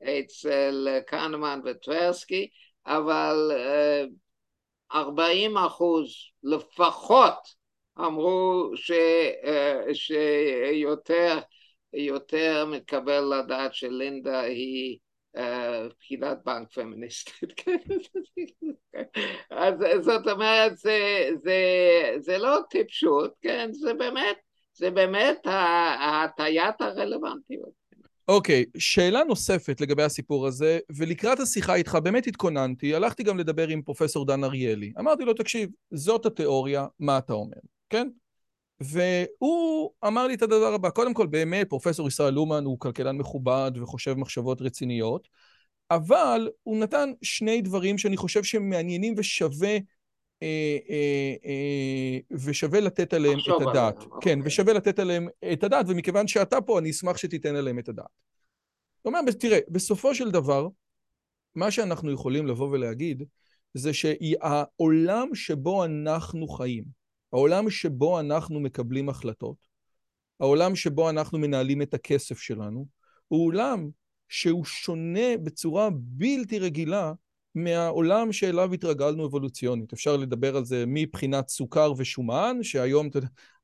אצל 0.02 0.88
קנמן 1.06 1.60
וטברסקי, 1.64 2.48
אבל 2.86 3.52
40 4.92 5.56
אחוז 5.56 6.08
לפחות 6.42 7.34
אמרו 7.98 8.70
ש, 8.74 8.92
שיותר 9.92 11.38
יותר 11.96 12.66
מתקבל 12.66 13.32
לדעת 13.38 13.74
שלינדה 13.74 14.40
היא 14.40 14.98
אה, 15.36 15.86
פקידת 15.98 16.38
בנק 16.44 16.72
פמיניסטית. 16.72 17.50
אז 19.50 19.74
זאת 20.00 20.26
אומרת, 20.26 20.78
זה, 20.78 21.28
זה, 21.44 21.60
זה 22.18 22.38
לא 22.38 22.58
טיפשות, 22.70 23.34
כן? 23.40 23.68
זה 23.72 23.94
באמת, 23.94 24.36
זה 24.72 24.90
באמת 24.90 25.46
הטיית 26.00 26.80
הרלוונטיות. 26.80 27.86
אוקיי, 28.28 28.64
okay, 28.68 28.80
שאלה 28.80 29.24
נוספת 29.24 29.80
לגבי 29.80 30.02
הסיפור 30.02 30.46
הזה, 30.46 30.78
ולקראת 30.96 31.40
השיחה 31.40 31.74
איתך 31.74 31.94
באמת 31.94 32.26
התכוננתי, 32.26 32.94
הלכתי 32.94 33.22
גם 33.22 33.38
לדבר 33.38 33.68
עם 33.68 33.82
פרופסור 33.82 34.26
דן 34.26 34.44
אריאלי. 34.44 34.92
אמרתי 34.98 35.24
לו, 35.24 35.34
תקשיב, 35.34 35.70
זאת 35.90 36.26
התיאוריה, 36.26 36.86
מה 36.98 37.18
אתה 37.18 37.32
אומר, 37.32 37.56
כן? 37.90 38.08
והוא 38.80 39.90
אמר 40.06 40.26
לי 40.26 40.34
את 40.34 40.42
הדבר 40.42 40.74
הבא, 40.74 40.90
קודם 40.90 41.14
כל 41.14 41.26
באמת 41.26 41.68
פרופסור 41.68 42.08
ישראל 42.08 42.34
לומן 42.34 42.64
הוא 42.64 42.80
כלכלן 42.80 43.16
מכובד 43.16 43.70
וחושב 43.74 44.14
מחשבות 44.14 44.62
רציניות, 44.62 45.28
אבל 45.90 46.48
הוא 46.62 46.78
נתן 46.78 47.10
שני 47.22 47.60
דברים 47.60 47.98
שאני 47.98 48.16
חושב 48.16 48.44
שהם 48.44 48.70
מעניינים 48.70 49.14
ושווה 49.16 49.76
אה, 50.42 50.78
אה, 50.90 51.34
אה, 51.44 52.18
ושווה 52.44 52.80
לתת 52.80 53.14
עליהם 53.14 53.38
את 53.38 53.62
הדעת. 53.68 53.96
עליהם, 53.96 54.10
כן, 54.10 54.14
אוקיי. 54.14 54.36
ושווה 54.44 54.72
לתת 54.72 54.98
עליהם 54.98 55.28
את 55.52 55.64
הדעת, 55.64 55.86
ומכיוון 55.88 56.28
שאתה 56.28 56.60
פה, 56.60 56.78
אני 56.78 56.90
אשמח 56.90 57.16
שתיתן 57.16 57.56
עליהם 57.56 57.78
את 57.78 57.88
הדעת. 57.88 58.06
הוא 59.02 59.14
אומר, 59.14 59.32
תראה, 59.32 59.58
בסופו 59.68 60.14
של 60.14 60.30
דבר, 60.30 60.68
מה 61.54 61.70
שאנחנו 61.70 62.12
יכולים 62.12 62.46
לבוא 62.46 62.68
ולהגיד, 62.68 63.22
זה 63.74 63.92
שהעולם 63.92 65.34
שבו 65.34 65.84
אנחנו 65.84 66.48
חיים, 66.48 66.84
העולם 67.32 67.70
שבו 67.70 68.20
אנחנו 68.20 68.60
מקבלים 68.60 69.08
החלטות, 69.08 69.56
העולם 70.40 70.76
שבו 70.76 71.10
אנחנו 71.10 71.38
מנהלים 71.38 71.82
את 71.82 71.94
הכסף 71.94 72.38
שלנו, 72.38 72.86
הוא 73.28 73.46
עולם 73.46 73.88
שהוא 74.28 74.64
שונה 74.64 75.36
בצורה 75.42 75.88
בלתי 75.92 76.58
רגילה 76.58 77.12
מהעולם 77.54 78.32
שאליו 78.32 78.72
התרגלנו 78.72 79.26
אבולוציונית. 79.26 79.92
אפשר 79.92 80.16
לדבר 80.16 80.56
על 80.56 80.64
זה 80.64 80.84
מבחינת 80.86 81.48
סוכר 81.48 81.92
ושומן, 81.96 82.58
שהיום 82.62 83.08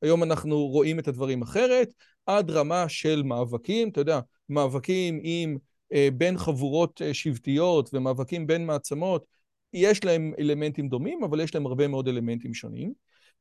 היום 0.03 0.23
אנחנו 0.23 0.67
רואים 0.67 0.99
את 0.99 1.09
הדברים 1.09 1.43
אחרת, 1.43 1.95
עד 2.27 2.51
רמה 2.51 2.89
של 2.89 3.23
מאבקים, 3.23 3.89
אתה 3.89 4.01
יודע, 4.01 4.21
מאבקים 4.49 5.21
עם 5.23 5.57
אה, 5.93 6.09
בין 6.15 6.39
חבורות 6.39 7.03
אה, 7.03 7.15
שבטיות 7.15 7.91
ומאבקים 7.93 8.47
בין 8.47 8.67
מעצמות, 8.67 9.25
יש 9.73 10.05
להם 10.05 10.33
אלמנטים 10.39 10.89
דומים, 10.89 11.25
אבל 11.25 11.41
יש 11.41 11.55
להם 11.55 11.67
הרבה 11.67 11.89
מאוד 11.89 12.09
אלמנטים 12.09 12.55
שונים. 12.55 12.93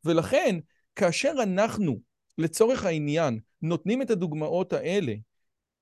ולכן, 0.06 0.60
כאשר 0.96 1.34
אנחנו, 1.44 2.00
לצורך 2.38 2.86
העניין, 2.86 3.40
נותנים 3.62 4.02
את 4.02 4.10
הדוגמאות 4.10 4.74
האלה, 4.74 5.14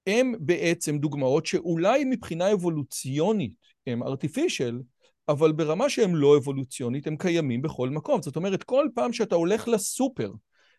הם 0.07 0.33
בעצם 0.39 0.97
דוגמאות 0.97 1.45
שאולי 1.45 2.03
מבחינה 2.05 2.53
אבולוציונית 2.53 3.53
הם 3.87 4.03
artificial, 4.03 4.73
אבל 5.27 5.51
ברמה 5.51 5.89
שהם 5.89 6.15
לא 6.15 6.37
אבולוציונית, 6.37 7.07
הם 7.07 7.17
קיימים 7.17 7.61
בכל 7.61 7.89
מקום. 7.89 8.21
זאת 8.21 8.35
אומרת, 8.35 8.63
כל 8.63 8.87
פעם 8.95 9.13
שאתה 9.13 9.35
הולך 9.35 9.67
לסופר, 9.67 10.31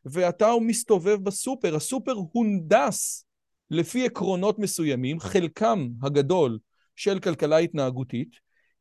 ואתה 0.05 0.51
מסתובב 0.61 1.24
בסופר, 1.24 1.76
הסופר 1.76 2.14
הונדס 2.32 3.24
לפי 3.70 4.07
עקרונות 4.07 4.59
מסוימים, 4.59 5.20
חלקם 5.20 5.88
הגדול 6.03 6.59
של 6.97 7.18
כלכלה 7.18 7.57
התנהגותית, 7.57 8.36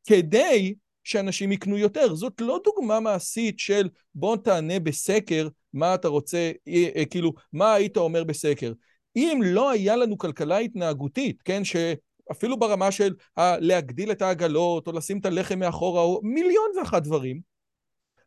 כדי 0.06 0.74
שאנשים 1.04 1.52
יקנו 1.52 1.78
יותר. 1.78 2.14
זאת 2.14 2.40
לא 2.40 2.60
דוגמה 2.64 3.00
מעשית 3.00 3.58
של 3.58 3.88
בוא 4.14 4.36
תענה 4.36 4.80
בסקר 4.80 5.48
מה 5.72 5.94
אתה 5.94 6.08
רוצה, 6.08 6.50
אה, 6.68 6.88
אה, 6.96 7.04
כאילו, 7.04 7.32
מה 7.52 7.74
היית 7.74 7.96
אומר 7.96 8.24
בסקר. 8.24 8.72
אם 9.16 9.40
לא 9.44 9.70
היה 9.70 9.96
לנו 9.96 10.18
כלכלה 10.18 10.58
התנהגותית, 10.58 11.42
כן, 11.42 11.62
שאפילו 11.64 12.58
ברמה 12.58 12.92
של 12.92 13.14
להגדיל 13.38 14.12
את 14.12 14.22
העגלות, 14.22 14.86
או 14.86 14.92
לשים 14.92 15.18
את 15.18 15.26
הלחם 15.26 15.58
מאחורה, 15.58 16.02
או 16.02 16.20
מיליון 16.22 16.70
ואחת 16.78 17.02
דברים, 17.02 17.40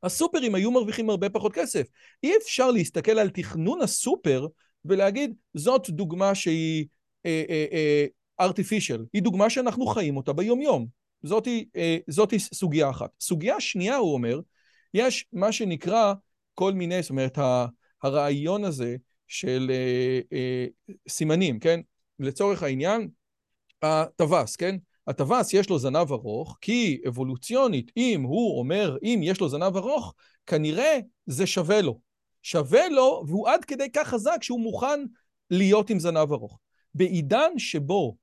הסופרים 0.04 0.56
היו 0.56 0.72
מרוויחים 0.72 1.10
הרבה 1.10 1.30
פחות 1.30 1.54
כסף. 1.54 1.88
אי 2.24 2.38
אפשר 2.38 2.72
להסתכל 2.72 3.20
על 3.20 3.30
תכנון 3.30 3.82
הסופר 3.82 4.48
ולהגיד, 4.86 5.34
זאת 5.54 5.90
דוגמה 5.90 6.36
שהיא 6.36 6.86
אה, 7.26 7.44
אה, 7.50 7.66
אה, 7.72 8.48
artificial, 8.48 9.02
היא 9.14 9.22
דוגמה 9.22 9.50
שאנחנו 9.50 9.86
חיים 9.86 10.18
אותה 10.18 10.34
ביומיום. 10.34 11.03
זאתי, 11.24 11.66
אה, 11.76 11.98
זאתי 12.08 12.40
סוגיה 12.40 12.90
אחת. 12.90 13.10
סוגיה 13.22 13.60
שנייה, 13.62 13.96
הוא 13.96 14.14
אומר, 14.14 14.40
יש 14.94 15.26
מה 15.34 15.52
שנקרא 15.52 16.14
כל 16.54 16.74
מיני, 16.74 17.02
זאת 17.02 17.10
אומרת, 17.10 17.38
הרעיון 18.04 18.64
הזה 18.64 18.96
של 19.28 19.72
אה, 19.74 20.20
אה, 20.38 20.66
סימנים, 21.08 21.60
כן? 21.60 21.80
לצורך 22.20 22.64
העניין, 22.64 23.10
הטווס, 23.82 24.56
כן? 24.56 24.76
הטווס 25.08 25.54
יש 25.54 25.70
לו 25.70 25.80
זנב 25.80 26.12
ארוך, 26.12 26.58
כי 26.62 27.02
אבולוציונית, 27.08 27.92
אם 27.98 28.22
הוא 28.22 28.60
אומר, 28.60 28.98
אם 29.04 29.20
יש 29.24 29.40
לו 29.40 29.50
זנב 29.50 29.78
ארוך, 29.78 30.14
כנראה 30.46 31.00
זה 31.26 31.48
שווה 31.48 31.82
לו. 31.82 32.00
שווה 32.42 32.90
לו, 32.90 33.24
והוא 33.28 33.50
עד 33.50 33.66
כדי 33.66 33.92
כך 33.92 34.08
חזק 34.08 34.38
שהוא 34.42 34.60
מוכן 34.60 35.00
להיות 35.50 35.90
עם 35.90 36.00
זנב 36.00 36.32
ארוך. 36.32 36.60
בעידן 36.94 37.52
שבו 37.58 38.16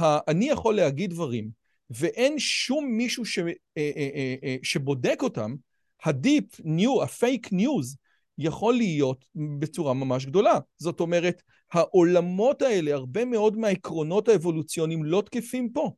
אני 0.00 0.48
יכול 0.48 0.76
להגיד 0.76 1.10
דברים 1.10 1.50
ואין 1.90 2.38
שום 2.38 2.86
מישהו 2.86 3.24
ש, 3.24 3.38
אה, 3.38 3.44
אה, 3.76 4.34
אה, 4.44 4.56
שבודק 4.62 5.18
אותם, 5.22 5.54
ה 6.04 6.12
deep 6.12 6.44
news, 6.64 7.02
הפייק 7.02 7.52
ניוז, 7.52 7.96
יכול 8.38 8.74
להיות 8.74 9.24
בצורה 9.58 9.94
ממש 9.94 10.26
גדולה. 10.26 10.58
זאת 10.76 11.00
אומרת, 11.00 11.42
העולמות 11.72 12.62
האלה, 12.62 12.94
הרבה 12.94 13.24
מאוד 13.24 13.58
מהעקרונות 13.58 14.28
האבולוציוניים 14.28 15.04
לא 15.04 15.22
תקפים 15.26 15.72
פה. 15.72 15.90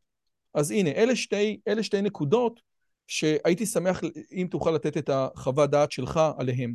אז 0.54 0.70
הנה, 0.70 0.90
אלה 0.90 1.16
שתי, 1.16 1.60
אלה 1.68 1.82
שתי 1.82 2.02
נקודות 2.02 2.60
שהייתי 3.06 3.66
שמח 3.66 4.00
אם 4.32 4.46
תוכל 4.50 4.70
לתת 4.70 4.96
את 4.96 5.10
החוות 5.12 5.70
דעת 5.70 5.92
שלך 5.92 6.20
עליהם. 6.38 6.74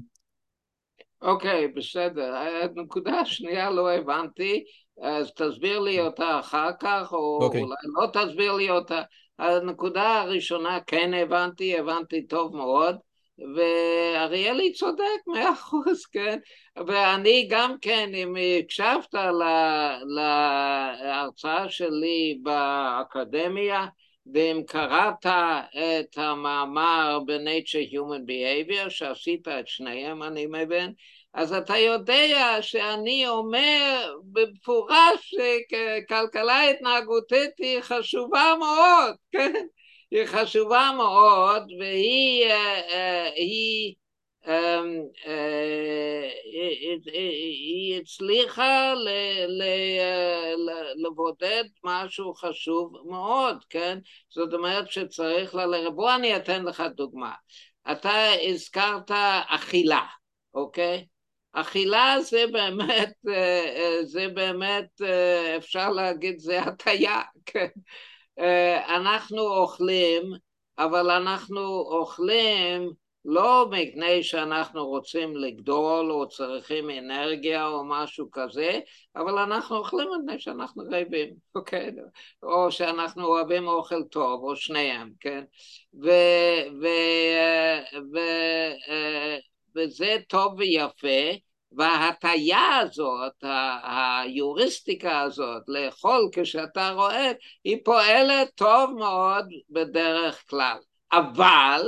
אוקיי, 1.22 1.66
okay, 1.66 1.78
בסדר. 1.78 2.36
הנקודה 2.36 3.11
השנייה 3.20 3.70
לא 3.70 3.91
הבנתי. 3.91 4.64
אז 5.01 5.31
תסביר 5.31 5.79
לי 5.79 5.99
אותה 5.99 6.39
אחר 6.39 6.69
כך, 6.79 7.13
או 7.13 7.39
okay. 7.41 7.43
אוקיי. 7.43 7.61
אולי 7.61 7.75
לא 7.95 8.07
תסביר 8.07 8.53
לי 8.53 8.69
אותה. 8.69 9.01
הנקודה 9.39 10.21
הראשונה 10.21 10.79
כן 10.87 11.13
הבנתי, 11.13 11.77
הבנתי 11.79 12.27
טוב 12.27 12.55
מאוד, 12.55 12.95
ואריאלי 13.55 14.73
צודק 14.73 15.27
מאה 15.27 15.51
אחוז, 15.53 16.05
כן? 16.13 16.39
ואני 16.87 17.47
גם 17.49 17.75
כן, 17.81 18.09
אם 18.13 18.35
הקשבת 18.59 19.15
להרצאה 20.05 21.69
שלי 21.69 22.39
באקדמיה, 22.43 23.85
ואם 24.33 24.61
קראת 24.67 25.25
את 25.25 26.17
המאמר 26.17 27.19
ב-Nature 27.25 27.93
Human 27.93 28.27
Behavior, 28.27 28.89
שעשית 28.89 29.47
את 29.47 29.67
שניהם, 29.67 30.23
אני 30.23 30.45
מבין, 30.45 30.93
אז 31.34 31.53
אתה 31.53 31.77
יודע 31.77 32.57
שאני 32.61 33.27
אומר 33.27 34.15
במפורש 34.23 35.36
שכלכלה 35.36 36.69
התנהגותית 36.69 37.51
היא 37.57 37.81
חשובה 37.81 38.53
מאוד, 38.59 39.15
כן? 39.31 39.65
היא 40.11 40.25
חשובה 40.25 40.91
מאוד 40.97 41.63
והיא 41.79 42.45
היא, 43.36 43.95
היא 47.53 48.01
הצליחה 48.01 48.93
לבודד 50.95 51.63
משהו 51.84 52.34
חשוב 52.34 52.93
מאוד, 53.09 53.63
כן? 53.69 53.99
זאת 54.29 54.53
אומרת 54.53 54.91
שצריך 54.91 55.55
ללכת, 55.55 55.91
בוא 55.95 56.15
אני 56.15 56.36
אתן 56.36 56.65
לך 56.65 56.84
דוגמה. 56.95 57.31
אתה 57.91 58.25
הזכרת 58.41 59.11
אכילה, 59.47 60.05
אוקיי? 60.53 61.05
אכילה 61.53 62.15
זה 62.21 62.45
באמת, 62.51 63.13
זה 64.03 64.27
באמת, 64.27 65.01
אפשר 65.57 65.89
להגיד, 65.89 66.39
זה 66.39 66.61
הטיה, 66.61 67.21
כן? 67.45 67.67
אנחנו 68.87 69.41
אוכלים, 69.41 70.23
אבל 70.77 71.09
אנחנו 71.09 71.61
אוכלים 71.79 72.89
לא 73.25 73.69
מפני 73.71 74.23
שאנחנו 74.23 74.87
רוצים 74.87 75.37
לגדול 75.37 76.11
או 76.11 76.27
צריכים 76.29 76.89
אנרגיה 76.89 77.67
או 77.67 77.83
משהו 77.85 78.31
כזה, 78.31 78.79
אבל 79.15 79.37
אנחנו 79.37 79.77
אוכלים 79.77 80.07
מפני 80.19 80.39
שאנחנו 80.39 80.83
רעבים, 80.91 81.33
אוקיי? 81.55 81.91
או 82.43 82.71
שאנחנו 82.71 83.25
אוהבים 83.25 83.67
אוכל 83.67 84.03
טוב, 84.03 84.43
או 84.43 84.55
שניהם, 84.55 85.11
כן? 85.19 85.43
ו, 86.03 86.09
ו, 86.81 86.87
ו, 88.13 88.17
וזה 89.76 90.17
טוב 90.28 90.53
ויפה, 90.57 91.38
וההטייה 91.71 92.78
הזאת, 92.78 93.43
היוריסטיקה 93.84 95.21
הזאת, 95.21 95.63
לאכול 95.67 96.30
כשאתה 96.32 96.91
רואה, 96.91 97.32
היא 97.63 97.78
פועלת 97.86 98.51
טוב 98.55 98.91
מאוד 98.99 99.45
בדרך 99.69 100.49
כלל. 100.49 100.78
אבל 101.13 101.82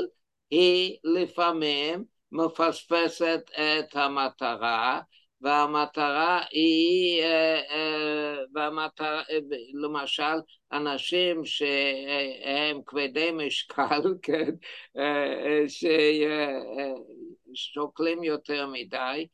היא 0.49 0.97
לפעמים 1.03 2.03
מפספסת 2.31 3.41
את 3.53 3.95
המטרה, 3.95 5.01
והמטרה 5.45 6.41
היא, 6.51 7.21
אה, 7.23 7.55
אה, 7.55 8.35
והמטרה, 8.53 9.21
למשל, 9.73 10.23
אנשים 10.73 11.45
שהם 11.45 12.79
כבדי 12.85 13.31
משקל, 13.33 14.01
כן, 14.21 14.51
אה, 14.97 15.63
ששוקלים 17.53 18.23
יותר 18.23 18.67
מדי, 18.67 19.27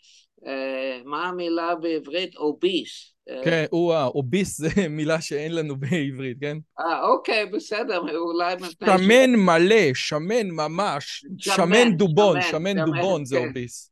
מה 1.06 1.28
המילה 1.28 1.76
בעברית? 1.76 2.36
אוביס. 2.36 3.14
כן, 3.44 3.66
או-אה, 3.72 4.06
אוביס 4.06 4.58
זה 4.58 4.70
מילה 4.90 5.22
שאין 5.22 5.56
לנו 5.56 5.76
בעברית, 5.76 6.38
כן? 6.42 6.58
אה, 6.80 7.04
אוקיי, 7.04 7.46
בסדר, 7.46 8.00
אולי... 8.18 8.56
שמן 8.86 9.36
מלא, 9.36 9.94
שמן 9.94 10.50
ממש, 10.50 11.26
שמן 11.38 11.98
דובון, 11.98 12.42
שמן 12.42 12.86
דובון 12.86 13.26
זה 13.26 13.38
אוביס. 13.38 13.92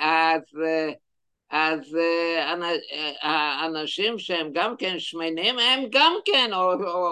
אז... 0.00 0.42
אז 1.56 1.98
האנשים 3.22 4.18
שהם 4.18 4.50
גם 4.52 4.76
כן 4.76 4.98
שמנים, 4.98 5.58
הם 5.58 5.84
גם 5.90 6.14
כן 6.24 6.50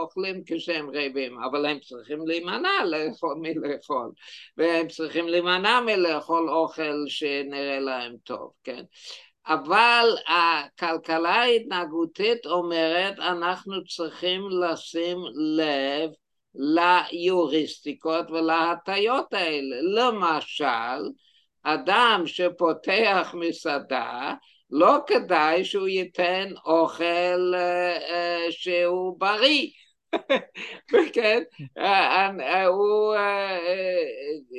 אוכלים 0.03 0.43
כשהם 0.47 0.91
רעבים, 0.91 1.39
אבל 1.43 1.67
הם 1.67 1.79
צריכים 1.81 2.27
להימנע 2.27 2.85
לאכול 2.85 3.37
מלאכול, 3.41 4.11
והם 4.57 4.89
צריכים 4.89 5.29
להימנע 5.29 5.81
מלאכול 5.81 6.51
אוכל 6.51 7.05
שנראה 7.07 7.81
להם 7.81 8.17
טוב, 8.25 8.53
כן? 8.65 8.83
אבל 9.47 10.09
הכלכלה 10.29 11.35
ההתנהגותית 11.35 12.47
אומרת 12.47 13.19
אנחנו 13.19 13.85
צריכים 13.85 14.43
לשים 14.51 15.19
לב 15.35 16.11
ליוריסטיקות 16.55 18.31
ולהטיות 18.31 19.33
האלה. 19.33 19.77
למשל, 19.95 21.03
אדם 21.63 22.23
שפותח 22.27 23.35
מסעדה, 23.39 24.35
לא 24.71 24.97
כדאי 25.07 25.65
שהוא 25.65 25.89
ייתן 25.89 26.49
אוכל 26.67 27.55
uh, 27.55 28.01
uh, 28.01 28.51
שהוא 28.51 29.21
בריא. 29.21 29.69
כן, 31.15 31.43
הוא 32.67 33.15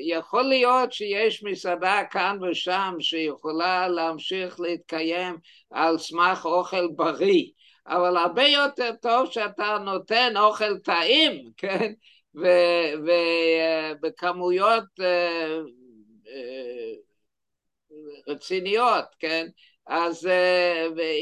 יכול 0.08 0.44
להיות 0.44 0.94
שיש 0.94 1.44
מסעדה 1.44 2.02
כאן 2.12 2.38
ושם 2.44 2.96
שיכולה 3.00 3.88
להמשיך 3.88 4.60
להתקיים 4.60 5.38
על 5.72 5.98
סמך 5.98 6.46
אוכל 6.46 6.88
בריא, 6.96 7.46
אבל 7.88 8.18
הרבה 8.18 8.48
יותר 8.48 8.92
טוב 9.02 9.32
שאתה 9.32 9.78
נותן 9.86 10.34
אוכל 10.38 10.78
טעים, 10.78 11.44
כן, 11.58 11.94
ובכמויות 14.02 14.84
רציניות, 18.28 19.06
כן? 19.20 19.48
אז 19.88 20.30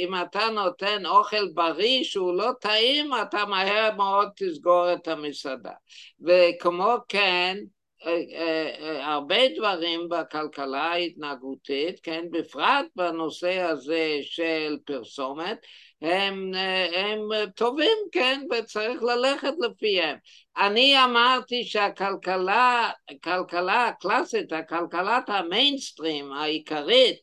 אם 0.04 0.14
אתה 0.22 0.50
נותן 0.50 1.06
אוכל 1.06 1.48
בריא 1.54 2.04
שהוא 2.04 2.34
לא 2.34 2.52
טעים, 2.62 3.12
אתה 3.22 3.46
מהר 3.46 3.96
מאוד 3.98 4.30
תסגור 4.36 4.94
את 4.94 5.08
המסעדה. 5.08 5.74
וכמו 6.22 6.96
כן, 7.08 7.58
הרבה 9.02 9.36
דברים 9.58 10.10
בכלכלה 10.10 10.84
ההתנהגותית, 10.84 12.00
כן, 12.04 12.26
בפרט 12.32 12.86
בנושא 12.96 13.60
הזה 13.60 14.18
של 14.22 14.78
פרסומת, 14.86 15.58
הם, 16.02 16.52
הם 16.96 17.20
טובים, 17.56 17.98
כן, 18.12 18.42
וצריך 18.52 19.04
ללכת 19.04 19.54
לפיהם. 19.60 20.18
אני 20.58 21.04
אמרתי 21.04 21.64
שהכלכלה, 21.64 22.90
הכלכלה 23.10 23.88
הקלאסית, 23.88 24.54
הכלכלת 24.54 25.30
המיינסטרים 25.30 26.32
העיקרית, 26.32 27.16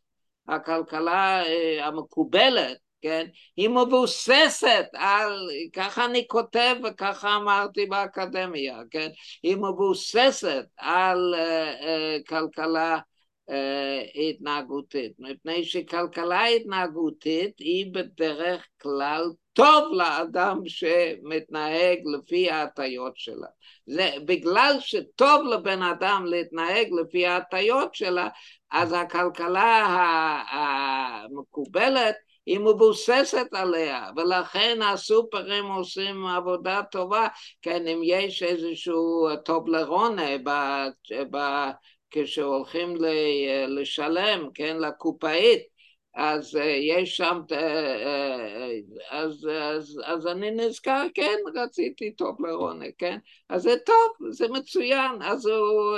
הכלכלה 0.48 1.42
המקובלת, 1.80 2.76
כן, 3.02 3.26
היא 3.56 3.68
מבוססת 3.68 4.86
על, 4.94 5.48
ככה 5.72 6.04
אני 6.04 6.26
כותב 6.28 6.74
וככה 6.84 7.36
אמרתי 7.36 7.86
באקדמיה, 7.86 8.78
כן, 8.90 9.08
היא 9.42 9.56
מבוססת 9.56 10.64
על 10.76 11.34
uh, 11.34 11.82
uh, 11.82 12.28
כלכלה 12.28 12.98
התנהגותית, 14.14 15.12
מפני 15.18 15.64
שכלכלה 15.64 16.44
התנהגותית 16.44 17.58
היא 17.58 17.92
בדרך 17.92 18.66
כלל 18.82 19.30
טוב 19.52 19.92
לאדם 19.92 20.60
שמתנהג 20.66 21.98
לפי 22.18 22.50
ההטיות 22.50 23.12
שלה. 23.16 23.46
זה 23.86 24.10
בגלל 24.24 24.76
שטוב 24.80 25.42
לבן 25.46 25.82
אדם 25.82 26.24
להתנהג 26.26 26.86
לפי 27.00 27.26
ההטיות 27.26 27.94
שלה, 27.94 28.28
אז 28.70 28.92
הכלכלה 28.92 29.86
המקובלת 30.50 32.14
היא 32.46 32.58
מבוססת 32.58 33.46
עליה, 33.52 34.10
ולכן 34.16 34.78
הסופרים 34.82 35.64
עושים 35.64 36.26
עבודה 36.26 36.82
טובה, 36.90 37.28
כן, 37.62 37.86
אם 37.86 38.00
יש 38.04 38.42
איזשהו 38.42 39.28
טובלרונה 39.44 40.38
כשהולכים 42.10 42.96
לשלם, 43.68 44.48
כן, 44.54 44.76
לקופאית, 44.80 45.62
אז 46.14 46.54
uh, 46.54 46.60
יש 46.62 47.16
שם, 47.16 47.40
uh, 47.50 47.54
אז, 49.10 49.48
אז, 49.50 50.00
אז 50.04 50.26
אני 50.26 50.50
נזכר, 50.50 51.06
כן, 51.14 51.36
רציתי 51.54 52.10
טוב 52.10 52.36
לרונה, 52.46 52.84
כן? 52.98 53.18
אז 53.48 53.62
זה 53.62 53.74
טוב, 53.86 54.30
זה 54.30 54.46
מצוין, 54.48 55.22
אז 55.22 55.46
הוא... 55.46 55.96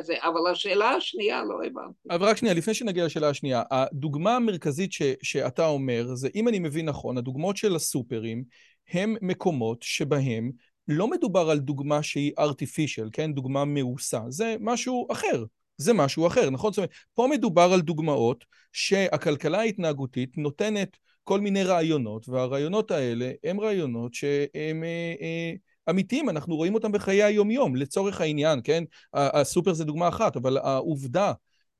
זה, 0.00 0.14
אבל 0.18 0.50
השאלה 0.50 0.90
השנייה 0.90 1.42
לא 1.44 1.66
הבנתי. 1.66 2.08
אבל 2.10 2.26
רק 2.26 2.36
שנייה, 2.36 2.54
לפני 2.54 2.74
שנגיע 2.74 3.04
לשאלה 3.04 3.28
השנייה, 3.28 3.62
הדוגמה 3.70 4.36
המרכזית 4.36 4.92
ש, 4.92 5.02
שאתה 5.22 5.66
אומר, 5.66 6.14
זה 6.14 6.28
אם 6.34 6.48
אני 6.48 6.58
מבין 6.58 6.88
נכון, 6.88 7.18
הדוגמאות 7.18 7.56
של 7.56 7.76
הסופרים 7.76 8.44
הם 8.92 9.16
מקומות 9.22 9.78
שבהם 9.82 10.50
לא 10.88 11.10
מדובר 11.10 11.50
על 11.50 11.58
דוגמה 11.58 12.02
שהיא 12.02 12.32
artificial, 12.38 13.08
כן? 13.12 13.32
דוגמה 13.32 13.64
מעושה, 13.64 14.20
זה 14.28 14.56
משהו 14.60 15.06
אחר. 15.12 15.44
זה 15.76 15.92
משהו 15.92 16.26
אחר, 16.26 16.50
נכון? 16.50 16.72
זאת 16.72 16.78
אומרת, 16.78 16.90
פה 17.14 17.28
מדובר 17.30 17.70
על 17.72 17.80
דוגמאות 17.80 18.44
שהכלכלה 18.72 19.58
ההתנהגותית 19.58 20.38
נותנת 20.38 20.96
כל 21.24 21.40
מיני 21.40 21.62
רעיונות, 21.62 22.28
והרעיונות 22.28 22.90
האלה 22.90 23.32
הם 23.44 23.60
רעיונות 23.60 24.14
שהם 24.14 24.84
אה, 24.84 25.14
אה, 25.20 25.52
אמיתיים, 25.90 26.28
אנחנו 26.28 26.56
רואים 26.56 26.74
אותם 26.74 26.92
בחיי 26.92 27.22
היומיום, 27.22 27.76
לצורך 27.76 28.20
העניין, 28.20 28.60
כן? 28.64 28.84
הסופר 29.12 29.72
זה 29.72 29.84
דוגמה 29.84 30.08
אחת, 30.08 30.36
אבל 30.36 30.58
העובדה 30.58 31.32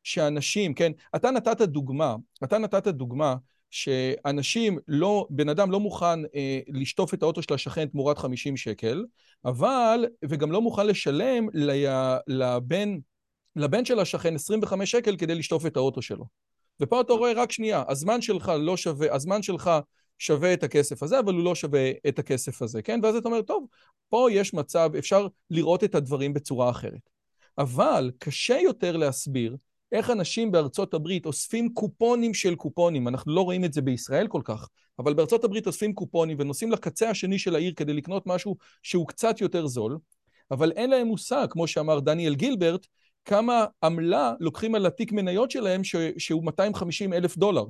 שאנשים, 0.03 0.74
כן? 0.74 0.92
אתה 1.16 1.30
נתת 1.30 1.61
דוגמה, 1.61 2.16
אתה 2.44 2.59
נתת 2.59 2.88
דוגמה 2.88 3.36
שאנשים 3.72 4.78
לא, 4.88 5.26
בן 5.30 5.48
אדם 5.48 5.70
לא 5.70 5.80
מוכן 5.80 6.24
אה, 6.34 6.60
לשטוף 6.68 7.14
את 7.14 7.22
האוטו 7.22 7.42
של 7.42 7.54
השכן 7.54 7.86
תמורת 7.86 8.18
50 8.18 8.56
שקל, 8.56 9.04
אבל, 9.44 10.06
וגם 10.24 10.52
לא 10.52 10.60
מוכן 10.62 10.86
לשלם 10.86 11.48
לי, 11.54 11.84
לבן, 12.26 12.98
לבן 13.56 13.84
של 13.84 14.00
השכן 14.00 14.34
25 14.34 14.90
שקל 14.90 15.16
כדי 15.16 15.34
לשטוף 15.34 15.66
את 15.66 15.76
האוטו 15.76 16.02
שלו. 16.02 16.24
ופה 16.80 17.00
אתה 17.00 17.12
רואה, 17.12 17.32
רק 17.32 17.52
שנייה, 17.52 17.82
הזמן 17.88 18.22
שלך 18.22 18.52
לא 18.60 18.76
שווה, 18.76 19.14
הזמן 19.14 19.42
שלך 19.42 19.70
שווה 20.18 20.52
את 20.52 20.62
הכסף 20.62 21.02
הזה, 21.02 21.18
אבל 21.18 21.34
הוא 21.34 21.44
לא 21.44 21.54
שווה 21.54 21.90
את 22.08 22.18
הכסף 22.18 22.62
הזה, 22.62 22.82
כן? 22.82 23.00
ואז 23.02 23.16
אתה 23.16 23.28
אומר, 23.28 23.42
טוב, 23.42 23.66
פה 24.08 24.28
יש 24.32 24.54
מצב, 24.54 24.90
אפשר 24.98 25.26
לראות 25.50 25.84
את 25.84 25.94
הדברים 25.94 26.34
בצורה 26.34 26.70
אחרת. 26.70 27.10
אבל 27.58 28.10
קשה 28.18 28.58
יותר 28.58 28.96
להסביר 28.96 29.56
איך 29.93 30.11
אנשים 30.11 30.53
בארצות 30.53 30.95
הברית 30.95 31.26
אוספים 31.26 31.74
קופונים 31.74 32.34
של 32.34 32.55
קופונים, 32.55 33.09
אנחנו 33.09 33.32
לא 33.32 33.40
רואים 33.40 33.64
את 33.64 33.72
זה 33.72 33.82
בישראל 33.82 34.26
כל 34.26 34.40
כך, 34.45 34.68
אבל 34.99 35.14
בארצות 35.14 35.45
הברית 35.45 35.66
אוספים 35.66 35.93
קופונים 35.93 36.36
ונוסעים 36.40 36.72
לקצה 36.72 37.11
השני 37.11 37.38
של 37.38 37.55
העיר 37.55 37.72
כדי 37.76 37.93
לקנות 37.93 38.26
משהו 38.26 38.57
שהוא 38.82 39.09
קצת 39.09 39.40
יותר 39.40 39.66
זול, 39.66 39.99
אבל 40.51 40.72
אין 40.72 40.90
להם 40.90 41.07
מושג, 41.07 41.47
כמו 41.51 41.66
שאמר 41.66 42.01
דניאל 42.01 42.34
גילברט, 42.34 42.86
כמה 43.24 43.66
עמלה 43.82 44.32
לוקחים 44.40 44.74
על 44.74 44.86
התיק 44.86 45.12
מניות 45.12 45.51
שלהם 45.51 45.84
ש... 45.84 45.97
שהוא 46.18 46.45
250 46.45 47.12
אלף 47.12 47.36
דולר. 47.36 47.64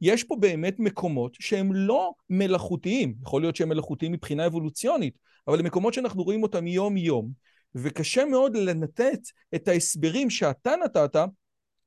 יש 0.00 0.24
פה 0.24 0.36
באמת 0.36 0.74
מקומות 0.78 1.36
שהם 1.40 1.72
לא 1.74 2.12
מלאכותיים, 2.30 3.14
יכול 3.22 3.42
להיות 3.42 3.56
שהם 3.56 3.68
מלאכותיים 3.68 4.12
מבחינה 4.12 4.46
אבולוציונית, 4.46 5.18
אבל 5.48 5.58
הם 5.58 5.64
מקומות 5.66 5.94
שאנחנו 5.94 6.22
רואים 6.22 6.42
אותם 6.42 6.66
יום-יום, 6.66 7.30
וקשה 7.74 8.24
מאוד 8.24 8.56
לנתת 8.56 9.20
את 9.54 9.68
ההסברים 9.68 10.30
שאתה 10.30 10.72
נתת 10.84 11.16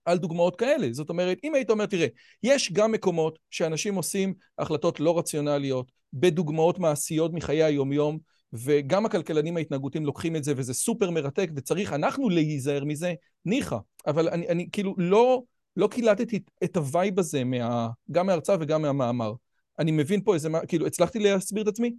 על 0.06 0.18
דוגמאות 0.18 0.56
כאלה. 0.56 0.88
זאת 0.92 1.10
אומרת, 1.10 1.38
אם 1.44 1.56
היית 1.56 1.70
אומר, 1.70 1.86
תראה, 1.86 2.08
יש 2.44 2.74
גם 2.74 2.92
מקומות 2.92 3.40
שאנשים 3.50 3.96
עושים 3.96 4.34
החלטות 4.58 5.00
לא 5.00 5.18
רציונליות, 5.18 5.92
בדוגמאות 6.14 6.80
מעשיות 6.80 7.34
מחיי 7.34 7.64
היומיום, 7.64 8.20
וגם 8.54 9.06
הכלכלנים 9.06 9.58
ההתנהגותיים 9.58 10.06
לוקחים 10.06 10.36
את 10.36 10.44
זה, 10.44 10.54
וזה 10.58 10.74
סופר 10.74 11.10
מרתק, 11.10 11.50
וצריך 11.56 11.94
אנחנו 11.94 12.30
להיזהר 12.30 12.84
מזה, 12.86 13.14
ניחא. 13.46 13.78
אבל 14.08 14.30
אני, 14.30 14.48
אני 14.48 14.70
כאילו 14.72 14.96
לא, 14.98 15.44
לא 15.78 15.88
קילטתי 15.88 16.40
את 16.64 16.78
הווייב 16.78 17.20
הזה, 17.20 17.44
מה, 17.44 17.88
גם 18.12 18.26
מההרצאה 18.26 18.56
וגם 18.60 18.82
מהמאמר. 18.82 19.34
אני 19.80 19.92
מבין 19.92 20.24
פה 20.24 20.34
איזה, 20.34 20.50
כאילו, 20.68 20.88
הצלחתי 20.88 21.20
להסביר 21.20 21.64
את 21.64 21.68
עצמי? 21.68 21.94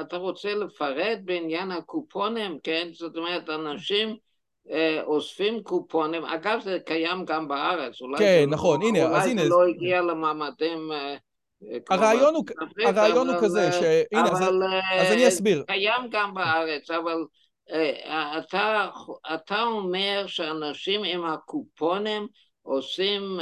אתה 0.00 0.16
רוצה 0.16 0.54
לפרט 0.54 1.18
בעניין 1.24 1.70
הקופונים, 1.70 2.58
כן? 2.62 2.88
זאת 2.92 3.16
אומרת, 3.16 3.48
אנשים... 3.48 4.16
אה, 4.70 5.02
אוספים 5.02 5.62
קופונים, 5.62 6.24
אגב 6.24 6.60
זה 6.64 6.78
קיים 6.86 7.24
גם 7.24 7.48
בארץ, 7.48 8.00
אולי 8.00 8.18
כן, 8.18 8.44
לא- 8.46 8.50
נכון, 8.50 8.82
לא, 8.82 8.88
הנה, 8.88 8.98
אז 8.98 9.26
הנה. 9.26 9.42
אולי 9.42 9.48
זה 9.48 9.48
לא 9.48 9.66
הגיע 9.66 10.00
למעמדים... 10.00 10.92
אה, 10.92 11.16
הרעיון 11.90 12.34
הוא, 12.34 12.44
הרעיון 12.86 13.28
הוא 13.28 13.36
כזה, 13.40 13.66
אה, 13.66 13.72
שהנה, 13.72 14.28
אז, 14.30 14.42
אז 15.00 15.12
אני 15.12 15.28
אסביר. 15.28 15.64
קיים 15.66 16.08
גם 16.10 16.34
בארץ, 16.34 16.90
אבל 16.90 17.24
אתה, 18.38 18.88
אתה 19.34 19.62
אומר 19.62 20.24
שאנשים 20.26 21.04
עם 21.04 21.24
הקופונים 21.24 22.26
עושים 22.62 23.38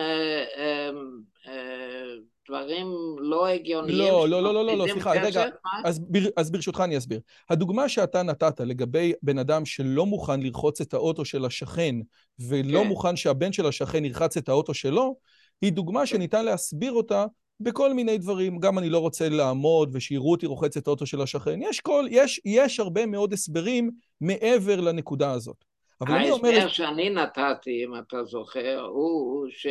דברים 2.49 2.86
לא 3.18 3.47
הגיוניים. 3.47 3.99
לא, 3.99 4.28
לא, 4.28 4.43
לא, 4.43 4.55
לא, 4.55 4.64
לא, 4.64 4.78
לא, 4.78 4.86
סליחה, 4.93 5.11
רגע, 5.11 5.45
אז, 5.84 5.99
בר, 5.99 6.20
אז 6.36 6.51
ברשותך 6.51 6.80
אני 6.84 6.99
אסביר. 6.99 7.20
הדוגמה 7.51 7.88
שאתה 7.88 8.22
נתת 8.22 8.61
לגבי 8.61 9.12
בן 9.22 9.38
אדם 9.38 9.64
שלא 9.64 10.07
מוכן 10.07 10.41
לרחוץ 10.41 10.80
את 10.80 10.95
האוטו 10.95 11.24
של 11.24 11.45
השכן, 11.45 11.95
ולא 12.38 12.80
כן. 12.80 12.86
מוכן 12.86 13.16
שהבן 13.16 13.53
של 13.53 13.66
השכן 13.66 14.05
ירחץ 14.05 14.36
את 14.36 14.49
האוטו 14.49 14.74
שלו, 14.74 15.16
היא 15.62 15.72
דוגמה 15.72 16.07
שניתן 16.07 16.45
להסביר 16.45 16.93
אותה 16.93 17.26
בכל 17.61 17.95
מיני 17.95 18.18
דברים. 18.18 18.59
גם 18.59 18.78
אני 18.78 18.91
לא 18.91 18.99
רוצה 18.99 19.28
לעמוד 19.28 19.91
ושיראו 19.93 20.30
אותי 20.30 20.47
רוחץ 20.47 20.76
את 20.76 20.86
האוטו 20.86 21.07
של 21.07 21.20
השכן. 21.20 21.62
יש, 21.62 21.80
כל, 21.80 22.07
יש, 22.11 22.41
יש 22.45 22.80
הרבה 22.80 23.07
מאוד 23.07 23.32
הסברים 23.32 23.91
מעבר 24.20 24.80
לנקודה 24.80 25.32
הזאת. 25.32 25.64
ההסבר 26.01 26.68
שאני 26.68 27.11
נתתי, 27.11 27.84
אם 27.84 27.99
אתה 27.99 28.24
זוכר, 28.24 28.80
הוא 28.80 29.47
ש... 29.51 29.66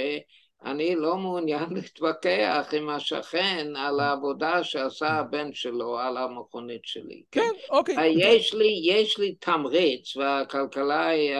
אני 0.65 0.95
לא 0.95 1.17
מעוניין 1.17 1.65
להתווכח 1.71 2.69
עם 2.73 2.89
השכן 2.89 3.67
על 3.75 3.99
העבודה 3.99 4.63
שעשה 4.63 5.07
הבן 5.07 5.53
שלו 5.53 5.99
על 5.99 6.17
המכונית 6.17 6.81
שלי. 6.83 7.23
כן, 7.31 7.51
אוקיי. 7.69 7.97
אה, 7.97 8.05
יש 8.05 8.53
לי, 8.53 8.81
יש 8.83 9.19
לי 9.19 9.35
תמריץ, 9.35 10.17
והכלכלה 10.17 11.07
היא 11.07 11.35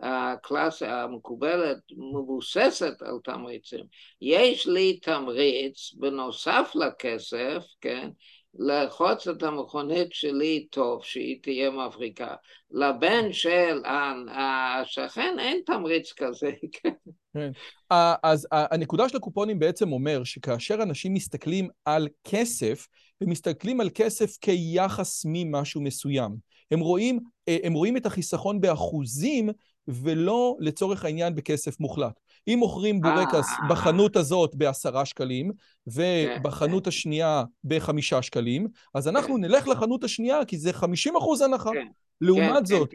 הקלאסה 0.00 1.02
המקובלת 1.02 1.78
מבוססת 2.12 3.02
על 3.02 3.18
תמריצים. 3.24 3.84
יש 4.20 4.66
לי 4.66 4.98
תמריץ 5.02 5.94
בנוסף 5.94 6.72
לכסף, 6.74 7.64
כן, 7.80 8.10
לחוץ 8.58 9.28
את 9.28 9.42
המכונית 9.42 10.08
שלי 10.12 10.66
טוב, 10.70 11.04
שהיא 11.04 11.38
תהיה 11.42 11.70
מבריקה. 11.70 12.34
לבן 12.70 13.32
של 13.32 13.82
השכן 14.30 15.36
אין 15.38 15.60
תמריץ 15.66 16.12
כזה, 16.12 16.50
כן. 16.82 16.90
כן. 17.34 17.50
אז 18.22 18.46
הנקודה 18.52 19.08
של 19.08 19.16
הקופונים 19.16 19.58
בעצם 19.58 19.92
אומר 19.92 20.24
שכאשר 20.24 20.82
אנשים 20.82 21.14
מסתכלים 21.14 21.68
על 21.84 22.08
כסף, 22.24 22.86
הם 23.20 23.30
מסתכלים 23.30 23.80
על 23.80 23.90
כסף 23.94 24.36
כיחס 24.40 25.22
ממשהו 25.28 25.82
מסוים. 25.82 26.36
הם 26.70 26.80
רואים, 26.80 27.18
אה, 27.48 27.56
הם 27.62 27.72
רואים 27.72 27.96
את 27.96 28.06
החיסכון 28.06 28.60
באחוזים 28.60 29.50
ולא 29.92 30.56
לצורך 30.60 31.04
העניין 31.04 31.34
בכסף 31.34 31.80
מוחלט. 31.80 32.20
אם 32.48 32.58
מוכרים 32.58 33.00
בורקס 33.00 33.48
אה. 33.48 33.68
בחנות 33.68 34.16
הזאת 34.16 34.54
בעשרה 34.54 35.04
שקלים, 35.04 35.50
ובחנות 35.86 36.84
כן. 36.84 36.88
השנייה 36.88 37.44
בחמישה 37.64 38.22
שקלים, 38.22 38.66
אז 38.94 39.08
אנחנו 39.08 39.34
כן. 39.34 39.40
נלך 39.40 39.68
לחנות 39.68 40.04
השנייה, 40.04 40.44
כי 40.44 40.58
זה 40.58 40.72
חמישים 40.72 41.16
אחוז 41.16 41.40
הנחה. 41.40 41.70
לעומת 42.20 42.66
זאת, 42.66 42.90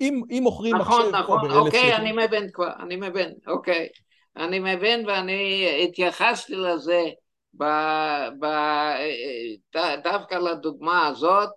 אם 0.00 0.40
מוכרים 0.42 0.76
מחשב 0.76 0.92
נכון. 1.12 1.14
נכון, 1.14 1.50
אוקיי, 1.50 1.96
אני 1.96 2.12
מבין 2.12 2.50
כבר, 2.52 2.70
אני 2.80 2.96
מבין, 2.96 3.32
אוקיי. 3.46 3.88
אני 4.36 4.58
מבין 4.58 5.06
ואני 5.06 5.68
התייחסתי 5.84 6.54
לזה 6.54 7.04
ב, 7.54 7.64
ב, 8.40 8.46
דווקא 10.04 10.34
לדוגמה 10.34 11.06
הזאת, 11.06 11.48
אה, 11.48 11.54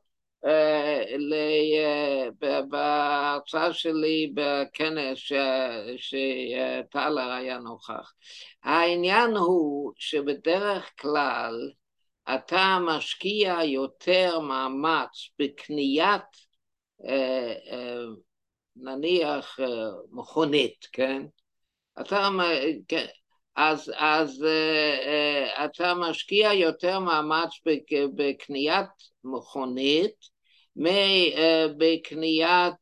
בהרצאה 2.70 3.74
שלי 3.74 4.34
בכנס 4.34 5.18
שטלר 5.98 7.32
היה 7.32 7.58
נוכח. 7.58 8.14
העניין 8.64 9.32
הוא 9.32 9.94
שבדרך 9.96 10.92
כלל 11.00 11.72
אתה 12.36 12.78
משקיע 12.88 13.64
יותר 13.64 14.40
מאמץ 14.40 15.30
בקניית 15.40 16.22
אה, 17.06 17.54
אה, 17.72 18.04
נניח 18.76 19.60
מכונית, 20.12 20.88
כן? 20.92 21.24
אתה, 22.02 22.30
כן, 22.88 23.06
אז, 23.56 23.92
אז 23.96 24.46
אתה 25.66 25.94
משקיע 25.94 26.54
יותר 26.54 27.00
מאמץ 27.00 27.50
בקניית 28.16 28.90
מכונית 29.24 30.31
בקניית 31.78 32.74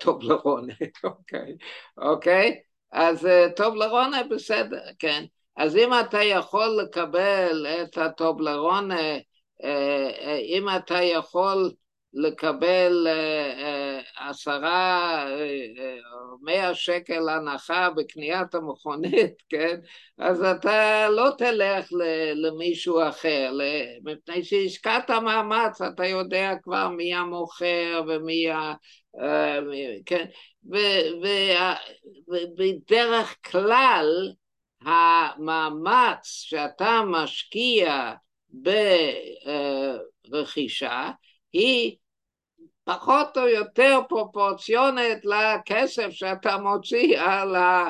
טובלרונה, 0.00 0.74
אוקיי, 1.04 1.56
אוקיי? 1.98 2.60
אז 2.92 3.28
טובלרונה 3.56 4.22
בסדר, 4.30 4.82
כן. 4.98 5.24
אז 5.56 5.76
אם 5.76 5.90
אתה 6.00 6.22
יכול 6.22 6.80
לקבל 6.82 7.66
את 7.82 7.98
הטובלרונה, 7.98 9.18
אם 10.44 10.66
אתה 10.76 11.02
יכול 11.02 11.72
לקבל 12.18 13.06
אה, 13.06 13.52
אה, 13.64 14.00
עשרה 14.28 15.24
או 15.24 15.30
אה, 15.30 15.96
מאה 16.42 16.74
שקל 16.74 17.28
הנחה 17.28 17.90
בקניית 17.90 18.54
המכונית, 18.54 19.42
כן? 19.50 19.80
אז 20.18 20.44
אתה 20.44 21.08
לא 21.08 21.30
תלך 21.38 21.88
למישהו 22.34 23.08
אחר, 23.08 23.52
מפני 24.04 24.44
שהשקעת 24.44 25.10
מאמץ, 25.10 25.82
אתה 25.82 26.06
יודע 26.06 26.52
כבר 26.62 26.88
מי 26.88 27.14
המוכר 27.14 28.02
ומי 28.08 28.50
ה... 28.50 28.74
כן? 30.06 30.24
ובדרך 32.28 33.36
כלל 33.50 34.32
המאמץ 34.82 36.24
שאתה 36.24 37.00
משקיע 37.06 38.12
ברכישה 40.28 41.10
היא 41.52 41.96
פחות 42.88 43.38
או 43.38 43.48
יותר 43.48 44.00
פרופורציונית 44.08 45.18
לכסף 45.24 46.10
שאתה 46.10 46.56
מוציא 46.56 47.20
על, 47.20 47.56
ה, 47.56 47.88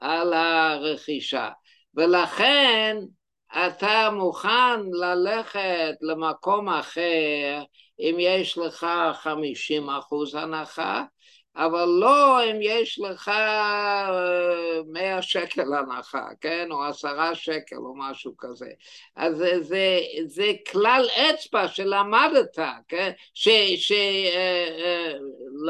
על 0.00 0.32
הרכישה. 0.32 1.48
ולכן 1.94 2.96
אתה 3.48 4.10
מוכן 4.12 4.80
ללכת 4.92 5.94
למקום 6.00 6.68
אחר 6.68 7.62
אם 8.00 8.16
יש 8.18 8.58
לך 8.58 8.86
50 9.14 9.90
אחוז 9.90 10.34
הנחה, 10.34 11.04
אבל 11.58 11.84
לא 11.84 12.44
אם 12.50 12.56
יש 12.60 13.00
לך 13.00 13.28
אה, 13.28 14.10
מאה 14.92 15.22
שקל 15.22 15.74
הנחה, 15.74 16.26
כן? 16.40 16.68
או 16.70 16.84
עשרה 16.84 17.34
שקל 17.34 17.76
או 17.76 17.94
משהו 17.96 18.34
כזה. 18.38 18.70
אז 19.16 19.36
זה, 19.36 19.62
זה, 19.62 19.98
זה 20.26 20.52
כלל 20.70 21.06
אצבע 21.16 21.68
שלמדת, 21.68 22.58
כן? 22.88 23.10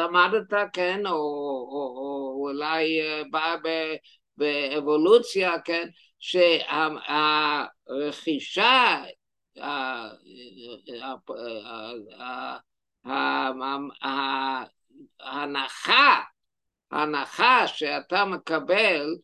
שלמדת, 0.05 0.55
אה, 0.55 0.69
כן? 0.73 1.07
או, 1.07 1.13
או, 1.13 1.95
או 1.99 2.35
אולי 2.47 3.01
בא 3.31 3.57
באבולוציה, 4.37 5.61
כן? 5.65 5.89
שהרכישה 6.19 9.03
ההנחה, 15.21 16.21
ההנחה 16.91 17.67
שאתה 17.69 18.25
מקבל 18.25 19.17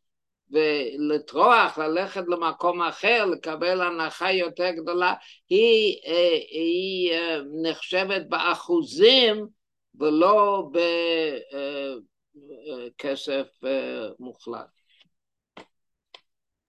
ולטרוח, 0.51 1.79
ללכת 1.79 2.25
למקום 2.29 2.83
אחר, 2.83 3.25
לקבל 3.25 3.81
הנחה 3.83 4.33
יותר 4.33 4.71
גדולה, 4.71 5.15
היא, 5.49 5.97
היא 6.51 7.13
נחשבת 7.63 8.23
באחוזים 8.29 9.47
ולא 10.01 10.71
בכסף 12.97 13.47
מוחלט. 14.19 14.67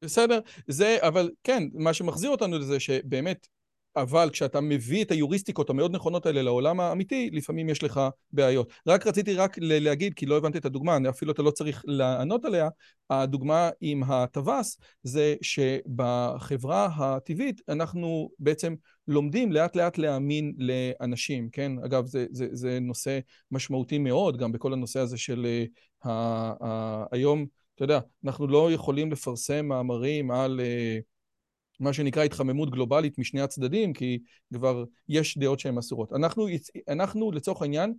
בסדר, 0.02 0.40
זה, 0.68 0.98
אבל 1.02 1.30
כן, 1.44 1.64
מה 1.74 1.94
שמחזיר 1.94 2.30
אותנו 2.30 2.58
לזה 2.58 2.80
שבאמת 2.80 3.48
אבל 3.96 4.30
כשאתה 4.34 4.62
מביא 4.62 5.04
את 5.04 5.12
היוריסטיקות 5.12 5.70
המאוד 5.70 5.96
נכונות 5.96 6.26
האלה 6.26 6.42
לעולם 6.42 6.80
האמיתי, 6.80 7.30
לפעמים 7.34 7.70
יש 7.70 7.84
לך 7.84 8.02
בעיות. 8.32 8.74
רק 8.88 9.08
רציתי 9.08 9.34
רק 9.34 9.58
להגיד, 9.62 10.14
כי 10.14 10.26
לא 10.26 10.38
הבנתי 10.38 10.58
את 10.58 10.66
הדוגמה, 10.66 10.98
אפילו 11.10 11.32
אתה 11.32 11.42
לא 11.42 11.52
צריך 11.52 11.84
לענות 11.86 12.46
עליה, 12.46 12.70
הדוגמה 13.10 13.70
עם 13.82 14.04
הטווס 14.04 14.78
זה 15.04 15.36
שבחברה 15.42 16.90
הטבעית 16.98 17.62
אנחנו 17.70 18.30
בעצם 18.40 18.76
לומדים 19.08 19.52
לאט 19.52 19.76
לאט 19.76 19.98
להאמין 19.98 20.54
לאנשים, 20.58 21.50
כן? 21.50 21.72
אגב, 21.86 22.06
זה, 22.06 22.26
זה, 22.32 22.48
זה 22.52 22.80
נושא 22.80 23.20
משמעותי 23.52 23.98
מאוד, 23.98 24.38
גם 24.38 24.52
בכל 24.52 24.74
הנושא 24.74 25.00
הזה 25.00 25.18
של 25.18 25.46
uh, 25.46 26.06
uh, 26.06 26.10
uh, 26.62 26.66
היום, 27.12 27.46
אתה 27.76 27.84
יודע, 27.84 28.00
אנחנו 28.26 28.48
לא 28.48 28.72
יכולים 28.72 29.12
לפרסם 29.12 29.66
מאמרים 29.66 30.32
על... 30.32 30.60
Uh, 30.60 31.15
מה 31.80 31.94
שנקרא 31.94 32.24
התחממות 32.24 32.72
גלובלית 32.72 33.18
משני 33.18 33.42
הצדדים, 33.42 33.94
כי 33.94 34.20
כבר 34.54 34.84
יש 35.10 35.38
דעות 35.38 35.60
שהן 35.60 35.78
אסורות. 35.78 36.14
אנחנו, 36.14 36.48
אנחנו 36.90 37.32
לצורך 37.32 37.62
העניין 37.62 37.94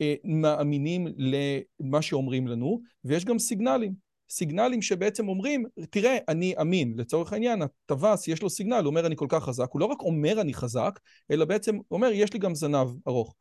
אה, 0.00 0.14
מאמינים 0.24 1.06
למה 1.16 2.02
שאומרים 2.02 2.48
לנו, 2.48 2.80
ויש 3.04 3.24
גם 3.24 3.38
סיגנלים. 3.38 4.10
סיגנלים 4.30 4.82
שבעצם 4.82 5.28
אומרים, 5.28 5.64
תראה, 5.90 6.18
אני 6.28 6.54
אמין. 6.60 6.94
לצורך 6.96 7.32
העניין, 7.32 7.62
הטווס 7.62 8.28
יש 8.28 8.42
לו 8.42 8.50
סיגנל, 8.50 8.76
הוא 8.76 8.86
אומר 8.86 9.06
אני 9.06 9.16
כל 9.16 9.26
כך 9.28 9.44
חזק, 9.44 9.68
הוא 9.72 9.80
לא 9.80 9.86
רק 9.86 10.00
אומר 10.00 10.40
אני 10.40 10.54
חזק, 10.54 11.00
אלא 11.30 11.44
בעצם 11.44 11.78
אומר 11.90 12.10
יש 12.12 12.32
לי 12.32 12.38
גם 12.38 12.54
זנב 12.54 12.88
ארוך. 13.08 13.34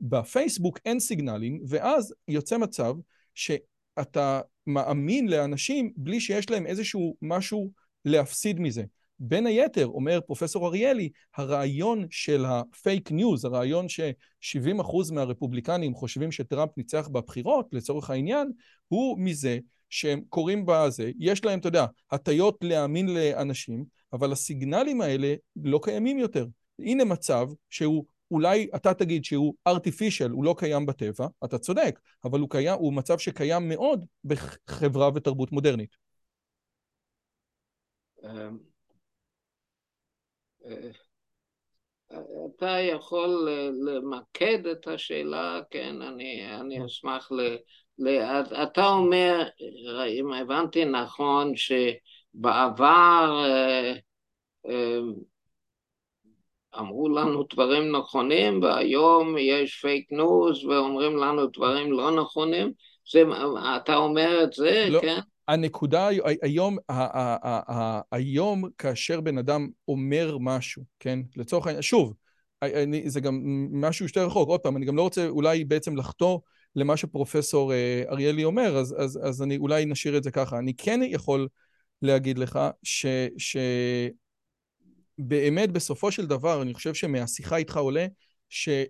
בפייסבוק 0.00 0.78
אין 0.84 1.00
סיגנלים, 1.00 1.60
ואז 1.68 2.14
יוצא 2.28 2.58
מצב 2.58 2.94
שאתה 3.34 4.40
מאמין 4.66 5.28
לאנשים 5.28 5.92
בלי 5.96 6.20
שיש 6.20 6.50
להם 6.50 6.66
איזשהו 6.66 7.16
משהו 7.22 7.70
להפסיד 8.06 8.60
מזה. 8.60 8.84
בין 9.18 9.46
היתר, 9.46 9.86
אומר 9.86 10.20
פרופסור 10.26 10.66
אריאלי, 10.66 11.10
הרעיון 11.36 12.06
של 12.10 12.44
הפייק 12.44 13.10
ניוז, 13.12 13.44
הרעיון 13.44 13.88
ש-70% 13.88 15.12
מהרפובליקנים 15.12 15.94
חושבים 15.94 16.32
שטראמפ 16.32 16.70
ניצח 16.76 17.08
בבחירות, 17.08 17.66
לצורך 17.72 18.10
העניין, 18.10 18.52
הוא 18.88 19.18
מזה 19.18 19.58
שהם 19.90 20.20
קוראים 20.28 20.64
בזה, 20.66 21.10
יש 21.18 21.44
להם, 21.44 21.58
אתה 21.58 21.68
יודע, 21.68 21.86
הטיות 22.10 22.58
להאמין 22.62 23.14
לאנשים, 23.14 23.84
אבל 24.12 24.32
הסיגנלים 24.32 25.00
האלה 25.00 25.34
לא 25.56 25.80
קיימים 25.82 26.18
יותר. 26.18 26.46
הנה 26.78 27.04
מצב 27.04 27.48
שהוא 27.70 28.04
אולי 28.30 28.68
אתה 28.76 28.94
תגיד 28.94 29.24
שהוא 29.24 29.54
artificial, 29.68 30.30
הוא 30.30 30.44
לא 30.44 30.54
קיים 30.58 30.86
בטבע, 30.86 31.26
אתה 31.44 31.58
צודק, 31.58 32.00
אבל 32.24 32.40
הוא, 32.40 32.50
קיים, 32.50 32.78
הוא 32.78 32.92
מצב 32.92 33.18
שקיים 33.18 33.68
מאוד 33.68 34.04
בחברה 34.24 35.10
ותרבות 35.14 35.52
מודרנית. 35.52 36.05
אמ, 38.26 38.58
אה, 40.66 40.90
אתה 42.46 42.78
יכול 42.80 43.48
למקד 43.86 44.66
את 44.66 44.88
השאלה, 44.88 45.60
כן, 45.70 46.02
אני, 46.02 46.56
אני 46.60 46.76
כן. 46.76 46.84
אשמח 46.84 47.32
ל... 47.32 47.56
ל 47.98 48.08
אתה 48.62 48.86
אומר, 48.88 49.48
אם 50.08 50.32
הבנתי 50.32 50.84
נכון, 50.84 51.52
שבעבר 51.56 53.44
אה, 53.46 53.92
אמ, 54.66 55.12
אמרו 56.78 57.08
לנו 57.08 57.44
דברים 57.52 57.96
נכונים 57.96 58.62
והיום 58.62 59.38
יש 59.38 59.80
פייק 59.80 60.12
ניוז 60.12 60.64
ואומרים 60.64 61.16
לנו 61.16 61.46
דברים 61.46 61.92
לא 61.92 62.10
נכונים, 62.10 62.72
זה, 63.12 63.22
אתה 63.76 63.96
אומר 63.96 64.40
את 64.44 64.52
זה, 64.52 64.86
לא, 64.90 65.00
כן? 65.00 65.20
הנקודה 65.48 66.08
היום, 66.42 66.78
היום 68.12 68.64
כאשר 68.78 69.20
בן 69.20 69.38
אדם 69.38 69.68
אומר 69.88 70.38
משהו, 70.40 70.82
כן? 71.00 71.18
לצורך 71.36 71.66
העניין, 71.66 71.82
שוב, 71.82 72.14
אני, 72.62 73.10
זה 73.10 73.20
גם 73.20 73.40
משהו 73.72 74.06
יותר 74.06 74.26
רחוק, 74.26 74.48
עוד 74.48 74.60
פעם, 74.60 74.76
אני 74.76 74.86
גם 74.86 74.96
לא 74.96 75.02
רוצה 75.02 75.28
אולי 75.28 75.64
בעצם 75.64 75.96
לחטוא 75.96 76.38
למה 76.76 76.96
שפרופסור 76.96 77.72
אה, 77.72 78.02
אריאלי 78.08 78.44
אומר, 78.44 78.76
אז, 78.76 78.94
אז, 78.98 79.20
אז 79.22 79.42
אני 79.42 79.56
אולי 79.56 79.84
נשאיר 79.84 80.16
את 80.16 80.22
זה 80.22 80.30
ככה. 80.30 80.58
אני 80.58 80.74
כן 80.74 81.00
יכול 81.02 81.48
להגיד 82.02 82.38
לך 82.38 82.58
ש, 82.82 83.06
שבאמת 85.18 85.72
בסופו 85.72 86.12
של 86.12 86.26
דבר, 86.26 86.62
אני 86.62 86.74
חושב 86.74 86.94
שמהשיחה 86.94 87.56
איתך 87.56 87.76
עולה, 87.76 88.06
שה... 88.48 88.84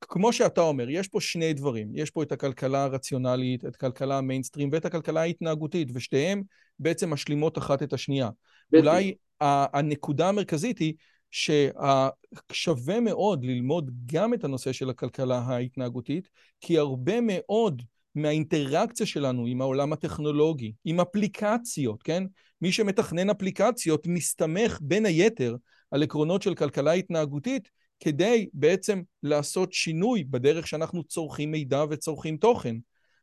כמו 0.00 0.32
שאתה 0.32 0.60
אומר, 0.60 0.90
יש 0.90 1.08
פה 1.08 1.20
שני 1.20 1.52
דברים, 1.52 1.88
יש 1.94 2.10
פה 2.10 2.22
את 2.22 2.32
הכלכלה 2.32 2.84
הרציונלית, 2.84 3.64
את 3.64 3.74
הכלכלה 3.74 4.18
המיינסטרים 4.18 4.68
ואת 4.72 4.84
הכלכלה 4.84 5.20
ההתנהגותית, 5.20 5.88
ושתיהן 5.94 6.42
בעצם 6.78 7.10
משלימות 7.10 7.58
אחת 7.58 7.82
את 7.82 7.92
השנייה. 7.92 8.28
אולי 8.76 9.14
הנקודה 9.40 10.28
המרכזית 10.28 10.78
היא 10.78 10.94
ששווה 11.30 13.00
מאוד 13.00 13.44
ללמוד 13.44 13.90
גם 14.06 14.34
את 14.34 14.44
הנושא 14.44 14.72
של 14.72 14.90
הכלכלה 14.90 15.38
ההתנהגותית, 15.38 16.28
כי 16.60 16.78
הרבה 16.78 17.14
מאוד 17.22 17.82
מהאינטראקציה 18.14 19.06
שלנו 19.06 19.46
עם 19.46 19.60
העולם 19.60 19.92
הטכנולוגי, 19.92 20.72
עם 20.84 21.00
אפליקציות, 21.00 22.02
כן? 22.02 22.24
מי 22.62 22.72
שמתכנן 22.72 23.30
אפליקציות 23.30 24.06
מסתמך 24.06 24.78
בין 24.82 25.06
היתר 25.06 25.56
על 25.90 26.02
עקרונות 26.02 26.42
של 26.42 26.54
כלכלה 26.54 26.92
התנהגותית, 26.92 27.68
כדי 28.00 28.48
בעצם 28.52 29.02
לעשות 29.22 29.72
שינוי 29.72 30.24
בדרך 30.24 30.66
שאנחנו 30.66 31.04
צורכים 31.04 31.50
מידע 31.50 31.84
וצורכים 31.90 32.36
תוכן. 32.36 32.76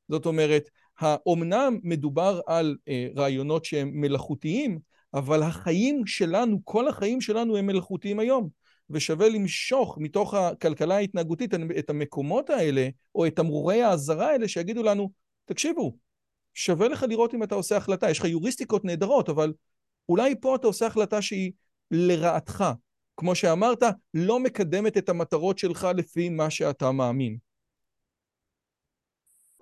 זאת 0.10 0.26
אומרת, 0.26 0.70
האומנם 1.00 1.80
מדובר 1.84 2.42
על 2.48 2.78
אה, 2.88 3.08
רעיונות 3.16 3.66
שהם 3.66 3.92
מלאכותיים, 3.94 4.80
אבל 5.14 5.44
החיים 5.44 6.06
שלנו, 6.06 6.60
כל 6.64 6.88
החיים 6.88 7.22
שלנו 7.22 7.58
הם 7.58 7.66
מלאכותיים 7.66 8.20
היום. 8.20 8.50
ושווה 8.90 9.30
למשוך 9.30 9.98
מתוך 9.98 10.34
הכלכלה 10.34 10.96
ההתנהגותית 10.96 11.52
את 11.80 11.90
המקומות 11.90 12.50
האלה, 12.50 12.90
או 13.16 13.26
את 13.28 13.36
תמרורי 13.36 13.82
האזהרה 13.82 14.28
האלה, 14.28 14.48
שיגידו 14.48 14.84
לנו, 14.84 15.12
תקשיבו, 15.46 15.98
שווה 16.54 16.88
לך 16.88 17.06
לראות 17.10 17.34
אם 17.34 17.44
אתה 17.44 17.56
עושה 17.56 17.78
החלטה. 17.78 18.10
יש 18.10 18.20
לך 18.20 18.26
יוריסטיקות 18.26 18.86
נהדרות, 18.86 19.30
אבל 19.30 19.54
אולי 20.10 20.36
פה 20.42 20.56
אתה 20.56 20.68
עושה 20.68 20.88
החלטה 20.88 21.22
שהיא 21.22 21.52
לרעתך. 21.92 22.64
כמו 23.18 23.36
שאמרת, 23.36 23.84
לא 24.14 24.40
מקדמת 24.40 24.98
את 24.98 25.10
המטרות 25.10 25.58
שלך 25.58 25.88
לפי 25.98 26.30
מה 26.30 26.50
שאתה 26.50 26.92
מאמין. 26.92 27.38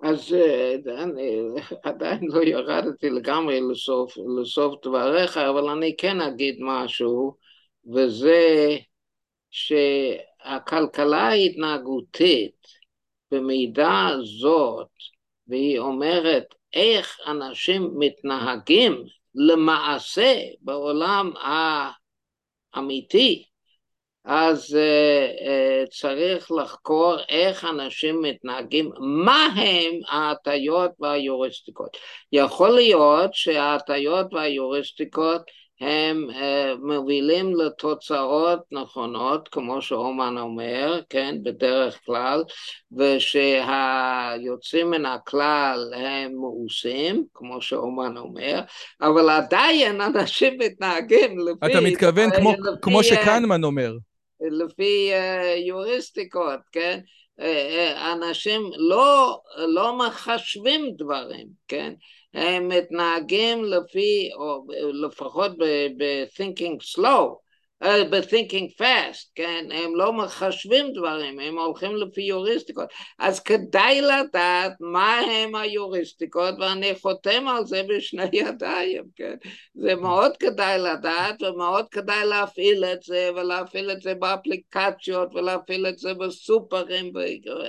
אז 0.02 0.34
אה, 0.34 0.74
אני 1.02 1.38
עדיין 1.84 2.20
לא 2.22 2.42
ירדתי 2.42 3.10
לגמרי 3.10 3.60
לסוף, 3.70 4.14
לסוף 4.40 4.74
דבריך, 4.86 5.36
אבל 5.36 5.68
אני 5.68 5.94
כן 5.98 6.20
אגיד 6.20 6.56
משהו, 6.60 7.36
וזה 7.94 8.76
שהכלכלה 9.50 11.22
ההתנהגותית 11.22 12.66
במידה 13.30 14.10
זאת, 14.40 14.88
והיא 15.48 15.78
אומרת 15.78 16.54
איך 16.72 17.18
אנשים 17.26 17.90
מתנהגים 17.98 19.04
למעשה 19.34 20.34
בעולם 20.60 21.32
אמיתי, 22.78 23.44
אז 24.24 24.76
uh, 24.76 25.40
uh, 25.40 25.90
צריך 25.90 26.52
לחקור 26.52 27.16
איך 27.28 27.64
אנשים 27.64 28.22
מתנהגים, 28.22 28.90
מה 29.24 29.46
הם 29.56 30.00
ההטיות 30.08 30.90
והיוריסטיקות. 31.00 31.96
יכול 32.32 32.70
להיות 32.70 33.34
שההטיות 33.34 34.34
והיוריסטיקות 34.34 35.42
הם 35.80 36.26
uh, 36.30 36.34
מובילים 36.82 37.56
לתוצאות 37.56 38.60
נכונות, 38.72 39.48
כמו 39.48 39.82
שאומן 39.82 40.38
אומר, 40.38 41.00
כן, 41.08 41.34
בדרך 41.42 42.00
כלל, 42.06 42.44
ושהיוצאים 42.92 44.90
מן 44.90 45.06
הכלל 45.06 45.92
הם 45.96 46.32
מאוסים, 46.34 47.24
כמו 47.34 47.62
שאומן 47.62 48.16
אומר, 48.16 48.60
אבל 49.00 49.30
עדיין 49.30 50.00
אנשים 50.00 50.58
מתנהגים 50.58 51.38
לפי... 51.38 51.72
אתה 51.72 51.80
מתכוון 51.80 52.28
לפי, 52.28 52.36
כמו, 52.36 52.52
לפי, 52.52 52.80
כמו 52.82 53.02
שקנמן 53.02 53.64
אומר. 53.64 53.92
לפי 54.40 55.10
יוריסטיקות, 55.66 56.60
כן? 56.72 57.00
אנשים 58.12 58.70
לא, 58.76 59.40
לא 59.56 59.98
מחשבים 59.98 60.94
דברים, 60.96 61.46
כן? 61.68 61.92
הם 62.34 62.68
מתנהגים 62.68 63.64
לפי, 63.64 64.30
או 64.34 64.66
לפחות 64.92 65.58
ב-thinking 65.58 66.96
slow, 66.96 67.42
ב-thinking 67.82 68.80
fast, 68.80 69.30
כן? 69.34 69.68
הם 69.70 69.96
לא 69.96 70.12
מחשבים 70.12 70.92
דברים, 70.92 71.40
הם 71.40 71.58
הולכים 71.58 71.96
לפי 71.96 72.22
יוריסטיקות. 72.22 72.88
אז 73.18 73.40
כדאי 73.40 74.00
לדעת 74.00 74.72
מה 74.80 75.18
הם 75.18 75.54
היוריסטיקות, 75.54 76.54
ואני 76.60 76.94
חותם 77.00 77.48
על 77.48 77.66
זה 77.66 77.82
בשני 77.88 78.28
ידיים, 78.46 79.04
כן? 79.16 79.34
זה 79.74 79.94
מאוד 79.94 80.36
כדאי 80.36 80.78
לדעת, 80.78 81.42
ומאוד 81.42 81.88
כדאי 81.90 82.24
להפעיל 82.24 82.84
את 82.84 83.02
זה, 83.02 83.30
ולהפעיל 83.36 83.90
את 83.90 84.02
זה 84.02 84.14
באפליקציות, 84.14 85.34
ולהפעיל 85.34 85.86
את 85.86 85.98
זה 85.98 86.14
בסופרים, 86.14 87.12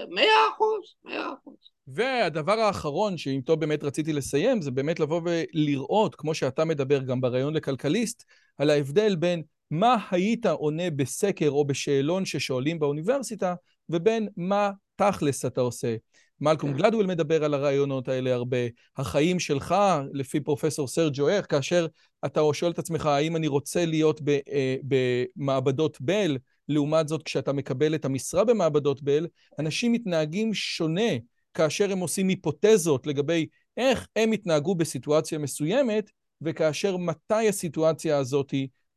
מאה 0.10 0.48
אחוז, 0.54 0.96
מאה 1.04 1.34
אחוז. 1.34 1.73
והדבר 1.88 2.60
האחרון 2.60 3.18
שאיתו 3.18 3.58
באמת 3.58 3.84
רציתי 3.84 4.14
לסיים, 4.14 4.62
זה 4.62 4.72
באמת 4.72 5.00
לבוא 5.00 5.22
ולראות, 5.26 6.16
כמו 6.16 6.34
שאתה 6.34 6.66
מדבר 6.66 7.04
גם 7.04 7.22
בריאיון 7.22 7.54
לכלכליסט, 7.54 8.24
על 8.58 8.70
ההבדל 8.70 9.16
בין 9.16 9.42
מה 9.72 9.98
היית 10.12 10.46
עונה 10.46 10.90
בסקר 10.90 11.50
או 11.50 11.66
בשאלון 11.66 12.26
ששואלים 12.26 12.80
באוניברסיטה, 12.80 13.56
ובין 13.90 14.28
מה 14.38 14.72
תכלס 14.96 15.46
אתה 15.46 15.62
עושה. 15.62 15.96
מלקום 16.42 16.74
גלדוול 16.74 17.06
מדבר 17.06 17.44
על 17.44 17.54
הרעיונות 17.54 18.08
האלה 18.08 18.34
הרבה. 18.34 18.58
החיים 18.98 19.40
שלך, 19.40 19.76
לפי 20.14 20.40
פרופסור 20.40 20.88
סרג'ו 20.88 21.30
איך, 21.30 21.46
כאשר 21.50 21.88
אתה 22.26 22.42
שואל 22.54 22.72
את 22.72 22.80
עצמך, 22.80 23.06
האם 23.06 23.36
אני 23.36 23.48
רוצה 23.48 23.86
להיות 23.86 24.22
אה, 24.28 24.76
במעבדות 24.84 25.98
בל, 26.02 26.38
לעומת 26.70 27.08
זאת, 27.08 27.24
כשאתה 27.24 27.54
מקבל 27.54 27.96
את 27.96 28.06
המשרה 28.06 28.44
במעבדות 28.44 29.02
בל, 29.02 29.28
אנשים 29.60 29.92
מתנהגים 29.92 30.54
שונה 30.54 31.12
כאשר 31.54 31.92
הם 31.92 32.00
עושים 32.00 32.28
היפותזות 32.28 33.08
לגבי 33.08 33.48
איך 33.78 34.08
הם 34.16 34.32
התנהגו 34.32 34.76
בסיטואציה 34.76 35.40
מסוימת, 35.40 36.12
וכאשר 36.42 36.98
מתי 36.98 37.50
הסיטואציה 37.50 38.18
הזאת 38.18 38.54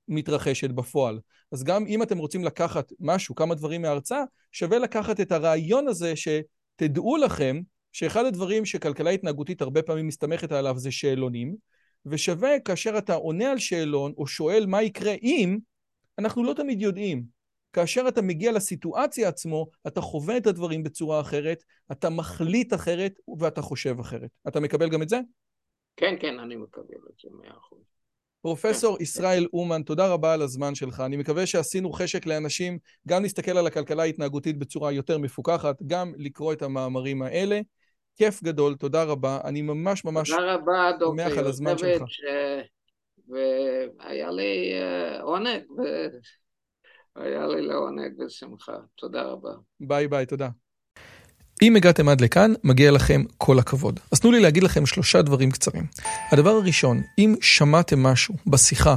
מתרחשת 0.08 0.70
בפועל. 0.70 1.20
אז 1.52 1.64
גם 1.64 1.86
אם 1.86 2.02
אתם 2.02 2.18
רוצים 2.18 2.44
לקחת 2.44 2.92
משהו, 3.00 3.34
כמה 3.34 3.54
דברים 3.54 3.82
מההרצאה, 3.82 4.22
שווה 4.52 4.78
לקחת 4.78 5.20
את 5.20 5.32
הרעיון 5.32 5.88
הזה 5.88 6.14
שתדעו 6.16 7.16
לכם 7.16 7.60
שאחד 7.92 8.24
הדברים 8.24 8.64
שכלכלה 8.64 9.10
התנהגותית 9.10 9.62
הרבה 9.62 9.82
פעמים 9.82 10.06
מסתמכת 10.06 10.52
עליו 10.52 10.78
זה 10.78 10.90
שאלונים, 10.90 11.56
ושווה 12.06 12.60
כאשר 12.60 12.98
אתה 12.98 13.14
עונה 13.14 13.50
על 13.50 13.58
שאלון 13.58 14.12
או 14.18 14.26
שואל 14.26 14.66
מה 14.66 14.82
יקרה 14.82 15.14
אם, 15.22 15.58
אנחנו 16.18 16.44
לא 16.44 16.52
תמיד 16.52 16.82
יודעים. 16.82 17.35
כאשר 17.76 18.08
אתה 18.08 18.22
מגיע 18.22 18.52
לסיטואציה 18.52 19.28
עצמו, 19.28 19.66
אתה 19.86 20.00
חווה 20.00 20.36
את 20.36 20.46
הדברים 20.46 20.82
בצורה 20.82 21.20
אחרת, 21.20 21.64
אתה 21.92 22.10
מחליט 22.10 22.74
אחרת 22.74 23.12
ואתה 23.38 23.62
חושב 23.62 24.00
אחרת. 24.00 24.30
אתה 24.48 24.60
מקבל 24.60 24.88
גם 24.88 25.02
את 25.02 25.08
זה? 25.08 25.20
כן, 25.96 26.14
כן, 26.20 26.38
אני 26.38 26.56
מקבל 26.56 26.82
את 27.10 27.18
זה 27.22 27.28
מאה 27.32 27.56
אחוז. 27.58 27.78
פרופסור 28.42 28.96
כן. 28.96 29.02
ישראל 29.02 29.46
אומן, 29.52 29.82
תודה 29.82 30.08
רבה 30.08 30.34
על 30.34 30.42
הזמן 30.42 30.74
שלך. 30.74 31.00
אני 31.00 31.16
מקווה 31.16 31.46
שעשינו 31.46 31.92
חשק 31.92 32.26
לאנשים 32.26 32.78
גם 33.08 33.22
להסתכל 33.22 33.58
על 33.58 33.66
הכלכלה 33.66 34.02
ההתנהגותית 34.02 34.58
בצורה 34.58 34.92
יותר 34.92 35.18
מפוקחת, 35.18 35.82
גם 35.86 36.12
לקרוא 36.16 36.52
את 36.52 36.62
המאמרים 36.62 37.22
האלה. 37.22 37.60
כיף 38.16 38.42
גדול, 38.42 38.74
תודה 38.74 39.04
רבה. 39.04 39.40
אני 39.44 39.62
ממש 39.62 40.04
ממש 40.04 40.30
תודה 40.30 40.54
רבה, 40.54 40.90
דוקטור 40.98 41.46
יוסביץ', 41.46 41.80
והיה 43.28 44.30
לי 44.30 44.72
אה, 44.72 45.20
עונג. 45.22 45.62
היה 47.16 47.46
לי 47.46 47.62
לעונג 47.62 48.12
ושמחה. 48.20 48.72
תודה 48.94 49.22
רבה. 49.22 49.50
ביי 49.80 50.08
ביי, 50.08 50.26
תודה. 50.26 50.48
אם 51.62 51.76
הגעתם 51.76 52.08
עד 52.08 52.20
לכאן, 52.20 52.52
מגיע 52.64 52.90
לכם 52.90 53.22
כל 53.38 53.58
הכבוד. 53.58 54.00
אז 54.12 54.20
תנו 54.20 54.30
לי 54.30 54.40
להגיד 54.40 54.62
לכם 54.62 54.86
שלושה 54.86 55.22
דברים 55.22 55.50
קצרים. 55.50 55.84
הדבר 56.32 56.50
הראשון, 56.50 57.02
אם 57.18 57.34
שמעתם 57.40 58.02
משהו 58.02 58.34
בשיחה 58.46 58.96